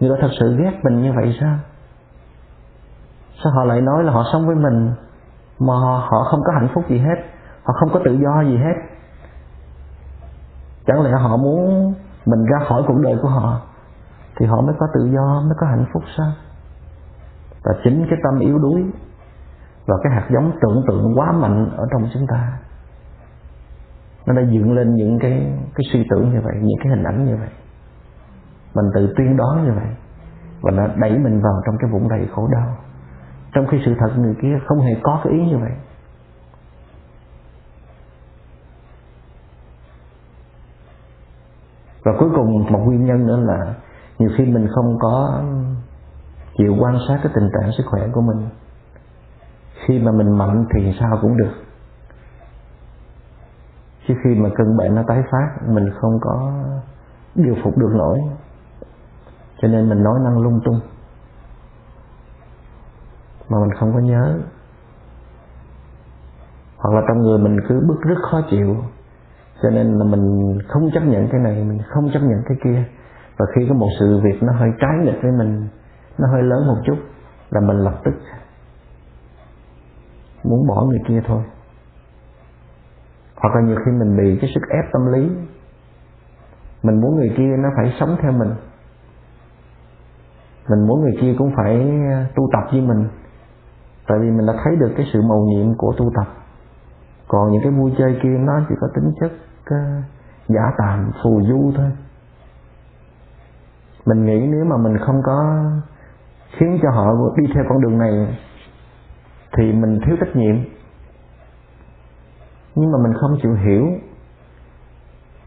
Người 0.00 0.10
đó 0.10 0.16
thật 0.20 0.30
sự 0.40 0.56
ghét 0.56 0.72
mình 0.82 1.02
như 1.02 1.12
vậy 1.16 1.36
sao? 1.40 1.56
Sao 3.42 3.52
họ 3.52 3.64
lại 3.64 3.80
nói 3.80 4.04
là 4.04 4.12
họ 4.12 4.24
sống 4.32 4.46
với 4.46 4.56
mình 4.56 4.92
mà 5.58 5.74
họ 5.74 6.24
không 6.30 6.40
có 6.44 6.52
hạnh 6.52 6.68
phúc 6.74 6.84
gì 6.88 6.98
hết? 6.98 7.16
Họ 7.64 7.74
không 7.80 7.88
có 7.92 8.00
tự 8.04 8.12
do 8.12 8.42
gì 8.42 8.56
hết? 8.56 8.74
Chẳng 10.88 11.02
lẽ 11.02 11.10
họ 11.10 11.36
muốn 11.36 11.94
mình 12.26 12.44
ra 12.44 12.66
khỏi 12.68 12.82
cuộc 12.86 12.98
đời 13.02 13.18
của 13.22 13.28
họ 13.28 13.60
thì 14.36 14.46
họ 14.46 14.60
mới 14.60 14.74
có 14.78 14.86
tự 14.94 15.10
do, 15.14 15.40
mới 15.40 15.54
có 15.60 15.66
hạnh 15.66 15.86
phúc 15.92 16.02
sao? 16.16 16.32
Và 17.64 17.74
chính 17.84 18.06
cái 18.10 18.18
tâm 18.24 18.38
yếu 18.38 18.58
đuối 18.58 18.84
và 19.86 19.94
cái 20.02 20.12
hạt 20.12 20.26
giống 20.34 20.52
tưởng 20.62 20.82
tượng 20.88 21.12
quá 21.16 21.32
mạnh 21.32 21.70
ở 21.76 21.86
trong 21.92 22.08
chúng 22.14 22.26
ta, 22.28 22.58
nó 24.26 24.34
đã 24.34 24.42
dựng 24.42 24.72
lên 24.72 24.94
những 24.94 25.18
cái 25.18 25.32
cái 25.74 25.84
suy 25.92 26.06
tưởng 26.10 26.32
như 26.32 26.40
vậy, 26.44 26.54
những 26.62 26.78
cái 26.82 26.88
hình 26.90 27.04
ảnh 27.04 27.24
như 27.24 27.36
vậy. 27.36 27.48
Mình 28.74 28.86
tự 28.94 29.14
tuyên 29.16 29.36
đoán 29.36 29.64
như 29.64 29.72
vậy 29.72 29.88
và 30.62 30.70
nó 30.70 30.86
đẩy 30.96 31.18
mình 31.18 31.40
vào 31.40 31.62
trong 31.66 31.76
cái 31.78 31.90
vũng 31.90 32.08
đầy 32.08 32.28
khổ 32.34 32.48
đau. 32.52 32.76
Trong 33.52 33.66
khi 33.66 33.78
sự 33.86 33.94
thật 33.98 34.10
người 34.16 34.34
kia 34.42 34.58
không 34.66 34.80
hề 34.80 34.96
có 35.02 35.20
cái 35.24 35.32
ý 35.32 35.38
như 35.38 35.58
vậy. 35.58 35.72
Và 42.04 42.12
cuối 42.18 42.28
cùng 42.34 42.72
một 42.72 42.78
nguyên 42.84 43.04
nhân 43.04 43.26
nữa 43.26 43.36
là 43.36 43.74
nhiều 44.18 44.30
khi 44.36 44.44
mình 44.44 44.68
không 44.74 44.98
có 45.00 45.42
chịu 46.58 46.76
quan 46.78 46.98
sát 47.08 47.20
cái 47.22 47.32
tình 47.34 47.50
trạng 47.52 47.72
sức 47.78 47.84
khỏe 47.90 48.08
của 48.12 48.20
mình. 48.20 48.48
Khi 49.86 49.98
mà 49.98 50.12
mình 50.12 50.38
mạnh 50.38 50.66
thì 50.74 50.96
sao 51.00 51.18
cũng 51.22 51.36
được. 51.36 51.52
Chứ 54.08 54.14
khi 54.24 54.34
mà 54.34 54.48
cơn 54.56 54.76
bệnh 54.76 54.94
nó 54.94 55.02
tái 55.08 55.22
phát, 55.30 55.48
mình 55.66 55.90
không 56.00 56.18
có 56.20 56.52
điều 57.34 57.54
phục 57.64 57.78
được 57.78 57.90
nổi. 57.94 58.18
Cho 59.60 59.68
nên 59.68 59.88
mình 59.88 60.02
nói 60.02 60.20
năng 60.24 60.38
lung 60.38 60.60
tung. 60.64 60.80
Mà 63.48 63.58
mình 63.60 63.74
không 63.80 63.92
có 63.92 63.98
nhớ. 63.98 64.38
Hoặc 66.76 66.94
là 66.94 67.02
trong 67.08 67.18
người 67.22 67.38
mình 67.38 67.56
cứ 67.68 67.80
bức 67.88 68.00
rất 68.00 68.18
khó 68.30 68.40
chịu 68.50 68.76
cho 69.62 69.70
nên 69.70 69.98
là 69.98 70.04
mình 70.04 70.58
không 70.68 70.90
chấp 70.94 71.00
nhận 71.00 71.28
cái 71.28 71.40
này, 71.40 71.64
mình 71.64 71.78
không 71.88 72.10
chấp 72.12 72.20
nhận 72.20 72.42
cái 72.48 72.56
kia. 72.64 72.84
Và 73.38 73.46
khi 73.54 73.66
có 73.68 73.74
một 73.74 73.88
sự 74.00 74.20
việc 74.24 74.42
nó 74.42 74.52
hơi 74.52 74.70
trái 74.80 74.94
nghịch 75.04 75.22
với 75.22 75.32
mình, 75.32 75.68
nó 76.18 76.28
hơi 76.32 76.42
lớn 76.42 76.66
một 76.66 76.76
chút, 76.84 76.96
là 77.50 77.60
mình 77.60 77.76
lập 77.76 77.94
tức 78.04 78.12
muốn 80.44 80.66
bỏ 80.66 80.84
người 80.84 81.00
kia 81.08 81.22
thôi. 81.26 81.42
Hoặc 83.36 83.54
là 83.54 83.60
nhiều 83.60 83.76
khi 83.84 83.92
mình 83.92 84.16
bị 84.16 84.38
cái 84.40 84.50
sức 84.54 84.60
ép 84.68 84.84
tâm 84.92 85.12
lý. 85.12 85.30
Mình 86.82 87.00
muốn 87.00 87.16
người 87.16 87.34
kia 87.36 87.56
nó 87.58 87.68
phải 87.76 87.96
sống 88.00 88.16
theo 88.22 88.32
mình. 88.32 88.50
Mình 90.70 90.86
muốn 90.86 91.00
người 91.00 91.14
kia 91.20 91.34
cũng 91.38 91.52
phải 91.56 91.74
à, 92.10 92.26
tu 92.34 92.48
tập 92.52 92.68
với 92.72 92.80
mình. 92.80 93.08
Tại 94.08 94.18
vì 94.20 94.30
mình 94.30 94.46
đã 94.46 94.52
thấy 94.64 94.76
được 94.76 94.90
cái 94.96 95.06
sự 95.12 95.22
màu 95.22 95.38
nhiệm 95.40 95.74
của 95.78 95.94
tu 95.98 96.10
tập. 96.16 96.26
Còn 97.28 97.52
những 97.52 97.62
cái 97.62 97.72
vui 97.72 97.92
chơi 97.98 98.18
kia 98.22 98.38
nó 98.38 98.60
chỉ 98.68 98.74
có 98.80 98.88
tính 98.94 99.12
chất 99.20 99.32
uh, 99.74 100.04
giả 100.48 100.62
tạm 100.78 101.10
phù 101.22 101.42
du 101.42 101.72
thôi. 101.76 101.90
Mình 104.06 104.24
nghĩ 104.24 104.46
nếu 104.46 104.64
mà 104.64 104.76
mình 104.76 104.98
không 105.06 105.22
có 105.24 105.64
khiến 106.58 106.78
cho 106.82 106.90
họ 106.90 107.12
đi 107.36 107.44
theo 107.54 107.64
con 107.68 107.80
đường 107.80 107.98
này 107.98 108.38
thì 109.56 109.72
mình 109.72 110.00
thiếu 110.06 110.16
trách 110.20 110.36
nhiệm. 110.36 110.56
Nhưng 112.74 112.92
mà 112.92 112.98
mình 113.02 113.12
không 113.20 113.38
chịu 113.42 113.54
hiểu 113.54 113.86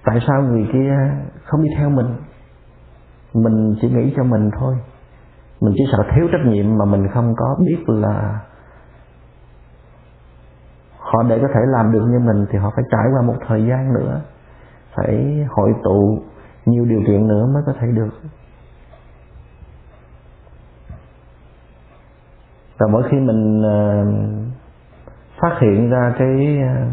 tại 0.05 0.19
sao 0.27 0.41
người 0.41 0.67
kia 0.73 0.93
không 1.43 1.63
đi 1.63 1.69
theo 1.77 1.89
mình. 1.89 2.15
Mình 3.33 3.75
chỉ 3.81 3.89
nghĩ 3.89 4.13
cho 4.17 4.23
mình 4.23 4.49
thôi. 4.59 4.75
Mình 5.61 5.73
chỉ 5.77 5.83
sợ 5.91 6.03
thiếu 6.15 6.27
trách 6.31 6.51
nhiệm 6.51 6.77
mà 6.77 6.85
mình 6.85 7.07
không 7.13 7.33
có 7.37 7.55
biết 7.59 7.83
là 7.87 8.39
họ 11.13 11.23
để 11.23 11.39
có 11.41 11.47
thể 11.53 11.59
làm 11.67 11.91
được 11.91 12.05
như 12.07 12.19
mình 12.19 12.45
thì 12.51 12.57
họ 12.57 12.71
phải 12.75 12.83
trải 12.91 13.05
qua 13.13 13.21
một 13.21 13.35
thời 13.47 13.65
gian 13.65 13.93
nữa. 13.93 14.21
Phải 14.95 15.45
hội 15.49 15.73
tụ 15.83 16.19
nhiều 16.65 16.85
điều 16.85 17.01
kiện 17.07 17.27
nữa 17.27 17.45
mới 17.53 17.63
có 17.65 17.73
thể 17.79 17.87
được. 17.87 18.09
Và 22.79 22.87
mỗi 22.87 23.03
khi 23.11 23.19
mình 23.19 23.61
ờ, 23.63 24.05
phát 25.41 25.57
hiện 25.61 25.89
ra 25.89 26.13
cái 26.17 26.57
ờ, 26.61 26.87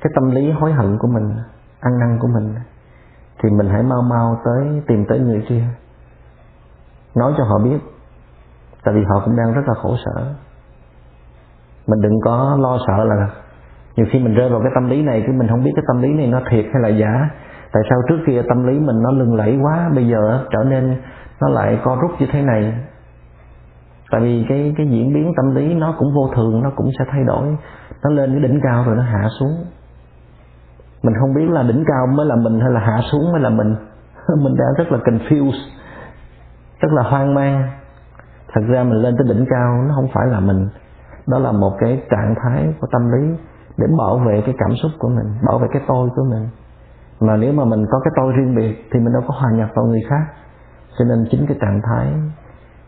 cái 0.00 0.12
tâm 0.14 0.30
lý 0.30 0.50
hối 0.50 0.72
hận 0.72 0.98
của 0.98 1.08
mình, 1.08 1.36
ăn 1.80 1.98
năn 1.98 2.18
của 2.20 2.28
mình, 2.28 2.54
thì 3.42 3.50
mình 3.50 3.68
hãy 3.68 3.82
mau 3.82 4.02
mau 4.02 4.40
tới 4.44 4.82
tìm 4.86 5.04
tới 5.08 5.18
người 5.18 5.44
kia. 5.48 5.64
Nói 7.14 7.34
cho 7.38 7.44
họ 7.44 7.58
biết, 7.58 7.78
tại 8.84 8.94
vì 8.94 9.04
họ 9.04 9.22
cũng 9.24 9.36
đang 9.36 9.52
rất 9.52 9.62
là 9.66 9.74
khổ 9.74 9.96
sở 10.04 10.34
mình 11.86 12.00
đừng 12.02 12.20
có 12.24 12.58
lo 12.60 12.78
sợ 12.86 13.04
là 13.04 13.28
nhiều 13.96 14.06
khi 14.10 14.18
mình 14.18 14.34
rơi 14.34 14.48
vào 14.48 14.60
cái 14.60 14.70
tâm 14.74 14.90
lý 14.90 15.02
này, 15.02 15.22
cái 15.26 15.36
mình 15.36 15.48
không 15.48 15.64
biết 15.64 15.72
cái 15.76 15.84
tâm 15.88 16.02
lý 16.02 16.14
này 16.14 16.26
nó 16.26 16.40
thiệt 16.50 16.64
hay 16.72 16.82
là 16.82 16.88
giả. 16.88 17.30
Tại 17.72 17.82
sao 17.90 17.98
trước 18.08 18.18
kia 18.26 18.42
tâm 18.48 18.66
lý 18.66 18.78
mình 18.78 19.02
nó 19.02 19.10
lừng 19.10 19.34
lẫy 19.34 19.58
quá, 19.62 19.90
bây 19.94 20.08
giờ 20.08 20.44
trở 20.50 20.64
nên 20.64 20.96
nó 21.40 21.48
lại 21.48 21.80
co 21.84 21.96
rút 22.02 22.10
như 22.20 22.26
thế 22.32 22.42
này? 22.42 22.74
Tại 24.10 24.20
vì 24.20 24.46
cái 24.48 24.74
cái 24.76 24.86
diễn 24.86 25.14
biến 25.14 25.32
tâm 25.36 25.54
lý 25.54 25.74
nó 25.74 25.94
cũng 25.98 26.14
vô 26.14 26.30
thường, 26.36 26.62
nó 26.62 26.70
cũng 26.76 26.90
sẽ 26.98 27.04
thay 27.10 27.24
đổi. 27.24 27.56
Nó 28.04 28.10
lên 28.10 28.30
cái 28.30 28.40
đỉnh 28.40 28.60
cao 28.62 28.84
rồi 28.86 28.96
nó 28.96 29.02
hạ 29.02 29.28
xuống. 29.40 29.64
Mình 31.02 31.14
không 31.20 31.34
biết 31.34 31.50
là 31.50 31.62
đỉnh 31.62 31.84
cao 31.86 32.06
mới 32.16 32.26
là 32.26 32.36
mình 32.36 32.60
hay 32.60 32.70
là 32.70 32.80
hạ 32.80 33.00
xuống 33.12 33.32
mới 33.32 33.40
là 33.40 33.50
mình. 33.50 33.76
Mình 34.42 34.54
đang 34.56 34.74
rất 34.78 34.92
là 34.92 34.98
confused, 34.98 35.60
rất 36.80 36.88
là 36.92 37.02
hoang 37.02 37.34
mang. 37.34 37.68
Thật 38.54 38.60
ra 38.68 38.82
mình 38.82 38.98
lên 39.02 39.14
tới 39.18 39.34
đỉnh 39.34 39.46
cao 39.50 39.82
nó 39.88 39.94
không 39.94 40.08
phải 40.14 40.26
là 40.26 40.40
mình 40.40 40.68
đó 41.26 41.38
là 41.38 41.52
một 41.52 41.76
cái 41.80 42.02
trạng 42.10 42.34
thái 42.42 42.74
của 42.80 42.86
tâm 42.92 43.12
lý 43.12 43.36
để 43.76 43.86
bảo 43.98 44.18
vệ 44.18 44.42
cái 44.46 44.54
cảm 44.58 44.76
xúc 44.82 44.90
của 44.98 45.08
mình, 45.08 45.34
bảo 45.46 45.58
vệ 45.58 45.68
cái 45.72 45.82
tôi 45.88 46.08
của 46.16 46.24
mình. 46.30 46.48
Mà 47.20 47.36
nếu 47.36 47.52
mà 47.52 47.64
mình 47.64 47.86
có 47.90 48.00
cái 48.04 48.12
tôi 48.16 48.32
riêng 48.32 48.54
biệt 48.56 48.88
thì 48.92 49.00
mình 49.00 49.12
đâu 49.12 49.22
có 49.28 49.34
hòa 49.34 49.50
nhập 49.52 49.68
vào 49.74 49.84
người 49.84 50.02
khác. 50.08 50.26
Cho 50.98 51.04
nên 51.04 51.26
chính 51.30 51.46
cái 51.46 51.56
trạng 51.60 51.80
thái 51.82 52.12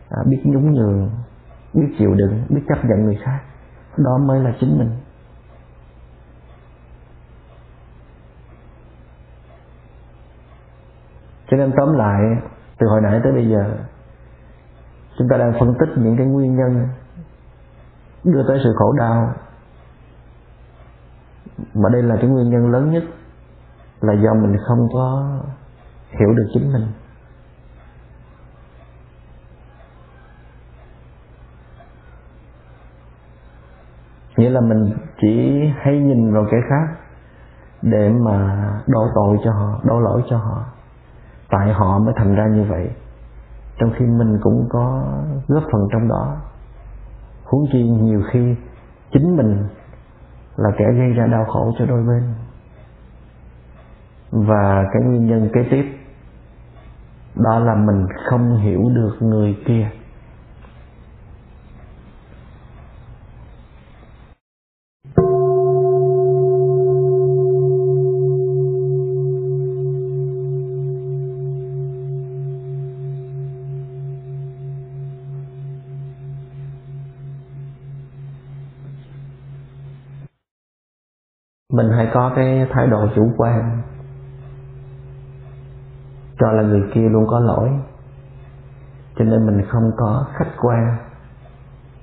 à, 0.09 0.19
biết 0.25 0.41
nhún 0.43 0.73
nhường, 0.73 1.09
biết 1.73 1.95
chịu 1.97 2.13
đựng, 2.13 2.43
biết 2.49 2.61
chấp 2.69 2.85
nhận 2.85 3.05
người 3.05 3.19
khác, 3.23 3.39
đó 3.97 4.17
mới 4.17 4.39
là 4.39 4.53
chính 4.59 4.77
mình. 4.79 4.91
Cho 11.51 11.57
nên 11.57 11.71
tóm 11.77 11.93
lại, 11.93 12.21
từ 12.77 12.87
hồi 12.87 13.01
nãy 13.01 13.19
tới 13.23 13.31
bây 13.31 13.49
giờ, 13.49 13.77
chúng 15.17 15.27
ta 15.29 15.37
đang 15.37 15.53
phân 15.59 15.73
tích 15.79 15.89
những 15.97 16.17
cái 16.17 16.25
nguyên 16.27 16.55
nhân 16.55 16.87
đưa 18.23 18.43
tới 18.47 18.59
sự 18.63 18.73
khổ 18.75 18.91
đau. 18.91 19.33
Mà 21.73 21.89
đây 21.93 22.03
là 22.03 22.15
cái 22.15 22.29
nguyên 22.29 22.49
nhân 22.49 22.71
lớn 22.71 22.91
nhất 22.91 23.03
là 24.01 24.13
do 24.13 24.33
mình 24.33 24.57
không 24.67 24.87
có 24.93 25.37
hiểu 26.19 26.33
được 26.33 26.47
chính 26.53 26.73
mình. 26.73 26.87
Nghĩa 34.37 34.49
là 34.49 34.61
mình 34.61 34.93
chỉ 35.21 35.59
hay 35.77 35.99
nhìn 35.99 36.33
vào 36.33 36.45
kẻ 36.51 36.57
khác 36.69 36.95
để 37.81 38.09
mà 38.09 38.67
đổ 38.87 39.07
tội 39.15 39.37
cho 39.43 39.51
họ, 39.51 39.79
đổ 39.83 39.99
lỗi 39.99 40.23
cho 40.29 40.37
họ. 40.37 40.63
Tại 41.49 41.73
họ 41.73 41.99
mới 41.99 42.13
thành 42.17 42.35
ra 42.35 42.47
như 42.47 42.63
vậy. 42.69 42.89
Trong 43.77 43.91
khi 43.97 44.05
mình 44.05 44.37
cũng 44.41 44.67
có 44.69 45.03
góp 45.47 45.63
phần 45.71 45.81
trong 45.91 46.07
đó 46.07 46.37
huống 47.51 47.65
chi 47.71 47.83
nhiều 47.83 48.21
khi 48.31 48.55
chính 49.13 49.37
mình 49.37 49.63
là 50.55 50.69
kẻ 50.77 50.85
gây 50.97 51.13
ra 51.13 51.27
đau 51.27 51.45
khổ 51.45 51.73
cho 51.79 51.85
đôi 51.85 52.03
bên. 52.03 52.23
Và 54.31 54.85
cái 54.93 55.01
nguyên 55.03 55.25
nhân 55.25 55.49
kế 55.53 55.61
tiếp, 55.71 55.85
đó 57.35 57.59
là 57.59 57.75
mình 57.75 58.05
không 58.29 58.57
hiểu 58.57 58.81
được 58.95 59.15
người 59.19 59.57
kia. 59.65 59.89
Mình 81.79 81.91
hay 81.91 82.09
có 82.13 82.31
cái 82.35 82.67
thái 82.69 82.87
độ 82.87 83.07
chủ 83.15 83.31
quan. 83.37 83.81
Cho 86.39 86.51
là 86.51 86.63
người 86.63 86.83
kia 86.93 87.09
luôn 87.09 87.27
có 87.27 87.39
lỗi. 87.39 87.69
Cho 89.15 89.25
nên 89.25 89.45
mình 89.45 89.65
không 89.69 89.91
có 89.97 90.25
khách 90.37 90.51
quan 90.61 90.97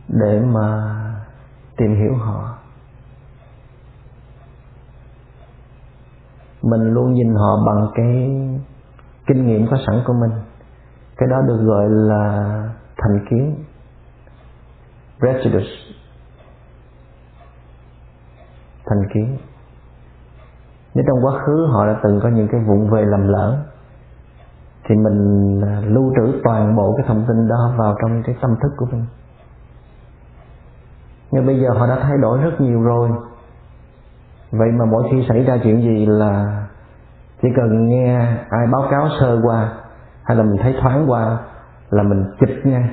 để 0.08 0.40
mà 0.40 0.94
tìm 1.76 1.94
hiểu 1.94 2.14
họ. 2.14 2.58
Mình 6.62 6.82
luôn 6.94 7.12
nhìn 7.12 7.34
họ 7.34 7.64
bằng 7.66 7.88
cái 7.94 8.30
kinh 9.26 9.46
nghiệm 9.46 9.66
có 9.70 9.76
sẵn 9.86 10.02
của 10.06 10.12
mình. 10.12 10.40
Cái 11.16 11.28
đó 11.30 11.36
được 11.46 11.58
gọi 11.64 11.84
là 11.88 12.52
thành 12.96 13.26
kiến. 13.30 13.64
Prejudice. 15.20 15.94
Thành 18.86 19.08
kiến 19.14 19.38
nếu 20.96 21.04
trong 21.08 21.24
quá 21.24 21.32
khứ 21.38 21.66
họ 21.72 21.86
đã 21.86 22.00
từng 22.02 22.20
có 22.22 22.28
những 22.28 22.48
cái 22.48 22.60
vụn 22.60 22.90
về 22.90 23.04
lầm 23.04 23.28
lỡ, 23.28 23.56
thì 24.88 24.94
mình 24.94 25.60
à, 25.64 25.80
lưu 25.84 26.12
trữ 26.16 26.40
toàn 26.44 26.76
bộ 26.76 26.94
cái 26.96 27.06
thông 27.08 27.24
tin 27.28 27.48
đó 27.48 27.72
vào 27.76 27.96
trong 28.02 28.22
cái 28.26 28.36
tâm 28.40 28.56
thức 28.62 28.72
của 28.76 28.86
mình. 28.92 29.04
Nhưng 31.30 31.46
bây 31.46 31.60
giờ 31.60 31.70
họ 31.70 31.86
đã 31.86 31.98
thay 32.02 32.18
đổi 32.18 32.38
rất 32.38 32.60
nhiều 32.60 32.82
rồi. 32.82 33.10
Vậy 34.50 34.68
mà 34.78 34.84
mỗi 34.84 35.08
khi 35.10 35.26
xảy 35.28 35.44
ra 35.44 35.58
chuyện 35.62 35.82
gì 35.82 36.06
là 36.06 36.66
chỉ 37.42 37.48
cần 37.56 37.88
nghe 37.88 38.18
ai 38.50 38.66
báo 38.72 38.84
cáo 38.90 39.08
sơ 39.20 39.40
qua, 39.42 39.72
hay 40.22 40.36
là 40.36 40.42
mình 40.42 40.56
thấy 40.62 40.74
thoáng 40.80 41.10
qua, 41.10 41.38
là 41.90 42.02
mình 42.02 42.24
chụp 42.40 42.48
ngay, 42.64 42.90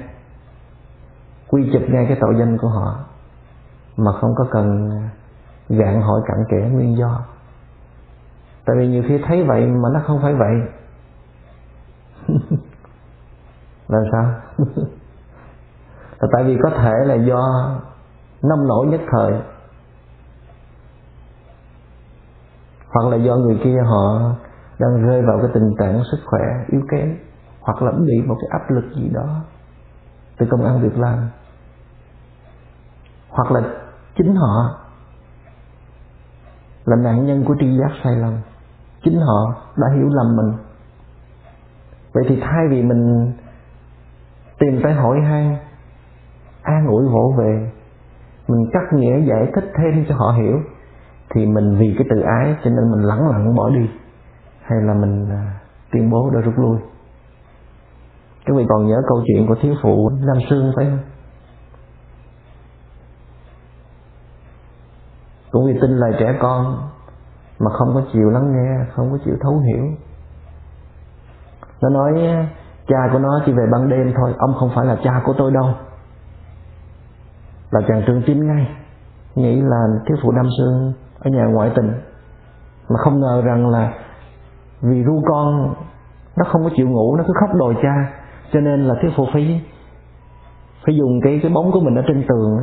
quy 1.49 1.69
chụp 1.73 1.81
ngay 1.89 2.05
cái 2.07 2.17
tội 2.21 2.35
danh 2.39 2.57
của 2.57 2.67
họ, 2.67 2.95
mà 3.97 4.11
không 4.11 4.35
có 4.35 4.45
cần 4.51 4.89
à, 4.91 5.09
gạn 5.69 6.01
hỏi 6.01 6.21
cặn 6.25 6.37
kẽ 6.49 6.69
nguyên 6.69 6.97
do 6.97 7.19
tại 8.65 8.75
vì 8.79 8.87
nhiều 8.87 9.03
khi 9.07 9.17
thấy 9.27 9.43
vậy 9.43 9.65
mà 9.65 9.89
nó 9.93 9.99
không 10.05 10.19
phải 10.21 10.33
vậy. 10.33 10.61
Là 13.87 13.99
sao? 14.11 14.25
Là 16.19 16.27
tại 16.31 16.43
vì 16.43 16.57
có 16.63 16.69
thể 16.69 16.93
là 17.05 17.15
do 17.15 17.71
nông 18.41 18.67
nổi 18.67 18.87
nhất 18.87 19.01
thời. 19.11 19.33
Hoặc 22.89 23.09
là 23.11 23.17
do 23.17 23.35
người 23.35 23.59
kia 23.63 23.77
họ 23.85 24.35
đang 24.79 25.07
rơi 25.07 25.21
vào 25.21 25.37
cái 25.41 25.51
tình 25.53 25.71
trạng 25.79 26.01
sức 26.11 26.17
khỏe 26.25 26.41
yếu 26.67 26.81
kém 26.91 27.17
hoặc 27.61 27.81
là 27.81 27.91
bị 27.91 28.21
một 28.27 28.35
cái 28.41 28.59
áp 28.59 28.71
lực 28.71 28.83
gì 28.95 29.09
đó 29.09 29.41
từ 30.37 30.47
công 30.51 30.65
ăn 30.65 30.81
việc 30.81 30.97
làm. 30.97 31.29
Hoặc 33.29 33.51
là 33.51 33.61
chính 34.15 34.35
họ 34.35 34.79
là 36.85 36.95
nạn 36.95 37.25
nhân 37.25 37.45
của 37.45 37.55
tri 37.59 37.77
giác 37.77 37.91
sai 38.03 38.15
lầm 38.15 38.33
chính 39.03 39.19
họ 39.19 39.55
đã 39.77 39.87
hiểu 39.95 40.09
lầm 40.09 40.35
mình 40.35 40.53
vậy 42.13 42.23
thì 42.27 42.39
thay 42.41 42.67
vì 42.69 42.81
mình 42.81 43.31
tìm 44.59 44.79
tới 44.83 44.93
hỏi 44.93 45.21
han, 45.21 45.57
an 46.61 46.87
ủi 46.87 47.05
vỗ 47.05 47.33
về, 47.37 47.71
mình 48.47 48.69
cắt 48.73 48.93
nghĩa 48.93 49.19
giải 49.19 49.51
thích 49.55 49.71
thêm 49.77 50.05
cho 50.09 50.15
họ 50.15 50.31
hiểu, 50.31 50.59
thì 51.29 51.45
mình 51.45 51.77
vì 51.77 51.95
cái 51.97 52.07
tự 52.09 52.21
ái 52.21 52.55
cho 52.63 52.69
nên 52.69 52.91
mình 52.91 53.01
lẳng 53.01 53.29
lặng 53.29 53.55
bỏ 53.55 53.69
đi, 53.69 53.89
hay 54.61 54.81
là 54.81 54.93
mình 54.93 55.29
à, 55.29 55.59
tuyên 55.91 56.09
bố 56.09 56.29
đã 56.29 56.41
rút 56.41 56.53
lui 56.57 56.77
các 58.45 58.55
vị 58.55 58.65
còn 58.69 58.87
nhớ 58.87 59.01
câu 59.07 59.23
chuyện 59.27 59.47
của 59.47 59.55
thiếu 59.61 59.75
phụ 59.81 60.09
Nam 60.09 60.37
Sương 60.49 60.73
phải 60.75 60.85
không? 60.85 60.99
Cũng 65.51 65.67
vì 65.67 65.79
tin 65.81 65.91
lời 65.91 66.13
trẻ 66.19 66.37
con 66.41 66.89
mà 67.65 67.71
không 67.77 67.93
có 67.93 68.01
chịu 68.13 68.29
lắng 68.29 68.53
nghe, 68.53 68.85
không 68.95 69.11
có 69.11 69.17
chịu 69.25 69.35
thấu 69.41 69.59
hiểu. 69.59 69.83
Nó 71.81 71.89
nói, 71.89 72.13
cha 72.87 73.09
của 73.11 73.19
nó 73.19 73.41
chỉ 73.45 73.51
về 73.51 73.63
ban 73.71 73.89
đêm 73.89 74.13
thôi, 74.17 74.33
ông 74.37 74.53
không 74.59 74.69
phải 74.75 74.85
là 74.85 74.97
cha 75.03 75.21
của 75.25 75.33
tôi 75.37 75.51
đâu. 75.51 75.69
Là 77.71 77.81
chàng 77.87 78.03
trương 78.07 78.21
chín 78.25 78.47
ngay, 78.47 78.67
nghĩ 79.35 79.61
là 79.61 79.87
thiếu 80.07 80.17
phụ 80.23 80.31
nam 80.31 80.45
sương 80.57 80.93
ở 81.19 81.31
nhà 81.31 81.45
ngoại 81.45 81.71
tình, 81.75 81.93
mà 82.89 82.95
không 82.97 83.19
ngờ 83.19 83.41
rằng 83.45 83.67
là 83.67 83.93
vì 84.81 85.03
ru 85.03 85.21
con, 85.25 85.73
nó 86.37 86.45
không 86.51 86.63
có 86.63 86.69
chịu 86.75 86.89
ngủ, 86.89 87.15
nó 87.15 87.23
cứ 87.27 87.33
khóc 87.39 87.49
đòi 87.59 87.73
cha. 87.83 88.13
Cho 88.53 88.59
nên 88.59 88.83
là 88.83 88.95
thiếu 89.01 89.11
phụ 89.17 89.27
phải 89.33 89.61
phải 90.85 90.95
dùng 90.95 91.19
cái 91.23 91.39
cái 91.43 91.51
bóng 91.51 91.71
của 91.71 91.79
mình 91.79 91.95
ở 91.95 92.03
trên 92.07 92.25
tường. 92.27 92.57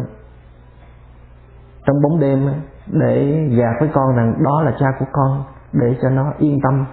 Trong 1.86 1.96
bóng 2.02 2.20
đêm 2.20 2.50
để 2.86 3.48
gạt 3.50 3.72
với 3.80 3.88
con 3.92 4.16
rằng 4.16 4.34
đó 4.44 4.62
là 4.62 4.72
cha 4.80 4.86
của 4.98 5.06
con, 5.12 5.44
để 5.72 5.96
cho 6.02 6.08
nó 6.08 6.32
yên 6.38 6.58
tâm. 6.62 6.86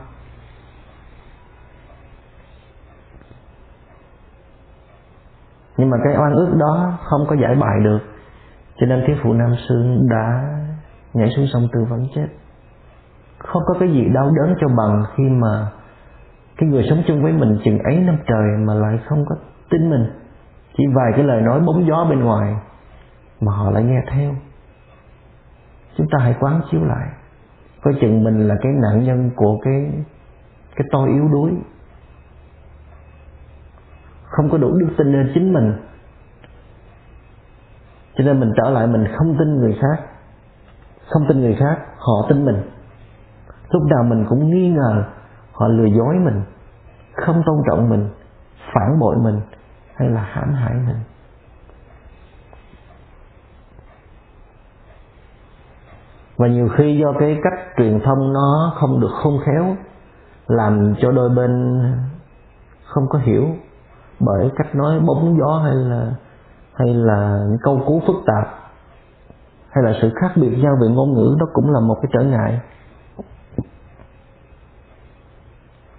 Nhưng 5.77 5.89
mà 5.89 5.97
cái 6.03 6.17
oan 6.17 6.33
ước 6.33 6.55
đó 6.59 6.97
không 7.03 7.25
có 7.29 7.35
giải 7.35 7.55
bài 7.55 7.79
được, 7.83 7.99
cho 8.77 8.85
nên 8.85 9.03
thiếu 9.07 9.15
phụ 9.23 9.33
nam 9.33 9.55
sương 9.67 10.09
đã 10.09 10.53
nhảy 11.13 11.29
xuống 11.35 11.47
sông 11.53 11.67
tư 11.73 11.85
vẫn 11.89 12.07
chết. 12.15 12.27
Không 13.37 13.63
có 13.67 13.73
cái 13.79 13.89
gì 13.89 14.05
đau 14.13 14.31
đớn 14.31 14.55
cho 14.61 14.67
bằng 14.77 15.03
khi 15.15 15.23
mà 15.23 15.67
cái 16.57 16.69
người 16.69 16.85
sống 16.89 17.03
chung 17.07 17.23
với 17.23 17.33
mình 17.33 17.59
chừng 17.63 17.79
ấy 17.79 17.95
năm 17.99 18.17
trời 18.27 18.57
mà 18.67 18.73
lại 18.73 18.99
không 19.05 19.25
có 19.29 19.35
tin 19.69 19.89
mình. 19.89 20.05
Chỉ 20.77 20.83
vài 20.95 21.11
cái 21.15 21.23
lời 21.23 21.41
nói 21.41 21.59
bóng 21.59 21.87
gió 21.87 22.05
bên 22.09 22.19
ngoài 22.19 22.55
mà 23.41 23.51
họ 23.51 23.71
lại 23.71 23.83
nghe 23.83 24.01
theo 24.11 24.33
chúng 25.97 26.07
ta 26.11 26.17
hãy 26.21 26.35
quán 26.39 26.61
chiếu 26.71 26.85
lại. 26.85 27.07
Coi 27.81 27.93
chừng 28.01 28.23
mình 28.23 28.47
là 28.47 28.55
cái 28.61 28.71
nạn 28.71 29.03
nhân 29.03 29.31
của 29.35 29.59
cái 29.63 29.91
cái 30.75 30.87
tôi 30.91 31.09
yếu 31.09 31.27
đuối. 31.27 31.51
Không 34.23 34.49
có 34.49 34.57
đủ 34.57 34.77
đức 34.77 34.87
tin 34.97 35.07
lên 35.13 35.31
chính 35.33 35.53
mình. 35.53 35.73
Cho 38.15 38.23
nên 38.23 38.39
mình 38.39 38.51
trở 38.57 38.69
lại 38.69 38.87
mình 38.87 39.07
không 39.17 39.35
tin 39.39 39.55
người 39.55 39.77
khác. 39.81 40.03
Không 41.09 41.25
tin 41.27 41.39
người 41.39 41.55
khác, 41.59 41.77
họ 41.97 42.25
tin 42.29 42.45
mình. 42.45 42.61
Lúc 43.69 43.83
nào 43.83 44.03
mình 44.03 44.25
cũng 44.29 44.49
nghi 44.49 44.69
ngờ, 44.69 45.03
họ 45.53 45.67
lừa 45.67 45.85
dối 45.97 46.15
mình, 46.15 46.41
không 47.13 47.43
tôn 47.45 47.57
trọng 47.67 47.89
mình, 47.89 48.09
phản 48.73 48.99
bội 48.99 49.15
mình, 49.15 49.39
hay 49.95 50.09
là 50.09 50.21
hãm 50.21 50.53
hại 50.53 50.73
mình. 50.73 50.97
Và 56.37 56.47
nhiều 56.47 56.69
khi 56.77 56.97
do 57.01 57.13
cái 57.19 57.39
cách 57.43 57.59
truyền 57.77 57.99
thông 58.05 58.33
nó 58.33 58.73
không 58.75 58.99
được 59.01 59.11
khôn 59.23 59.39
khéo, 59.45 59.75
làm 60.47 60.93
cho 61.01 61.11
đôi 61.11 61.29
bên 61.29 61.81
không 62.85 63.09
có 63.09 63.19
hiểu 63.19 63.45
bởi 64.19 64.51
cách 64.55 64.75
nói 64.75 64.99
bóng 64.99 65.37
gió 65.39 65.61
hay 65.63 65.75
là 65.75 66.11
hay 66.73 66.93
là 66.93 67.39
những 67.49 67.57
câu 67.63 67.81
cú 67.85 68.01
phức 68.07 68.15
tạp, 68.25 68.47
hay 69.69 69.83
là 69.83 69.93
sự 70.01 70.11
khác 70.21 70.31
biệt 70.35 70.57
nhau 70.57 70.77
về 70.81 70.87
ngôn 70.87 71.13
ngữ, 71.13 71.35
đó 71.39 71.45
cũng 71.53 71.73
là 71.73 71.79
một 71.79 71.95
cái 72.01 72.11
trở 72.13 72.21
ngại. 72.23 72.59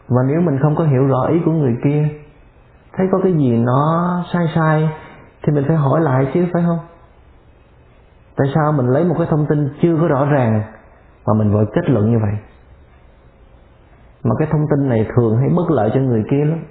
Và 0.09 0.23
nếu 0.29 0.41
mình 0.41 0.59
không 0.63 0.77
có 0.77 0.85
hiểu 0.85 1.07
rõ 1.07 1.27
ý 1.27 1.39
của 1.45 1.53
người 1.53 1.77
kia, 1.85 2.09
thấy 2.93 3.07
có 3.13 3.19
cái 3.23 3.33
gì 3.33 3.57
nó 3.57 4.25
sai 4.33 4.47
sai 4.55 4.89
thì 5.43 5.53
mình 5.53 5.65
phải 5.69 5.77
hỏi 5.77 6.01
lại 6.01 6.31
chứ, 6.35 6.47
phải 6.53 6.63
không? 6.67 6.79
Tại 8.39 8.49
sao 8.55 8.73
mình 8.73 8.87
lấy 8.87 9.05
một 9.05 9.15
cái 9.19 9.27
thông 9.31 9.47
tin 9.47 9.69
chưa 9.83 9.97
có 10.01 10.09
rõ 10.09 10.25
ràng 10.25 10.63
mà 11.27 11.35
mình 11.35 11.53
vội 11.53 11.67
kết 11.75 11.91
luận 11.91 12.11
như 12.11 12.19
vậy? 12.23 12.35
Mà 14.25 14.35
cái 14.39 14.49
thông 14.53 14.67
tin 14.71 14.89
này 14.89 15.07
thường 15.17 15.37
hay 15.37 15.49
bất 15.57 15.71
lợi 15.71 15.91
cho 15.95 16.01
người 16.01 16.25
kia 16.31 16.45
lắm. 16.45 16.65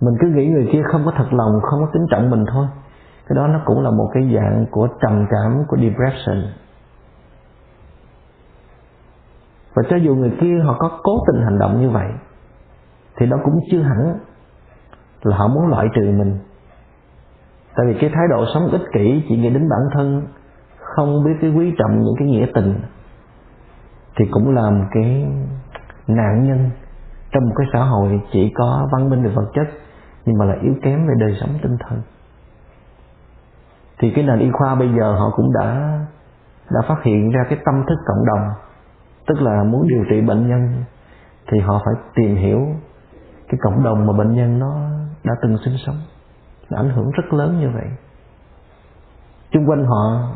Mình 0.00 0.14
cứ 0.20 0.28
nghĩ 0.28 0.46
người 0.46 0.68
kia 0.72 0.82
không 0.92 1.04
có 1.04 1.12
thật 1.16 1.32
lòng, 1.32 1.52
không 1.62 1.80
có 1.80 1.90
kính 1.92 2.06
trọng 2.10 2.30
mình 2.30 2.44
thôi. 2.52 2.66
Cái 3.28 3.36
đó 3.36 3.46
nó 3.46 3.60
cũng 3.64 3.80
là 3.80 3.90
một 3.90 4.10
cái 4.14 4.30
dạng 4.34 4.66
của 4.70 4.88
trầm 5.00 5.26
cảm, 5.30 5.64
của 5.68 5.76
depression. 5.76 6.44
Và 9.74 9.82
cho 9.90 9.96
dù 9.96 10.14
người 10.14 10.32
kia 10.40 10.60
họ 10.64 10.76
có 10.78 11.00
cố 11.02 11.12
tình 11.26 11.42
hành 11.44 11.58
động 11.58 11.80
như 11.80 11.90
vậy, 11.90 12.08
thì 13.16 13.26
đó 13.26 13.36
cũng 13.44 13.60
chưa 13.70 13.82
hẳn 13.82 14.18
là 15.22 15.36
họ 15.36 15.48
muốn 15.48 15.66
loại 15.66 15.86
trừ 15.94 16.02
mình 16.02 16.38
tại 17.78 17.86
vì 17.86 18.00
cái 18.00 18.10
thái 18.14 18.24
độ 18.30 18.44
sống 18.54 18.70
ích 18.70 18.82
kỷ, 18.92 19.22
chỉ 19.28 19.36
nghĩ 19.36 19.50
đến 19.50 19.68
bản 19.68 19.80
thân, 19.94 20.22
không 20.78 21.24
biết 21.24 21.32
cái 21.40 21.50
quý 21.50 21.74
trọng 21.78 22.02
những 22.02 22.14
cái 22.18 22.28
nghĩa 22.28 22.46
tình, 22.54 22.74
thì 24.16 24.24
cũng 24.30 24.54
là 24.54 24.70
một 24.70 24.84
cái 24.90 25.26
nạn 26.06 26.46
nhân 26.46 26.70
trong 27.32 27.44
một 27.44 27.54
cái 27.56 27.66
xã 27.72 27.80
hội 27.84 28.20
chỉ 28.32 28.52
có 28.54 28.88
văn 28.92 29.10
minh 29.10 29.22
về 29.22 29.30
vật 29.30 29.46
chất, 29.54 29.68
nhưng 30.26 30.38
mà 30.38 30.44
là 30.44 30.54
yếu 30.62 30.74
kém 30.82 31.06
về 31.06 31.14
đời 31.18 31.36
sống 31.40 31.50
tinh 31.62 31.76
thần. 31.80 32.00
Thì 33.98 34.10
cái 34.10 34.24
nền 34.24 34.38
y 34.38 34.50
khoa 34.52 34.74
bây 34.74 34.88
giờ 34.98 35.12
họ 35.12 35.30
cũng 35.36 35.52
đã 35.60 35.98
đã 36.70 36.80
phát 36.88 37.02
hiện 37.02 37.30
ra 37.30 37.44
cái 37.48 37.58
tâm 37.64 37.84
thức 37.88 37.98
cộng 38.06 38.26
đồng, 38.26 38.48
tức 39.26 39.42
là 39.42 39.64
muốn 39.64 39.88
điều 39.88 40.04
trị 40.10 40.20
bệnh 40.20 40.48
nhân, 40.48 40.84
thì 41.52 41.60
họ 41.60 41.82
phải 41.84 41.94
tìm 42.14 42.36
hiểu 42.36 42.66
cái 43.48 43.58
cộng 43.62 43.84
đồng 43.84 44.06
mà 44.06 44.12
bệnh 44.12 44.34
nhân 44.34 44.58
nó 44.58 44.74
đã 45.24 45.34
từng 45.42 45.56
sinh 45.64 45.74
sống 45.86 45.96
nó 46.70 46.78
ảnh 46.78 46.90
hưởng 46.90 47.10
rất 47.10 47.32
lớn 47.32 47.60
như 47.60 47.70
vậy. 47.74 47.86
Chung 49.50 49.66
quanh 49.66 49.84
họ, 49.84 50.30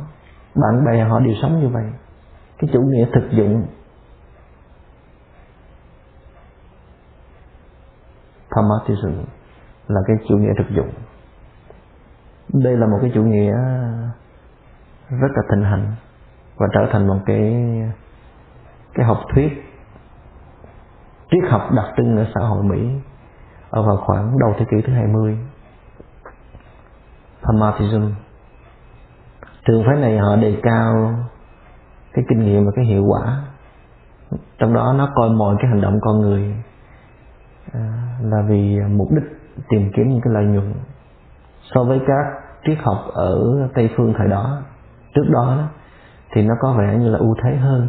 bạn 0.55 0.85
bè 0.85 1.05
họ 1.05 1.21
đều 1.21 1.35
sống 1.43 1.61
như 1.61 1.69
vậy. 1.69 1.85
Cái 2.59 2.71
chủ 2.73 2.83
nghĩa 2.83 3.07
thực 3.15 3.31
dụng. 3.31 3.67
Pragmatism 8.49 9.25
là 9.89 10.01
cái 10.07 10.17
chủ 10.29 10.37
nghĩa 10.37 10.53
thực 10.59 10.71
dụng. 10.77 10.91
Đây 12.53 12.77
là 12.77 12.87
một 12.87 12.99
cái 13.01 13.11
chủ 13.15 13.23
nghĩa 13.23 13.53
rất 15.11 15.31
là 15.35 15.43
thịnh 15.51 15.65
hành 15.65 15.95
và 16.57 16.67
trở 16.75 16.89
thành 16.93 17.07
một 17.07 17.19
cái 17.27 17.55
cái 18.95 19.07
học 19.07 19.19
thuyết, 19.35 19.49
triết 21.31 21.51
học 21.51 21.63
đặc 21.73 21.87
trưng 21.97 22.17
ở 22.17 22.27
xã 22.35 22.41
hội 22.41 22.63
Mỹ 22.63 23.01
ở 23.71 23.83
vào 23.83 23.97
khoảng 23.97 24.39
đầu 24.39 24.55
thế 24.59 24.65
kỷ 24.71 24.77
thứ 24.87 24.93
20 24.93 25.39
Pragmatism 27.45 28.03
trường 29.67 29.85
phái 29.87 29.97
này 29.97 30.19
họ 30.19 30.37
đề 30.37 30.61
cao 30.63 31.15
cái 32.13 32.25
kinh 32.29 32.45
nghiệm 32.45 32.65
và 32.65 32.73
cái 32.77 32.85
hiệu 32.85 33.05
quả. 33.05 33.43
Trong 34.59 34.75
đó 34.75 34.95
nó 34.99 35.09
coi 35.15 35.31
mọi 35.31 35.57
cái 35.59 35.71
hành 35.71 35.81
động 35.81 35.99
con 36.03 36.21
người 36.21 36.55
à, 37.73 37.81
là 38.23 38.43
vì 38.49 38.79
mục 38.91 39.09
đích 39.11 39.25
tìm 39.69 39.91
kiếm 39.97 40.09
những 40.11 40.21
cái 40.25 40.33
lợi 40.35 40.45
nhuận. 40.45 40.75
So 41.75 41.85
với 41.85 42.01
các 42.07 42.25
triết 42.65 42.79
học 42.83 42.99
ở 43.15 43.41
tây 43.75 43.91
phương 43.97 44.15
thời 44.19 44.29
đó 44.29 44.59
trước 45.15 45.25
đó, 45.31 45.55
đó 45.59 45.69
thì 46.33 46.43
nó 46.43 46.55
có 46.61 46.73
vẻ 46.73 46.97
như 46.99 47.11
là 47.11 47.19
ưu 47.19 47.35
thế 47.45 47.57
hơn. 47.57 47.89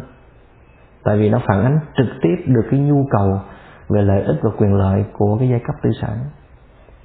Tại 1.04 1.18
vì 1.18 1.30
nó 1.30 1.40
phản 1.46 1.64
ánh 1.64 1.78
trực 1.96 2.06
tiếp 2.22 2.36
được 2.46 2.64
cái 2.70 2.80
nhu 2.80 3.06
cầu 3.10 3.40
về 3.88 4.02
lợi 4.02 4.22
ích 4.22 4.36
và 4.42 4.50
quyền 4.56 4.74
lợi 4.74 5.04
của 5.12 5.36
cái 5.38 5.48
giai 5.48 5.60
cấp 5.66 5.76
tư 5.82 5.90
sản. 6.02 6.18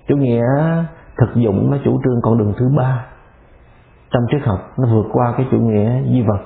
Chủ 0.08 0.18
nghĩa 0.18 0.44
thực 1.22 1.36
dụng 1.36 1.72
nó 1.72 1.78
chủ 1.86 2.00
trương 2.04 2.22
con 2.24 2.38
đường 2.38 2.54
thứ 2.58 2.70
ba. 2.78 3.06
Trong 4.12 4.24
triết 4.32 4.42
học, 4.42 4.60
nó 4.78 4.88
vượt 4.94 5.06
qua 5.12 5.34
cái 5.38 5.48
chủ 5.52 5.58
nghĩa 5.58 6.04
di 6.12 6.22
vật 6.22 6.42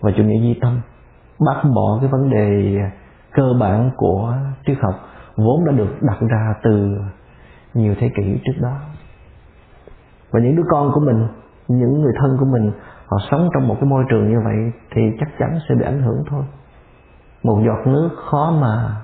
và 0.00 0.10
chủ 0.16 0.22
nghĩa 0.22 0.40
di 0.40 0.58
tâm, 0.60 0.80
bác 1.46 1.62
bỏ 1.74 1.98
cái 2.00 2.08
vấn 2.08 2.30
đề 2.30 2.76
cơ 3.32 3.52
bản 3.60 3.90
của 3.96 4.34
triết 4.66 4.78
học 4.82 4.94
vốn 5.36 5.64
đã 5.64 5.72
được 5.72 5.96
đặt 6.00 6.18
ra 6.28 6.54
từ 6.62 6.98
nhiều 7.74 7.94
thế 8.00 8.10
kỷ 8.16 8.40
trước 8.44 8.60
đó. 8.60 8.76
Và 10.30 10.40
những 10.40 10.56
đứa 10.56 10.64
con 10.70 10.92
của 10.94 11.00
mình, 11.00 11.26
những 11.68 12.00
người 12.00 12.12
thân 12.20 12.36
của 12.38 12.46
mình, 12.52 12.72
họ 13.06 13.18
sống 13.30 13.48
trong 13.54 13.68
một 13.68 13.76
cái 13.80 13.88
môi 13.88 14.04
trường 14.10 14.30
như 14.30 14.40
vậy 14.44 14.72
thì 14.94 15.02
chắc 15.20 15.28
chắn 15.38 15.58
sẽ 15.68 15.74
bị 15.74 15.84
ảnh 15.84 16.02
hưởng 16.02 16.22
thôi. 16.30 16.42
Một 17.42 17.62
giọt 17.66 17.86
nước 17.86 18.10
khó 18.30 18.50
mà 18.60 18.96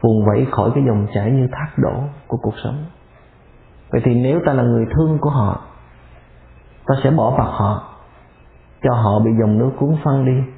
vùng 0.00 0.24
vẫy 0.26 0.46
khỏi 0.50 0.70
cái 0.74 0.84
dòng 0.86 1.06
chảy 1.14 1.30
như 1.30 1.48
thác 1.52 1.68
đổ 1.76 1.94
của 2.26 2.36
cuộc 2.42 2.54
sống 2.64 2.84
vậy 3.92 4.00
thì 4.04 4.14
nếu 4.14 4.40
ta 4.46 4.52
là 4.52 4.62
người 4.62 4.86
thương 4.96 5.18
của 5.20 5.30
họ, 5.30 5.60
ta 6.86 6.94
sẽ 7.02 7.10
bỏ 7.10 7.34
mặc 7.38 7.48
họ, 7.50 7.82
cho 8.82 8.94
họ 8.94 9.18
bị 9.18 9.30
dòng 9.40 9.58
nước 9.58 9.70
cuốn 9.78 9.96
phăng 10.04 10.24
đi, 10.24 10.52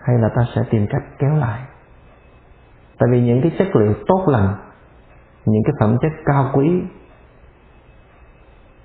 hay 0.00 0.16
là 0.18 0.28
ta 0.36 0.46
sẽ 0.54 0.62
tìm 0.70 0.86
cách 0.90 1.02
kéo 1.18 1.34
lại? 1.34 1.60
Tại 2.98 3.08
vì 3.12 3.20
những 3.20 3.40
cái 3.42 3.52
chất 3.58 3.76
liệu 3.76 3.94
tốt 4.06 4.24
lành, 4.26 4.54
những 5.44 5.62
cái 5.64 5.72
phẩm 5.80 5.96
chất 6.02 6.12
cao 6.24 6.50
quý, 6.54 6.82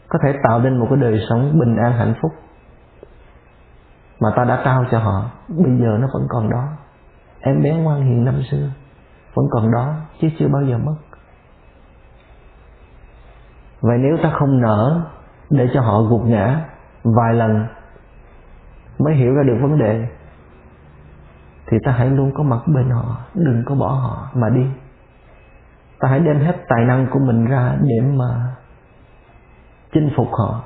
có 0.09 0.19
thể 0.23 0.39
tạo 0.43 0.59
nên 0.59 0.77
một 0.77 0.87
cái 0.89 0.97
đời 0.97 1.19
sống 1.29 1.59
bình 1.59 1.75
an 1.75 1.93
hạnh 1.93 2.13
phúc, 2.21 2.31
mà 4.19 4.29
ta 4.35 4.43
đã 4.43 4.61
trao 4.65 4.85
cho 4.91 4.99
họ, 4.99 5.25
bây 5.47 5.77
giờ 5.77 5.97
nó 5.99 6.07
vẫn 6.13 6.27
còn 6.29 6.49
đó. 6.49 6.67
Em 7.39 7.63
bé 7.63 7.73
ngoan 7.73 8.03
hiền 8.03 8.25
năm 8.25 8.41
xưa, 8.51 8.69
vẫn 9.33 9.45
còn 9.51 9.71
đó, 9.71 9.93
chứ 10.21 10.27
chưa 10.39 10.47
bao 10.47 10.63
giờ 10.63 10.77
mất 10.77 10.95
vậy 13.83 13.97
nếu 13.97 14.17
ta 14.23 14.29
không 14.29 14.61
nở 14.61 15.01
để 15.49 15.69
cho 15.73 15.81
họ 15.81 16.01
gục 16.01 16.21
ngã 16.25 16.61
vài 17.03 17.33
lần 17.33 17.65
mới 18.99 19.15
hiểu 19.15 19.33
ra 19.33 19.43
được 19.43 19.57
vấn 19.61 19.79
đề, 19.79 20.07
thì 21.67 21.77
ta 21.85 21.91
hãy 21.91 22.09
luôn 22.09 22.31
có 22.35 22.43
mặt 22.43 22.59
bên 22.67 22.89
họ, 22.89 23.17
đừng 23.33 23.63
có 23.65 23.75
bỏ 23.75 23.87
họ 23.87 24.29
mà 24.33 24.49
đi. 24.49 24.65
Ta 25.99 26.07
hãy 26.07 26.19
đem 26.19 26.39
hết 26.39 26.55
tài 26.67 26.85
năng 26.85 27.07
của 27.11 27.19
mình 27.19 27.45
ra 27.45 27.75
để 27.81 28.01
mà 28.01 28.55
chinh 29.93 30.09
phục 30.17 30.27
họ. 30.31 30.63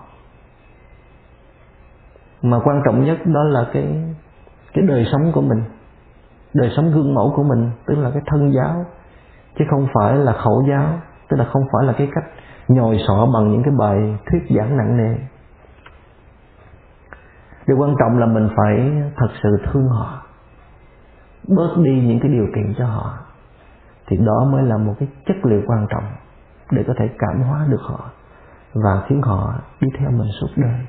Mà 2.41 2.59
quan 2.63 2.82
trọng 2.86 3.05
nhất 3.05 3.18
đó 3.26 3.43
là 3.43 3.65
cái 3.74 4.15
cái 4.74 4.86
đời 4.88 5.05
sống 5.11 5.32
của 5.32 5.41
mình, 5.41 5.63
đời 6.53 6.72
sống 6.76 6.91
gương 6.91 7.13
mẫu 7.13 7.34
của 7.36 7.43
mình, 7.43 7.72
tức 7.86 7.95
là 7.95 8.11
cái 8.11 8.22
thân 8.26 8.53
giáo, 8.53 8.86
chứ 9.59 9.65
không 9.70 9.88
phải 9.93 10.18
là 10.18 10.34
khẩu 10.34 10.65
giáo, 10.70 10.99
tức 11.30 11.38
là 11.38 11.45
không 11.45 11.63
phải 11.74 11.88
là 11.88 11.93
cái 11.97 12.07
cách 12.15 12.24
nhồi 12.68 12.97
sọ 13.07 13.28
bằng 13.34 13.51
những 13.51 13.63
cái 13.63 13.74
bài 13.80 14.18
thuyết 14.26 14.57
giảng 14.57 14.78
nặng 14.78 14.97
nề. 14.97 15.15
Điều 17.68 17.78
quan 17.78 17.95
trọng 17.99 18.18
là 18.18 18.26
mình 18.26 18.49
phải 18.57 18.91
thật 19.15 19.28
sự 19.43 19.49
thương 19.65 19.88
họ, 19.88 20.22
bớt 21.47 21.76
đi 21.78 22.01
những 22.07 22.20
cái 22.20 22.32
điều 22.32 22.45
kiện 22.55 22.74
cho 22.78 22.86
họ, 22.86 23.18
thì 24.07 24.18
đó 24.18 24.45
mới 24.51 24.63
là 24.63 24.78
một 24.78 24.93
cái 24.99 25.09
chất 25.26 25.36
liệu 25.43 25.61
quan 25.68 25.88
trọng 25.89 26.03
để 26.72 26.84
có 26.88 26.93
thể 26.99 27.09
cảm 27.20 27.41
hóa 27.41 27.65
được 27.70 27.82
họ 27.82 28.09
và 28.74 29.03
khiến 29.07 29.22
họ 29.22 29.53
đi 29.82 29.88
theo 29.99 30.11
mình 30.11 30.28
suốt 30.41 30.47
đời. 30.55 30.80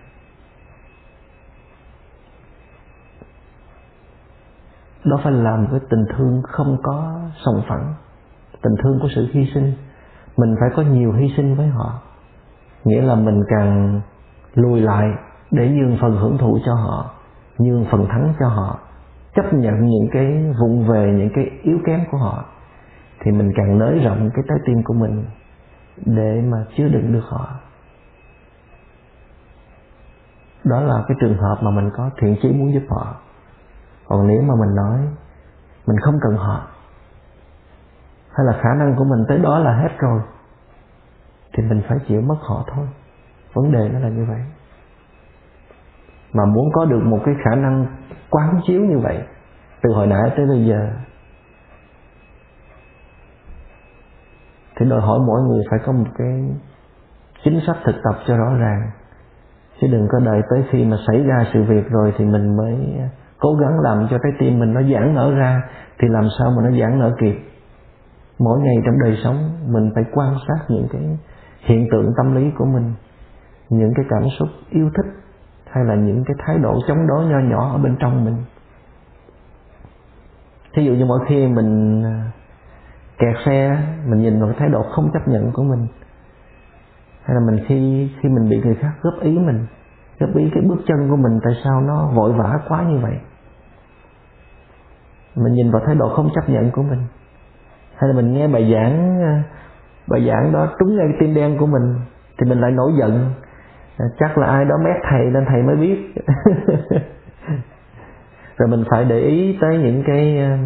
Đó 5.04 5.20
phải 5.24 5.32
là 5.32 5.56
một 5.56 5.68
cái 5.70 5.80
tình 5.90 6.04
thương 6.16 6.42
không 6.48 6.76
có 6.82 7.20
sòng 7.44 7.62
phẳng, 7.68 7.94
tình 8.62 8.72
thương 8.82 8.98
của 9.02 9.08
sự 9.14 9.28
hy 9.32 9.50
sinh 9.54 9.72
mình 10.38 10.54
phải 10.60 10.70
có 10.76 10.82
nhiều 10.82 11.12
hy 11.12 11.32
sinh 11.36 11.56
với 11.56 11.66
họ. 11.66 12.00
Nghĩa 12.84 13.02
là 13.02 13.14
mình 13.14 13.42
càng 13.48 14.00
lùi 14.54 14.80
lại 14.80 15.08
để 15.50 15.68
nhường 15.68 15.96
phần 16.00 16.16
hưởng 16.16 16.38
thụ 16.38 16.58
cho 16.66 16.74
họ, 16.74 17.10
nhường 17.58 17.84
phần 17.90 18.06
thắng 18.08 18.34
cho 18.40 18.48
họ, 18.48 18.78
chấp 19.34 19.52
nhận 19.52 19.86
những 19.86 20.08
cái 20.12 20.44
vụng 20.60 20.88
về, 20.88 21.12
những 21.18 21.30
cái 21.34 21.50
yếu 21.62 21.78
kém 21.86 22.00
của 22.10 22.18
họ, 22.18 22.44
thì 23.20 23.32
mình 23.32 23.52
càng 23.56 23.78
nới 23.78 23.98
rộng 23.98 24.30
cái 24.34 24.44
trái 24.48 24.58
tim 24.66 24.82
của 24.84 24.94
mình 24.94 25.24
để 26.06 26.42
mà 26.50 26.58
chứa 26.76 26.88
đựng 26.88 27.12
được 27.12 27.24
họ. 27.28 27.48
Đó 30.64 30.80
là 30.80 31.04
cái 31.08 31.16
trường 31.20 31.36
hợp 31.36 31.58
mà 31.62 31.70
mình 31.70 31.90
có 31.96 32.10
thiện 32.20 32.36
chí 32.42 32.52
muốn 32.52 32.72
giúp 32.74 32.82
họ. 32.88 33.14
Còn 34.08 34.26
nếu 34.26 34.42
mà 34.42 34.54
mình 34.60 34.74
nói 34.74 34.98
mình 35.86 35.96
không 36.00 36.14
cần 36.22 36.36
họ 36.36 36.66
hay 38.38 38.46
là 38.46 38.52
khả 38.62 38.74
năng 38.78 38.96
của 38.96 39.04
mình 39.04 39.24
tới 39.28 39.38
đó 39.38 39.58
là 39.58 39.72
hết 39.72 39.98
rồi, 39.98 40.20
thì 41.52 41.62
mình 41.62 41.82
phải 41.88 41.98
chịu 42.08 42.20
mất 42.20 42.36
họ 42.40 42.64
thôi. 42.74 42.86
Vấn 43.54 43.72
đề 43.72 43.88
nó 43.88 43.98
là 43.98 44.08
như 44.08 44.24
vậy. 44.28 44.40
Mà 46.32 46.44
muốn 46.44 46.64
có 46.72 46.84
được 46.84 47.00
một 47.04 47.18
cái 47.24 47.34
khả 47.44 47.54
năng 47.54 47.86
quán 48.30 48.60
chiếu 48.66 48.80
như 48.80 48.98
vậy, 48.98 49.22
từ 49.82 49.92
hồi 49.94 50.06
nãy 50.06 50.32
tới 50.36 50.46
bây 50.46 50.66
giờ, 50.66 50.90
thì 54.76 54.86
đòi 54.90 55.00
hỏi 55.00 55.18
mỗi 55.26 55.40
người 55.42 55.64
phải 55.70 55.78
có 55.86 55.92
một 55.92 56.08
cái 56.18 56.50
chính 57.44 57.60
sách 57.66 57.76
thực 57.84 57.94
tập 58.04 58.14
cho 58.26 58.36
rõ 58.36 58.54
ràng. 58.54 58.90
Chứ 59.80 59.86
đừng 59.86 60.08
có 60.12 60.18
đợi 60.20 60.42
tới 60.50 60.64
khi 60.70 60.84
mà 60.84 60.96
xảy 61.06 61.22
ra 61.22 61.46
sự 61.52 61.62
việc 61.62 61.90
rồi 61.90 62.14
thì 62.18 62.24
mình 62.24 62.56
mới 62.56 63.00
cố 63.38 63.54
gắng 63.54 63.80
làm 63.80 64.06
cho 64.10 64.18
trái 64.22 64.32
tim 64.38 64.58
mình 64.58 64.74
nó 64.74 64.82
giãn 64.82 65.14
nở 65.14 65.34
ra, 65.34 65.62
thì 65.98 66.08
làm 66.08 66.28
sao 66.38 66.50
mà 66.50 66.62
nó 66.62 66.70
giãn 66.80 66.98
nở 66.98 67.14
kịp 67.20 67.47
mỗi 68.38 68.60
ngày 68.60 68.74
trong 68.84 68.98
đời 69.04 69.18
sống, 69.24 69.50
mình 69.72 69.90
phải 69.94 70.04
quan 70.12 70.34
sát 70.48 70.64
những 70.68 70.86
cái 70.92 71.18
hiện 71.60 71.88
tượng 71.90 72.12
tâm 72.16 72.34
lý 72.34 72.50
của 72.58 72.64
mình, 72.64 72.94
những 73.68 73.92
cái 73.96 74.04
cảm 74.10 74.22
xúc 74.38 74.48
yêu 74.70 74.90
thích, 74.96 75.12
hay 75.70 75.84
là 75.84 75.94
những 75.94 76.24
cái 76.26 76.36
thái 76.38 76.58
độ 76.58 76.80
chống 76.88 77.06
đối 77.06 77.26
nho 77.26 77.38
nhỏ 77.38 77.72
ở 77.72 77.78
bên 77.78 77.96
trong 78.00 78.24
mình. 78.24 78.36
Thí 80.74 80.84
dụ 80.84 80.92
như 80.92 81.04
mỗi 81.04 81.20
khi 81.28 81.46
mình 81.46 82.02
à, 82.04 82.30
kẹt 83.18 83.36
xe, 83.44 83.78
mình 84.06 84.22
nhìn 84.22 84.40
vào 84.40 84.48
cái 84.48 84.58
thái 84.58 84.68
độ 84.68 84.82
không 84.82 85.10
chấp 85.12 85.28
nhận 85.28 85.52
của 85.52 85.62
mình, 85.62 85.86
hay 87.22 87.34
là 87.34 87.40
mình 87.46 87.64
khi 87.68 88.10
khi 88.20 88.28
mình 88.28 88.48
bị 88.48 88.60
người 88.64 88.74
khác 88.74 88.92
góp 89.02 89.14
ý 89.20 89.38
mình, 89.38 89.66
góp 90.18 90.36
ý 90.36 90.50
cái 90.54 90.62
bước 90.68 90.78
chân 90.86 91.10
của 91.10 91.16
mình 91.16 91.38
tại 91.44 91.52
sao 91.64 91.80
nó 91.80 92.10
vội 92.14 92.32
vã 92.32 92.58
quá 92.68 92.82
như 92.82 92.98
vậy. 92.98 93.18
Mình 95.34 95.52
nhìn 95.52 95.70
vào 95.70 95.82
thái 95.86 95.94
độ 95.94 96.08
không 96.08 96.28
chấp 96.34 96.48
nhận 96.48 96.70
của 96.70 96.82
mình 96.82 97.02
hay 97.98 98.08
là 98.08 98.14
mình 98.14 98.32
nghe 98.32 98.48
bài 98.48 98.72
giảng 98.72 99.20
à, 99.22 99.42
bài 100.06 100.26
giảng 100.26 100.52
đó 100.52 100.68
trúng 100.78 100.96
ngay 100.96 101.06
cái 101.08 101.16
tim 101.20 101.34
đen 101.34 101.58
của 101.58 101.66
mình, 101.66 101.94
thì 102.38 102.46
mình 102.48 102.60
lại 102.60 102.70
nổi 102.70 102.92
giận. 102.98 103.30
À, 103.98 104.06
chắc 104.18 104.38
là 104.38 104.46
ai 104.46 104.64
đó 104.64 104.74
mét 104.84 104.96
thầy 105.10 105.24
nên 105.24 105.44
thầy 105.48 105.62
mới 105.62 105.76
biết. 105.76 106.14
Rồi 108.56 108.68
mình 108.68 108.84
phải 108.90 109.04
để 109.04 109.20
ý 109.20 109.58
tới 109.60 109.78
những 109.78 110.02
cái 110.06 110.38
à, 110.38 110.58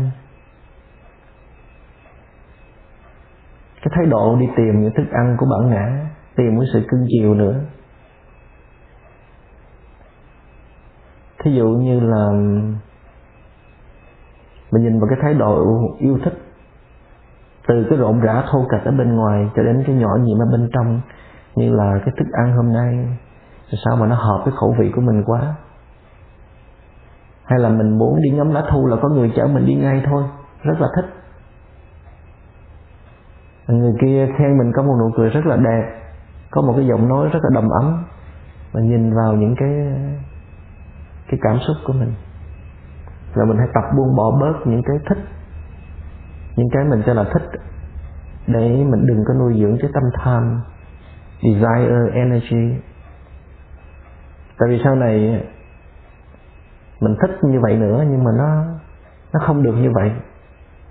cái 3.83 3.93
thái 3.97 4.07
độ 4.07 4.37
đi 4.41 4.47
tìm 4.57 4.83
những 4.83 4.93
thức 4.97 5.11
ăn 5.13 5.37
của 5.39 5.47
bản 5.47 5.71
ngã, 5.71 6.07
tìm 6.37 6.59
cái 6.61 6.69
sự 6.73 6.83
cưng 6.89 7.07
chiều 7.09 7.35
nữa. 7.35 7.55
Thí 11.45 11.53
dụ 11.53 11.69
như 11.69 12.01
là, 12.01 12.31
mình 14.71 14.83
nhìn 14.83 15.01
vào 15.01 15.09
cái 15.11 15.19
thái 15.23 15.35
độ 15.35 15.67
yêu 15.99 16.19
thích 16.25 16.35
từ 17.69 17.87
cái 17.91 17.99
rộn 17.99 18.21
rã 18.21 18.43
thô 18.51 18.67
kệch 18.71 18.85
ở 18.85 18.91
bên 18.91 19.17
ngoài 19.17 19.51
cho 19.57 19.63
đến 19.63 19.85
cái 19.87 19.97
nhỏ 19.97 20.09
nhiệm 20.21 20.39
ở 20.39 20.47
bên 20.53 20.71
trong, 20.73 21.01
như 21.57 21.75
là 21.75 21.99
cái 22.05 22.15
thức 22.19 22.27
ăn 22.33 22.57
hôm 22.57 22.73
nay 22.73 23.19
sao 23.85 23.97
mà 23.97 24.07
nó 24.07 24.15
hợp 24.15 24.41
với 24.45 24.55
khẩu 24.61 24.75
vị 24.79 24.93
của 24.95 25.01
mình 25.01 25.23
quá? 25.27 25.55
Hay 27.45 27.59
là 27.59 27.69
mình 27.69 27.99
muốn 27.99 28.23
đi 28.23 28.31
ngắm 28.31 28.51
lá 28.51 28.63
thu 28.71 28.87
là 28.87 28.97
có 29.03 29.09
người 29.09 29.33
chở 29.37 29.47
mình 29.47 29.67
đi 29.67 29.75
ngay 29.75 30.03
thôi, 30.07 30.25
rất 30.63 30.81
là 30.81 30.89
thích. 30.97 31.05
Người 33.67 33.93
kia 34.01 34.27
khen 34.39 34.59
mình 34.59 34.73
có 34.77 34.83
một 34.83 34.95
nụ 35.01 35.11
cười 35.17 35.31
rất 35.31 35.47
là 35.47 35.57
đẹp, 35.57 36.01
có 36.51 36.63
một 36.63 36.73
cái 36.77 36.87
giọng 36.87 37.09
nói 37.09 37.29
rất 37.33 37.41
là 37.43 37.51
đầm 37.55 37.69
ấm, 37.69 38.05
và 38.73 38.81
nhìn 38.81 39.15
vào 39.17 39.33
những 39.33 39.55
cái 39.59 39.71
cái 41.29 41.41
cảm 41.43 41.59
xúc 41.59 41.77
của 41.87 41.93
mình. 41.93 42.15
Là 43.35 43.45
mình 43.45 43.59
hãy 43.59 43.69
tập 43.75 43.85
buông 43.97 44.17
bỏ 44.17 44.31
bớt 44.41 44.67
những 44.67 44.83
cái 44.83 44.97
thích 45.09 45.25
những 46.57 46.69
cái 46.73 46.85
mình 46.85 47.03
cho 47.07 47.15
là 47.15 47.25
thích. 47.25 47.61
Để 48.47 48.69
mình 48.69 49.07
đừng 49.07 49.25
có 49.29 49.35
nuôi 49.35 49.55
dưỡng 49.61 49.77
cái 49.81 49.91
tâm 49.95 50.03
tham, 50.15 50.61
desire, 51.43 52.13
energy. 52.13 52.81
Tại 54.59 54.69
vì 54.69 54.81
sau 54.85 54.95
này, 54.95 55.45
mình 57.01 57.17
thích 57.23 57.39
như 57.43 57.61
vậy 57.63 57.77
nữa, 57.77 58.05
nhưng 58.11 58.25
mà 58.25 58.31
nó 58.39 58.65
nó 59.33 59.41
không 59.47 59.63
được 59.63 59.75
như 59.75 59.91
vậy. 59.95 60.13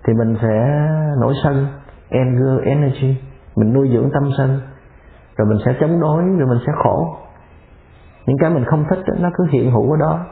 Thì 0.04 0.14
mình 0.14 0.38
sẽ 0.42 0.88
nổi 1.22 1.34
sân, 1.44 1.68
anger, 2.10 2.64
energy. 2.64 3.22
Mình 3.56 3.74
nuôi 3.74 3.90
dưỡng 3.94 4.10
tâm 4.14 4.30
sân, 4.38 4.62
rồi 5.38 5.48
mình 5.48 5.58
sẽ 5.66 5.76
chống 5.80 6.00
đối, 6.02 6.24
rồi 6.24 6.48
mình 6.48 6.60
sẽ 6.68 6.74
khổ. 6.84 7.18
Những 8.26 8.38
cái 8.38 8.50
mình 8.50 8.66
không 8.66 8.86
thích 8.90 9.00
nó 9.20 9.30
cứ 9.34 9.46
hiện 9.52 9.72
hữu 9.72 9.92
ở 9.92 9.98
đó. 10.00 10.26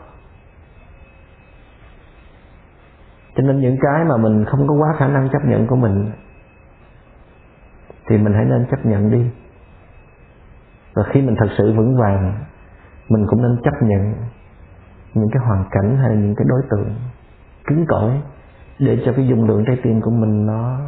Cho 3.39 3.47
nên 3.47 3.59
những 3.59 3.77
cái 3.81 4.05
mà 4.05 4.17
mình 4.17 4.45
không 4.45 4.67
có 4.67 4.73
quá 4.73 4.95
khả 4.97 5.07
năng 5.07 5.29
chấp 5.29 5.45
nhận 5.45 5.67
của 5.67 5.75
mình, 5.75 6.11
thì 8.07 8.17
mình 8.17 8.33
hãy 8.33 8.45
nên 8.45 8.65
chấp 8.71 8.85
nhận 8.85 9.11
đi. 9.11 9.31
Và 10.95 11.03
khi 11.11 11.21
mình 11.21 11.35
thật 11.39 11.47
sự 11.57 11.73
vững 11.73 11.97
vàng, 11.97 12.45
mình 13.09 13.25
cũng 13.29 13.41
nên 13.41 13.61
chấp 13.63 13.73
nhận 13.81 14.13
những 15.13 15.29
cái 15.31 15.43
hoàn 15.45 15.65
cảnh 15.71 15.97
hay 15.97 16.15
những 16.15 16.35
cái 16.35 16.45
đối 16.49 16.61
tượng 16.71 16.95
cứng 17.67 17.85
cỏi 17.87 18.21
để 18.79 19.01
cho 19.05 19.13
cái 19.15 19.27
dung 19.27 19.47
lượng 19.47 19.63
trái 19.67 19.77
tim 19.83 20.01
của 20.01 20.11
mình 20.11 20.45
nó 20.45 20.79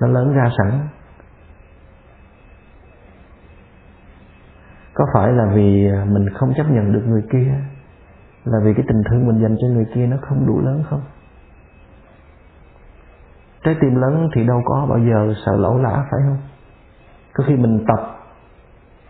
nó 0.00 0.06
lớn 0.06 0.34
ra 0.34 0.50
sẵn. 0.58 0.80
Có 4.94 5.04
phải 5.14 5.32
là 5.32 5.46
vì 5.54 5.88
mình 6.06 6.28
không 6.34 6.54
chấp 6.56 6.70
nhận 6.70 6.92
được 6.92 7.02
người 7.06 7.22
kia, 7.32 7.54
là 8.44 8.58
vì 8.64 8.74
cái 8.74 8.84
tình 8.88 9.02
thương 9.10 9.26
mình 9.26 9.42
dành 9.42 9.56
cho 9.60 9.68
người 9.68 9.86
kia 9.94 10.06
nó 10.06 10.16
không 10.22 10.46
đủ 10.46 10.60
lớn 10.60 10.82
không? 10.90 11.00
Trái 13.64 13.76
tim 13.80 13.94
lớn 13.94 14.28
thì 14.34 14.46
đâu 14.46 14.62
có 14.64 14.86
bao 14.90 14.98
giờ 14.98 15.34
sợ 15.46 15.56
lỗ 15.56 15.78
lã, 15.78 16.06
phải 16.10 16.20
không? 16.26 16.38
Có 17.34 17.44
khi 17.46 17.56
mình 17.56 17.84
tập, 17.88 18.16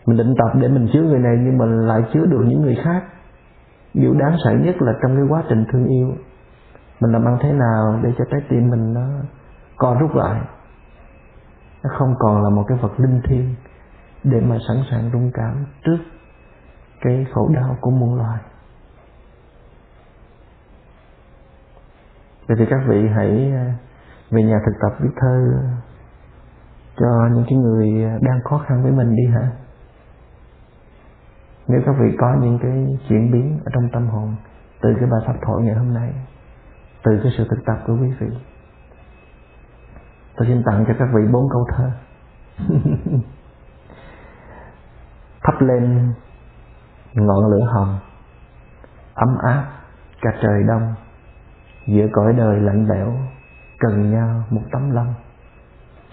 mình 0.06 0.16
định 0.16 0.34
tập 0.38 0.60
để 0.60 0.68
mình 0.68 0.88
chứa 0.92 1.02
người 1.02 1.18
này 1.18 1.36
nhưng 1.40 1.58
mà 1.58 1.64
lại 1.66 2.02
chứa 2.12 2.26
được 2.26 2.44
những 2.46 2.62
người 2.62 2.78
khác. 2.84 3.04
Điều 3.94 4.14
đáng 4.14 4.36
sợ 4.44 4.50
nhất 4.52 4.76
là 4.82 4.92
trong 5.02 5.16
cái 5.16 5.24
quá 5.28 5.42
trình 5.48 5.64
thương 5.72 5.86
yêu, 5.86 6.12
mình 7.00 7.12
làm 7.12 7.24
ăn 7.24 7.38
thế 7.40 7.52
nào 7.52 8.00
để 8.02 8.12
cho 8.18 8.24
trái 8.30 8.40
tim 8.48 8.70
mình 8.70 8.94
nó 8.94 9.06
co 9.76 9.96
rút 10.00 10.14
lại. 10.14 10.40
Nó 11.82 11.90
không 11.98 12.14
còn 12.18 12.42
là 12.42 12.50
một 12.50 12.64
cái 12.68 12.78
vật 12.78 13.00
linh 13.00 13.20
thiêng 13.24 13.54
để 14.24 14.40
mà 14.40 14.58
sẵn 14.68 14.76
sàng 14.90 15.10
rung 15.12 15.30
cảm 15.34 15.66
trước 15.84 15.98
cái 17.00 17.26
khổ 17.32 17.48
đau 17.54 17.76
của 17.80 17.90
muôn 17.90 18.18
loài. 18.18 18.38
Vậy 22.48 22.56
thì 22.60 22.66
các 22.70 22.80
vị 22.88 23.08
hãy 23.16 23.52
về 24.34 24.42
nhà 24.42 24.58
thực 24.66 24.72
tập 24.80 24.92
viết 25.00 25.10
thơ 25.16 25.52
cho 26.96 27.28
những 27.34 27.44
cái 27.48 27.58
người 27.58 28.04
đang 28.20 28.42
khó 28.44 28.58
khăn 28.58 28.82
với 28.82 28.92
mình 28.92 29.16
đi 29.16 29.26
hả? 29.26 29.50
Nếu 31.68 31.80
các 31.86 31.94
vị 32.00 32.16
có 32.18 32.36
những 32.40 32.58
cái 32.62 32.98
chuyển 33.08 33.32
biến 33.32 33.60
ở 33.64 33.70
trong 33.74 33.88
tâm 33.92 34.06
hồn 34.06 34.36
từ 34.82 34.94
cái 35.00 35.08
bài 35.10 35.20
pháp 35.26 35.34
thoại 35.46 35.62
ngày 35.62 35.74
hôm 35.74 35.94
nay, 35.94 36.12
từ 37.04 37.20
cái 37.22 37.32
sự 37.36 37.46
thực 37.50 37.64
tập 37.66 37.76
của 37.86 37.96
quý 38.00 38.12
vị, 38.18 38.26
tôi 40.36 40.46
xin 40.46 40.62
tặng 40.66 40.84
cho 40.88 40.94
các 40.98 41.08
vị 41.14 41.22
bốn 41.32 41.48
câu 41.52 41.66
thơ. 41.76 41.90
Thắp 45.42 45.60
lên 45.60 46.12
ngọn 47.14 47.50
lửa 47.50 47.66
hồng, 47.74 47.98
ấm 49.14 49.36
áp 49.46 49.64
cả 50.22 50.30
trời 50.42 50.62
đông, 50.68 50.94
giữa 51.86 52.06
cõi 52.12 52.32
đời 52.32 52.60
lạnh 52.60 52.88
lẽo 52.88 53.12
cần 53.84 54.10
nhau 54.10 54.42
một 54.50 54.62
tấm 54.72 54.90
lòng 54.90 55.14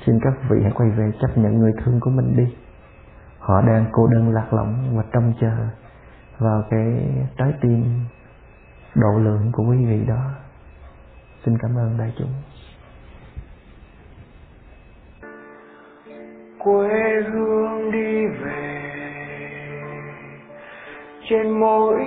xin 0.05 0.19
các 0.23 0.33
vị 0.49 0.57
hãy 0.63 0.71
quay 0.75 0.89
về 0.89 1.11
chấp 1.21 1.37
nhận 1.37 1.59
người 1.59 1.71
thương 1.83 1.99
của 1.99 2.09
mình 2.09 2.37
đi. 2.37 2.55
Họ 3.39 3.61
đang 3.61 3.85
cô 3.91 4.07
đơn 4.07 4.33
lạc 4.33 4.53
lõng 4.53 4.97
và 4.97 5.03
trông 5.13 5.33
chờ 5.41 5.67
vào 6.39 6.63
cái 6.69 7.07
trái 7.37 7.53
tim 7.61 7.83
độ 8.95 9.19
lượng 9.19 9.51
của 9.53 9.63
quý 9.69 9.85
vị 9.85 10.05
đó. 10.07 10.31
Xin 11.45 11.57
cảm 11.61 11.77
ơn 11.77 11.97
đại 11.97 12.13
chúng. 12.17 12.31
Quê 16.59 17.21
hương 17.31 17.91
đi 17.91 18.27
về, 18.27 18.81
trên 21.29 21.59
mỗi 21.59 21.99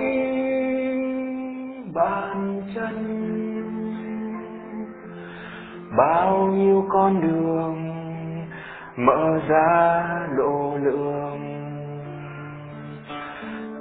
bàn 1.93 2.61
chân 2.75 3.54
bao 5.97 6.37
nhiêu 6.37 6.85
con 6.89 7.21
đường 7.21 7.75
mở 8.95 9.39
ra 9.47 10.03
độ 10.37 10.77
lượng 10.81 11.55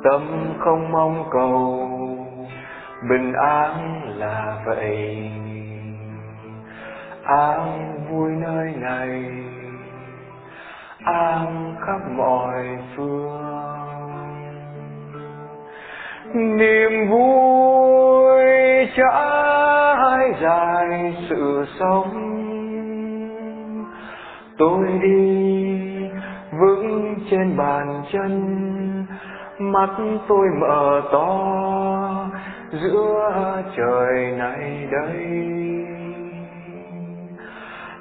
tâm 0.05 0.55
không 0.59 0.93
mong 0.93 1.25
cầu, 1.31 1.89
bình 3.09 3.33
an 3.33 4.03
là 4.17 4.63
vậy. 4.67 5.31
An 7.25 7.95
vui 8.11 8.31
nơi 8.31 8.75
này, 8.81 9.25
an 11.05 11.75
khắp 11.87 12.01
mọi 12.17 12.79
phương. 12.97 13.85
Niềm 16.35 17.11
vui 17.11 18.45
trải 18.97 19.74
dài 20.45 21.15
sự 21.29 21.65
sống. 21.81 22.11
Tôi 24.59 24.85
đi 25.03 25.45
vững 26.61 27.17
trên 27.31 27.57
bàn 27.57 28.03
chân, 28.13 28.43
mắt 29.59 29.91
tôi 30.29 30.49
mở 30.61 31.03
to 31.13 31.29
giữa 32.73 33.31
trời 33.77 34.33
này 34.39 34.89
đây. 34.93 35.17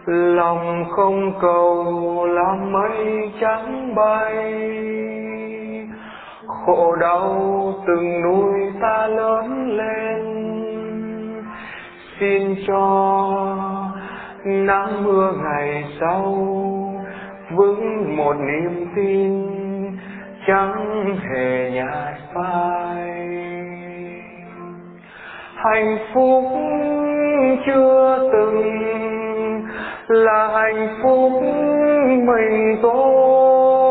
Lòng 0.06 0.86
không 0.90 1.40
cầu 1.42 2.26
làm 2.26 2.72
mây 2.72 3.32
trắng 3.42 3.96
bay, 3.96 4.64
khổ 6.48 6.96
đau 6.96 7.74
từng 7.88 8.22
nuôi 8.22 8.72
ta 8.82 9.08
lớn 9.08 9.70
lên 9.78 10.33
xin 12.24 12.56
cho 12.68 13.56
nắng 14.46 15.04
mưa 15.04 15.34
ngày 15.44 15.84
sau 16.00 16.24
vững 17.56 18.18
một 18.18 18.36
niềm 18.40 18.88
tin 18.96 19.48
chẳng 20.48 21.06
hề 21.30 21.72
nhạt 21.72 22.14
phai. 22.34 23.28
Hạnh 25.56 25.98
phúc 26.14 26.44
chưa 27.66 28.30
từng 28.34 28.62
là 30.08 30.48
hạnh 30.54 30.88
phúc 31.04 31.32
mình 32.26 32.78
tôi 32.82 33.83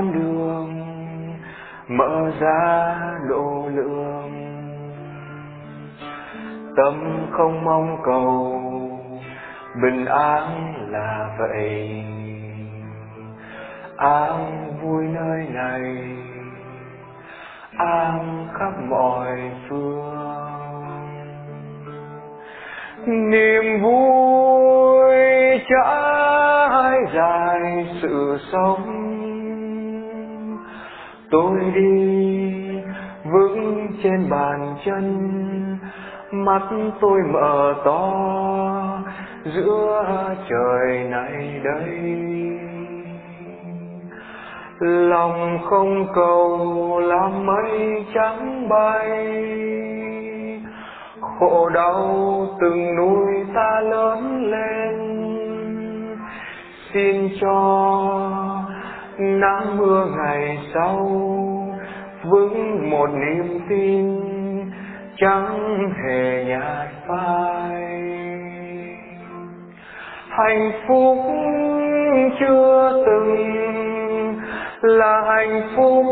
con 0.00 0.12
đường, 0.12 0.84
mở 1.88 2.30
ra 2.40 2.96
độ 3.28 3.68
lượng 3.74 4.32
tâm 6.76 7.26
không 7.30 7.64
mong 7.64 7.96
cầu, 8.04 8.60
bình 9.82 10.04
an 10.06 10.74
là 10.90 11.36
vậy. 11.38 12.04
An 13.96 14.72
vui 14.82 15.04
nơi 15.04 15.46
này, 15.52 15.96
an 17.78 18.48
khắp 18.58 18.72
mọi 18.88 19.50
phương. 19.68 20.10
Niềm 23.06 23.82
vui 23.82 25.14
trải 25.68 26.96
dài 27.14 27.86
sự 28.02 28.38
sống 28.52 28.99
tôi 31.30 31.58
đi, 31.74 32.52
vững 33.32 33.88
trên 34.02 34.30
bàn 34.30 34.76
chân. 34.84 35.28
Mắt 36.32 36.62
tôi 37.00 37.20
mở 37.32 37.74
to, 37.84 38.12
giữa 39.44 40.04
trời 40.48 41.04
này 41.10 41.60
đây. 41.64 41.98
Lòng 44.80 45.58
không 45.64 46.06
cầu 46.14 47.00
làm 47.00 47.46
mây 47.46 48.04
trắng 48.14 48.68
bay. 48.68 49.36
Khổ 51.20 51.68
đau 51.68 52.46
từng 52.60 52.96
nuôi 52.96 53.46
ta 53.54 53.80
lớn 53.80 54.50
lên. 54.50 54.96
Xin 56.94 57.28
cho 57.40 58.19
nắng 59.20 59.78
mưa 59.78 60.06
ngày 60.16 60.58
sau. 60.74 61.08
Vững 62.24 62.90
một 62.90 63.10
niềm 63.10 63.60
tin, 63.68 64.20
chẳng 65.16 65.90
hề 66.04 66.44
nhạt 66.44 66.88
phai. 67.08 67.82
Hạnh 70.28 70.72
phúc 70.88 71.18
chưa 72.40 73.02
từng 73.06 74.40
là 74.82 75.22
hạnh 75.26 75.62
phúc 75.76 76.06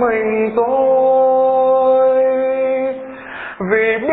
mình 0.00 0.50
tôi. 0.56 2.24
Vì 3.70 3.98
biết 3.98 4.10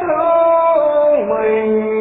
thương 0.00 1.28
mình 1.28 1.97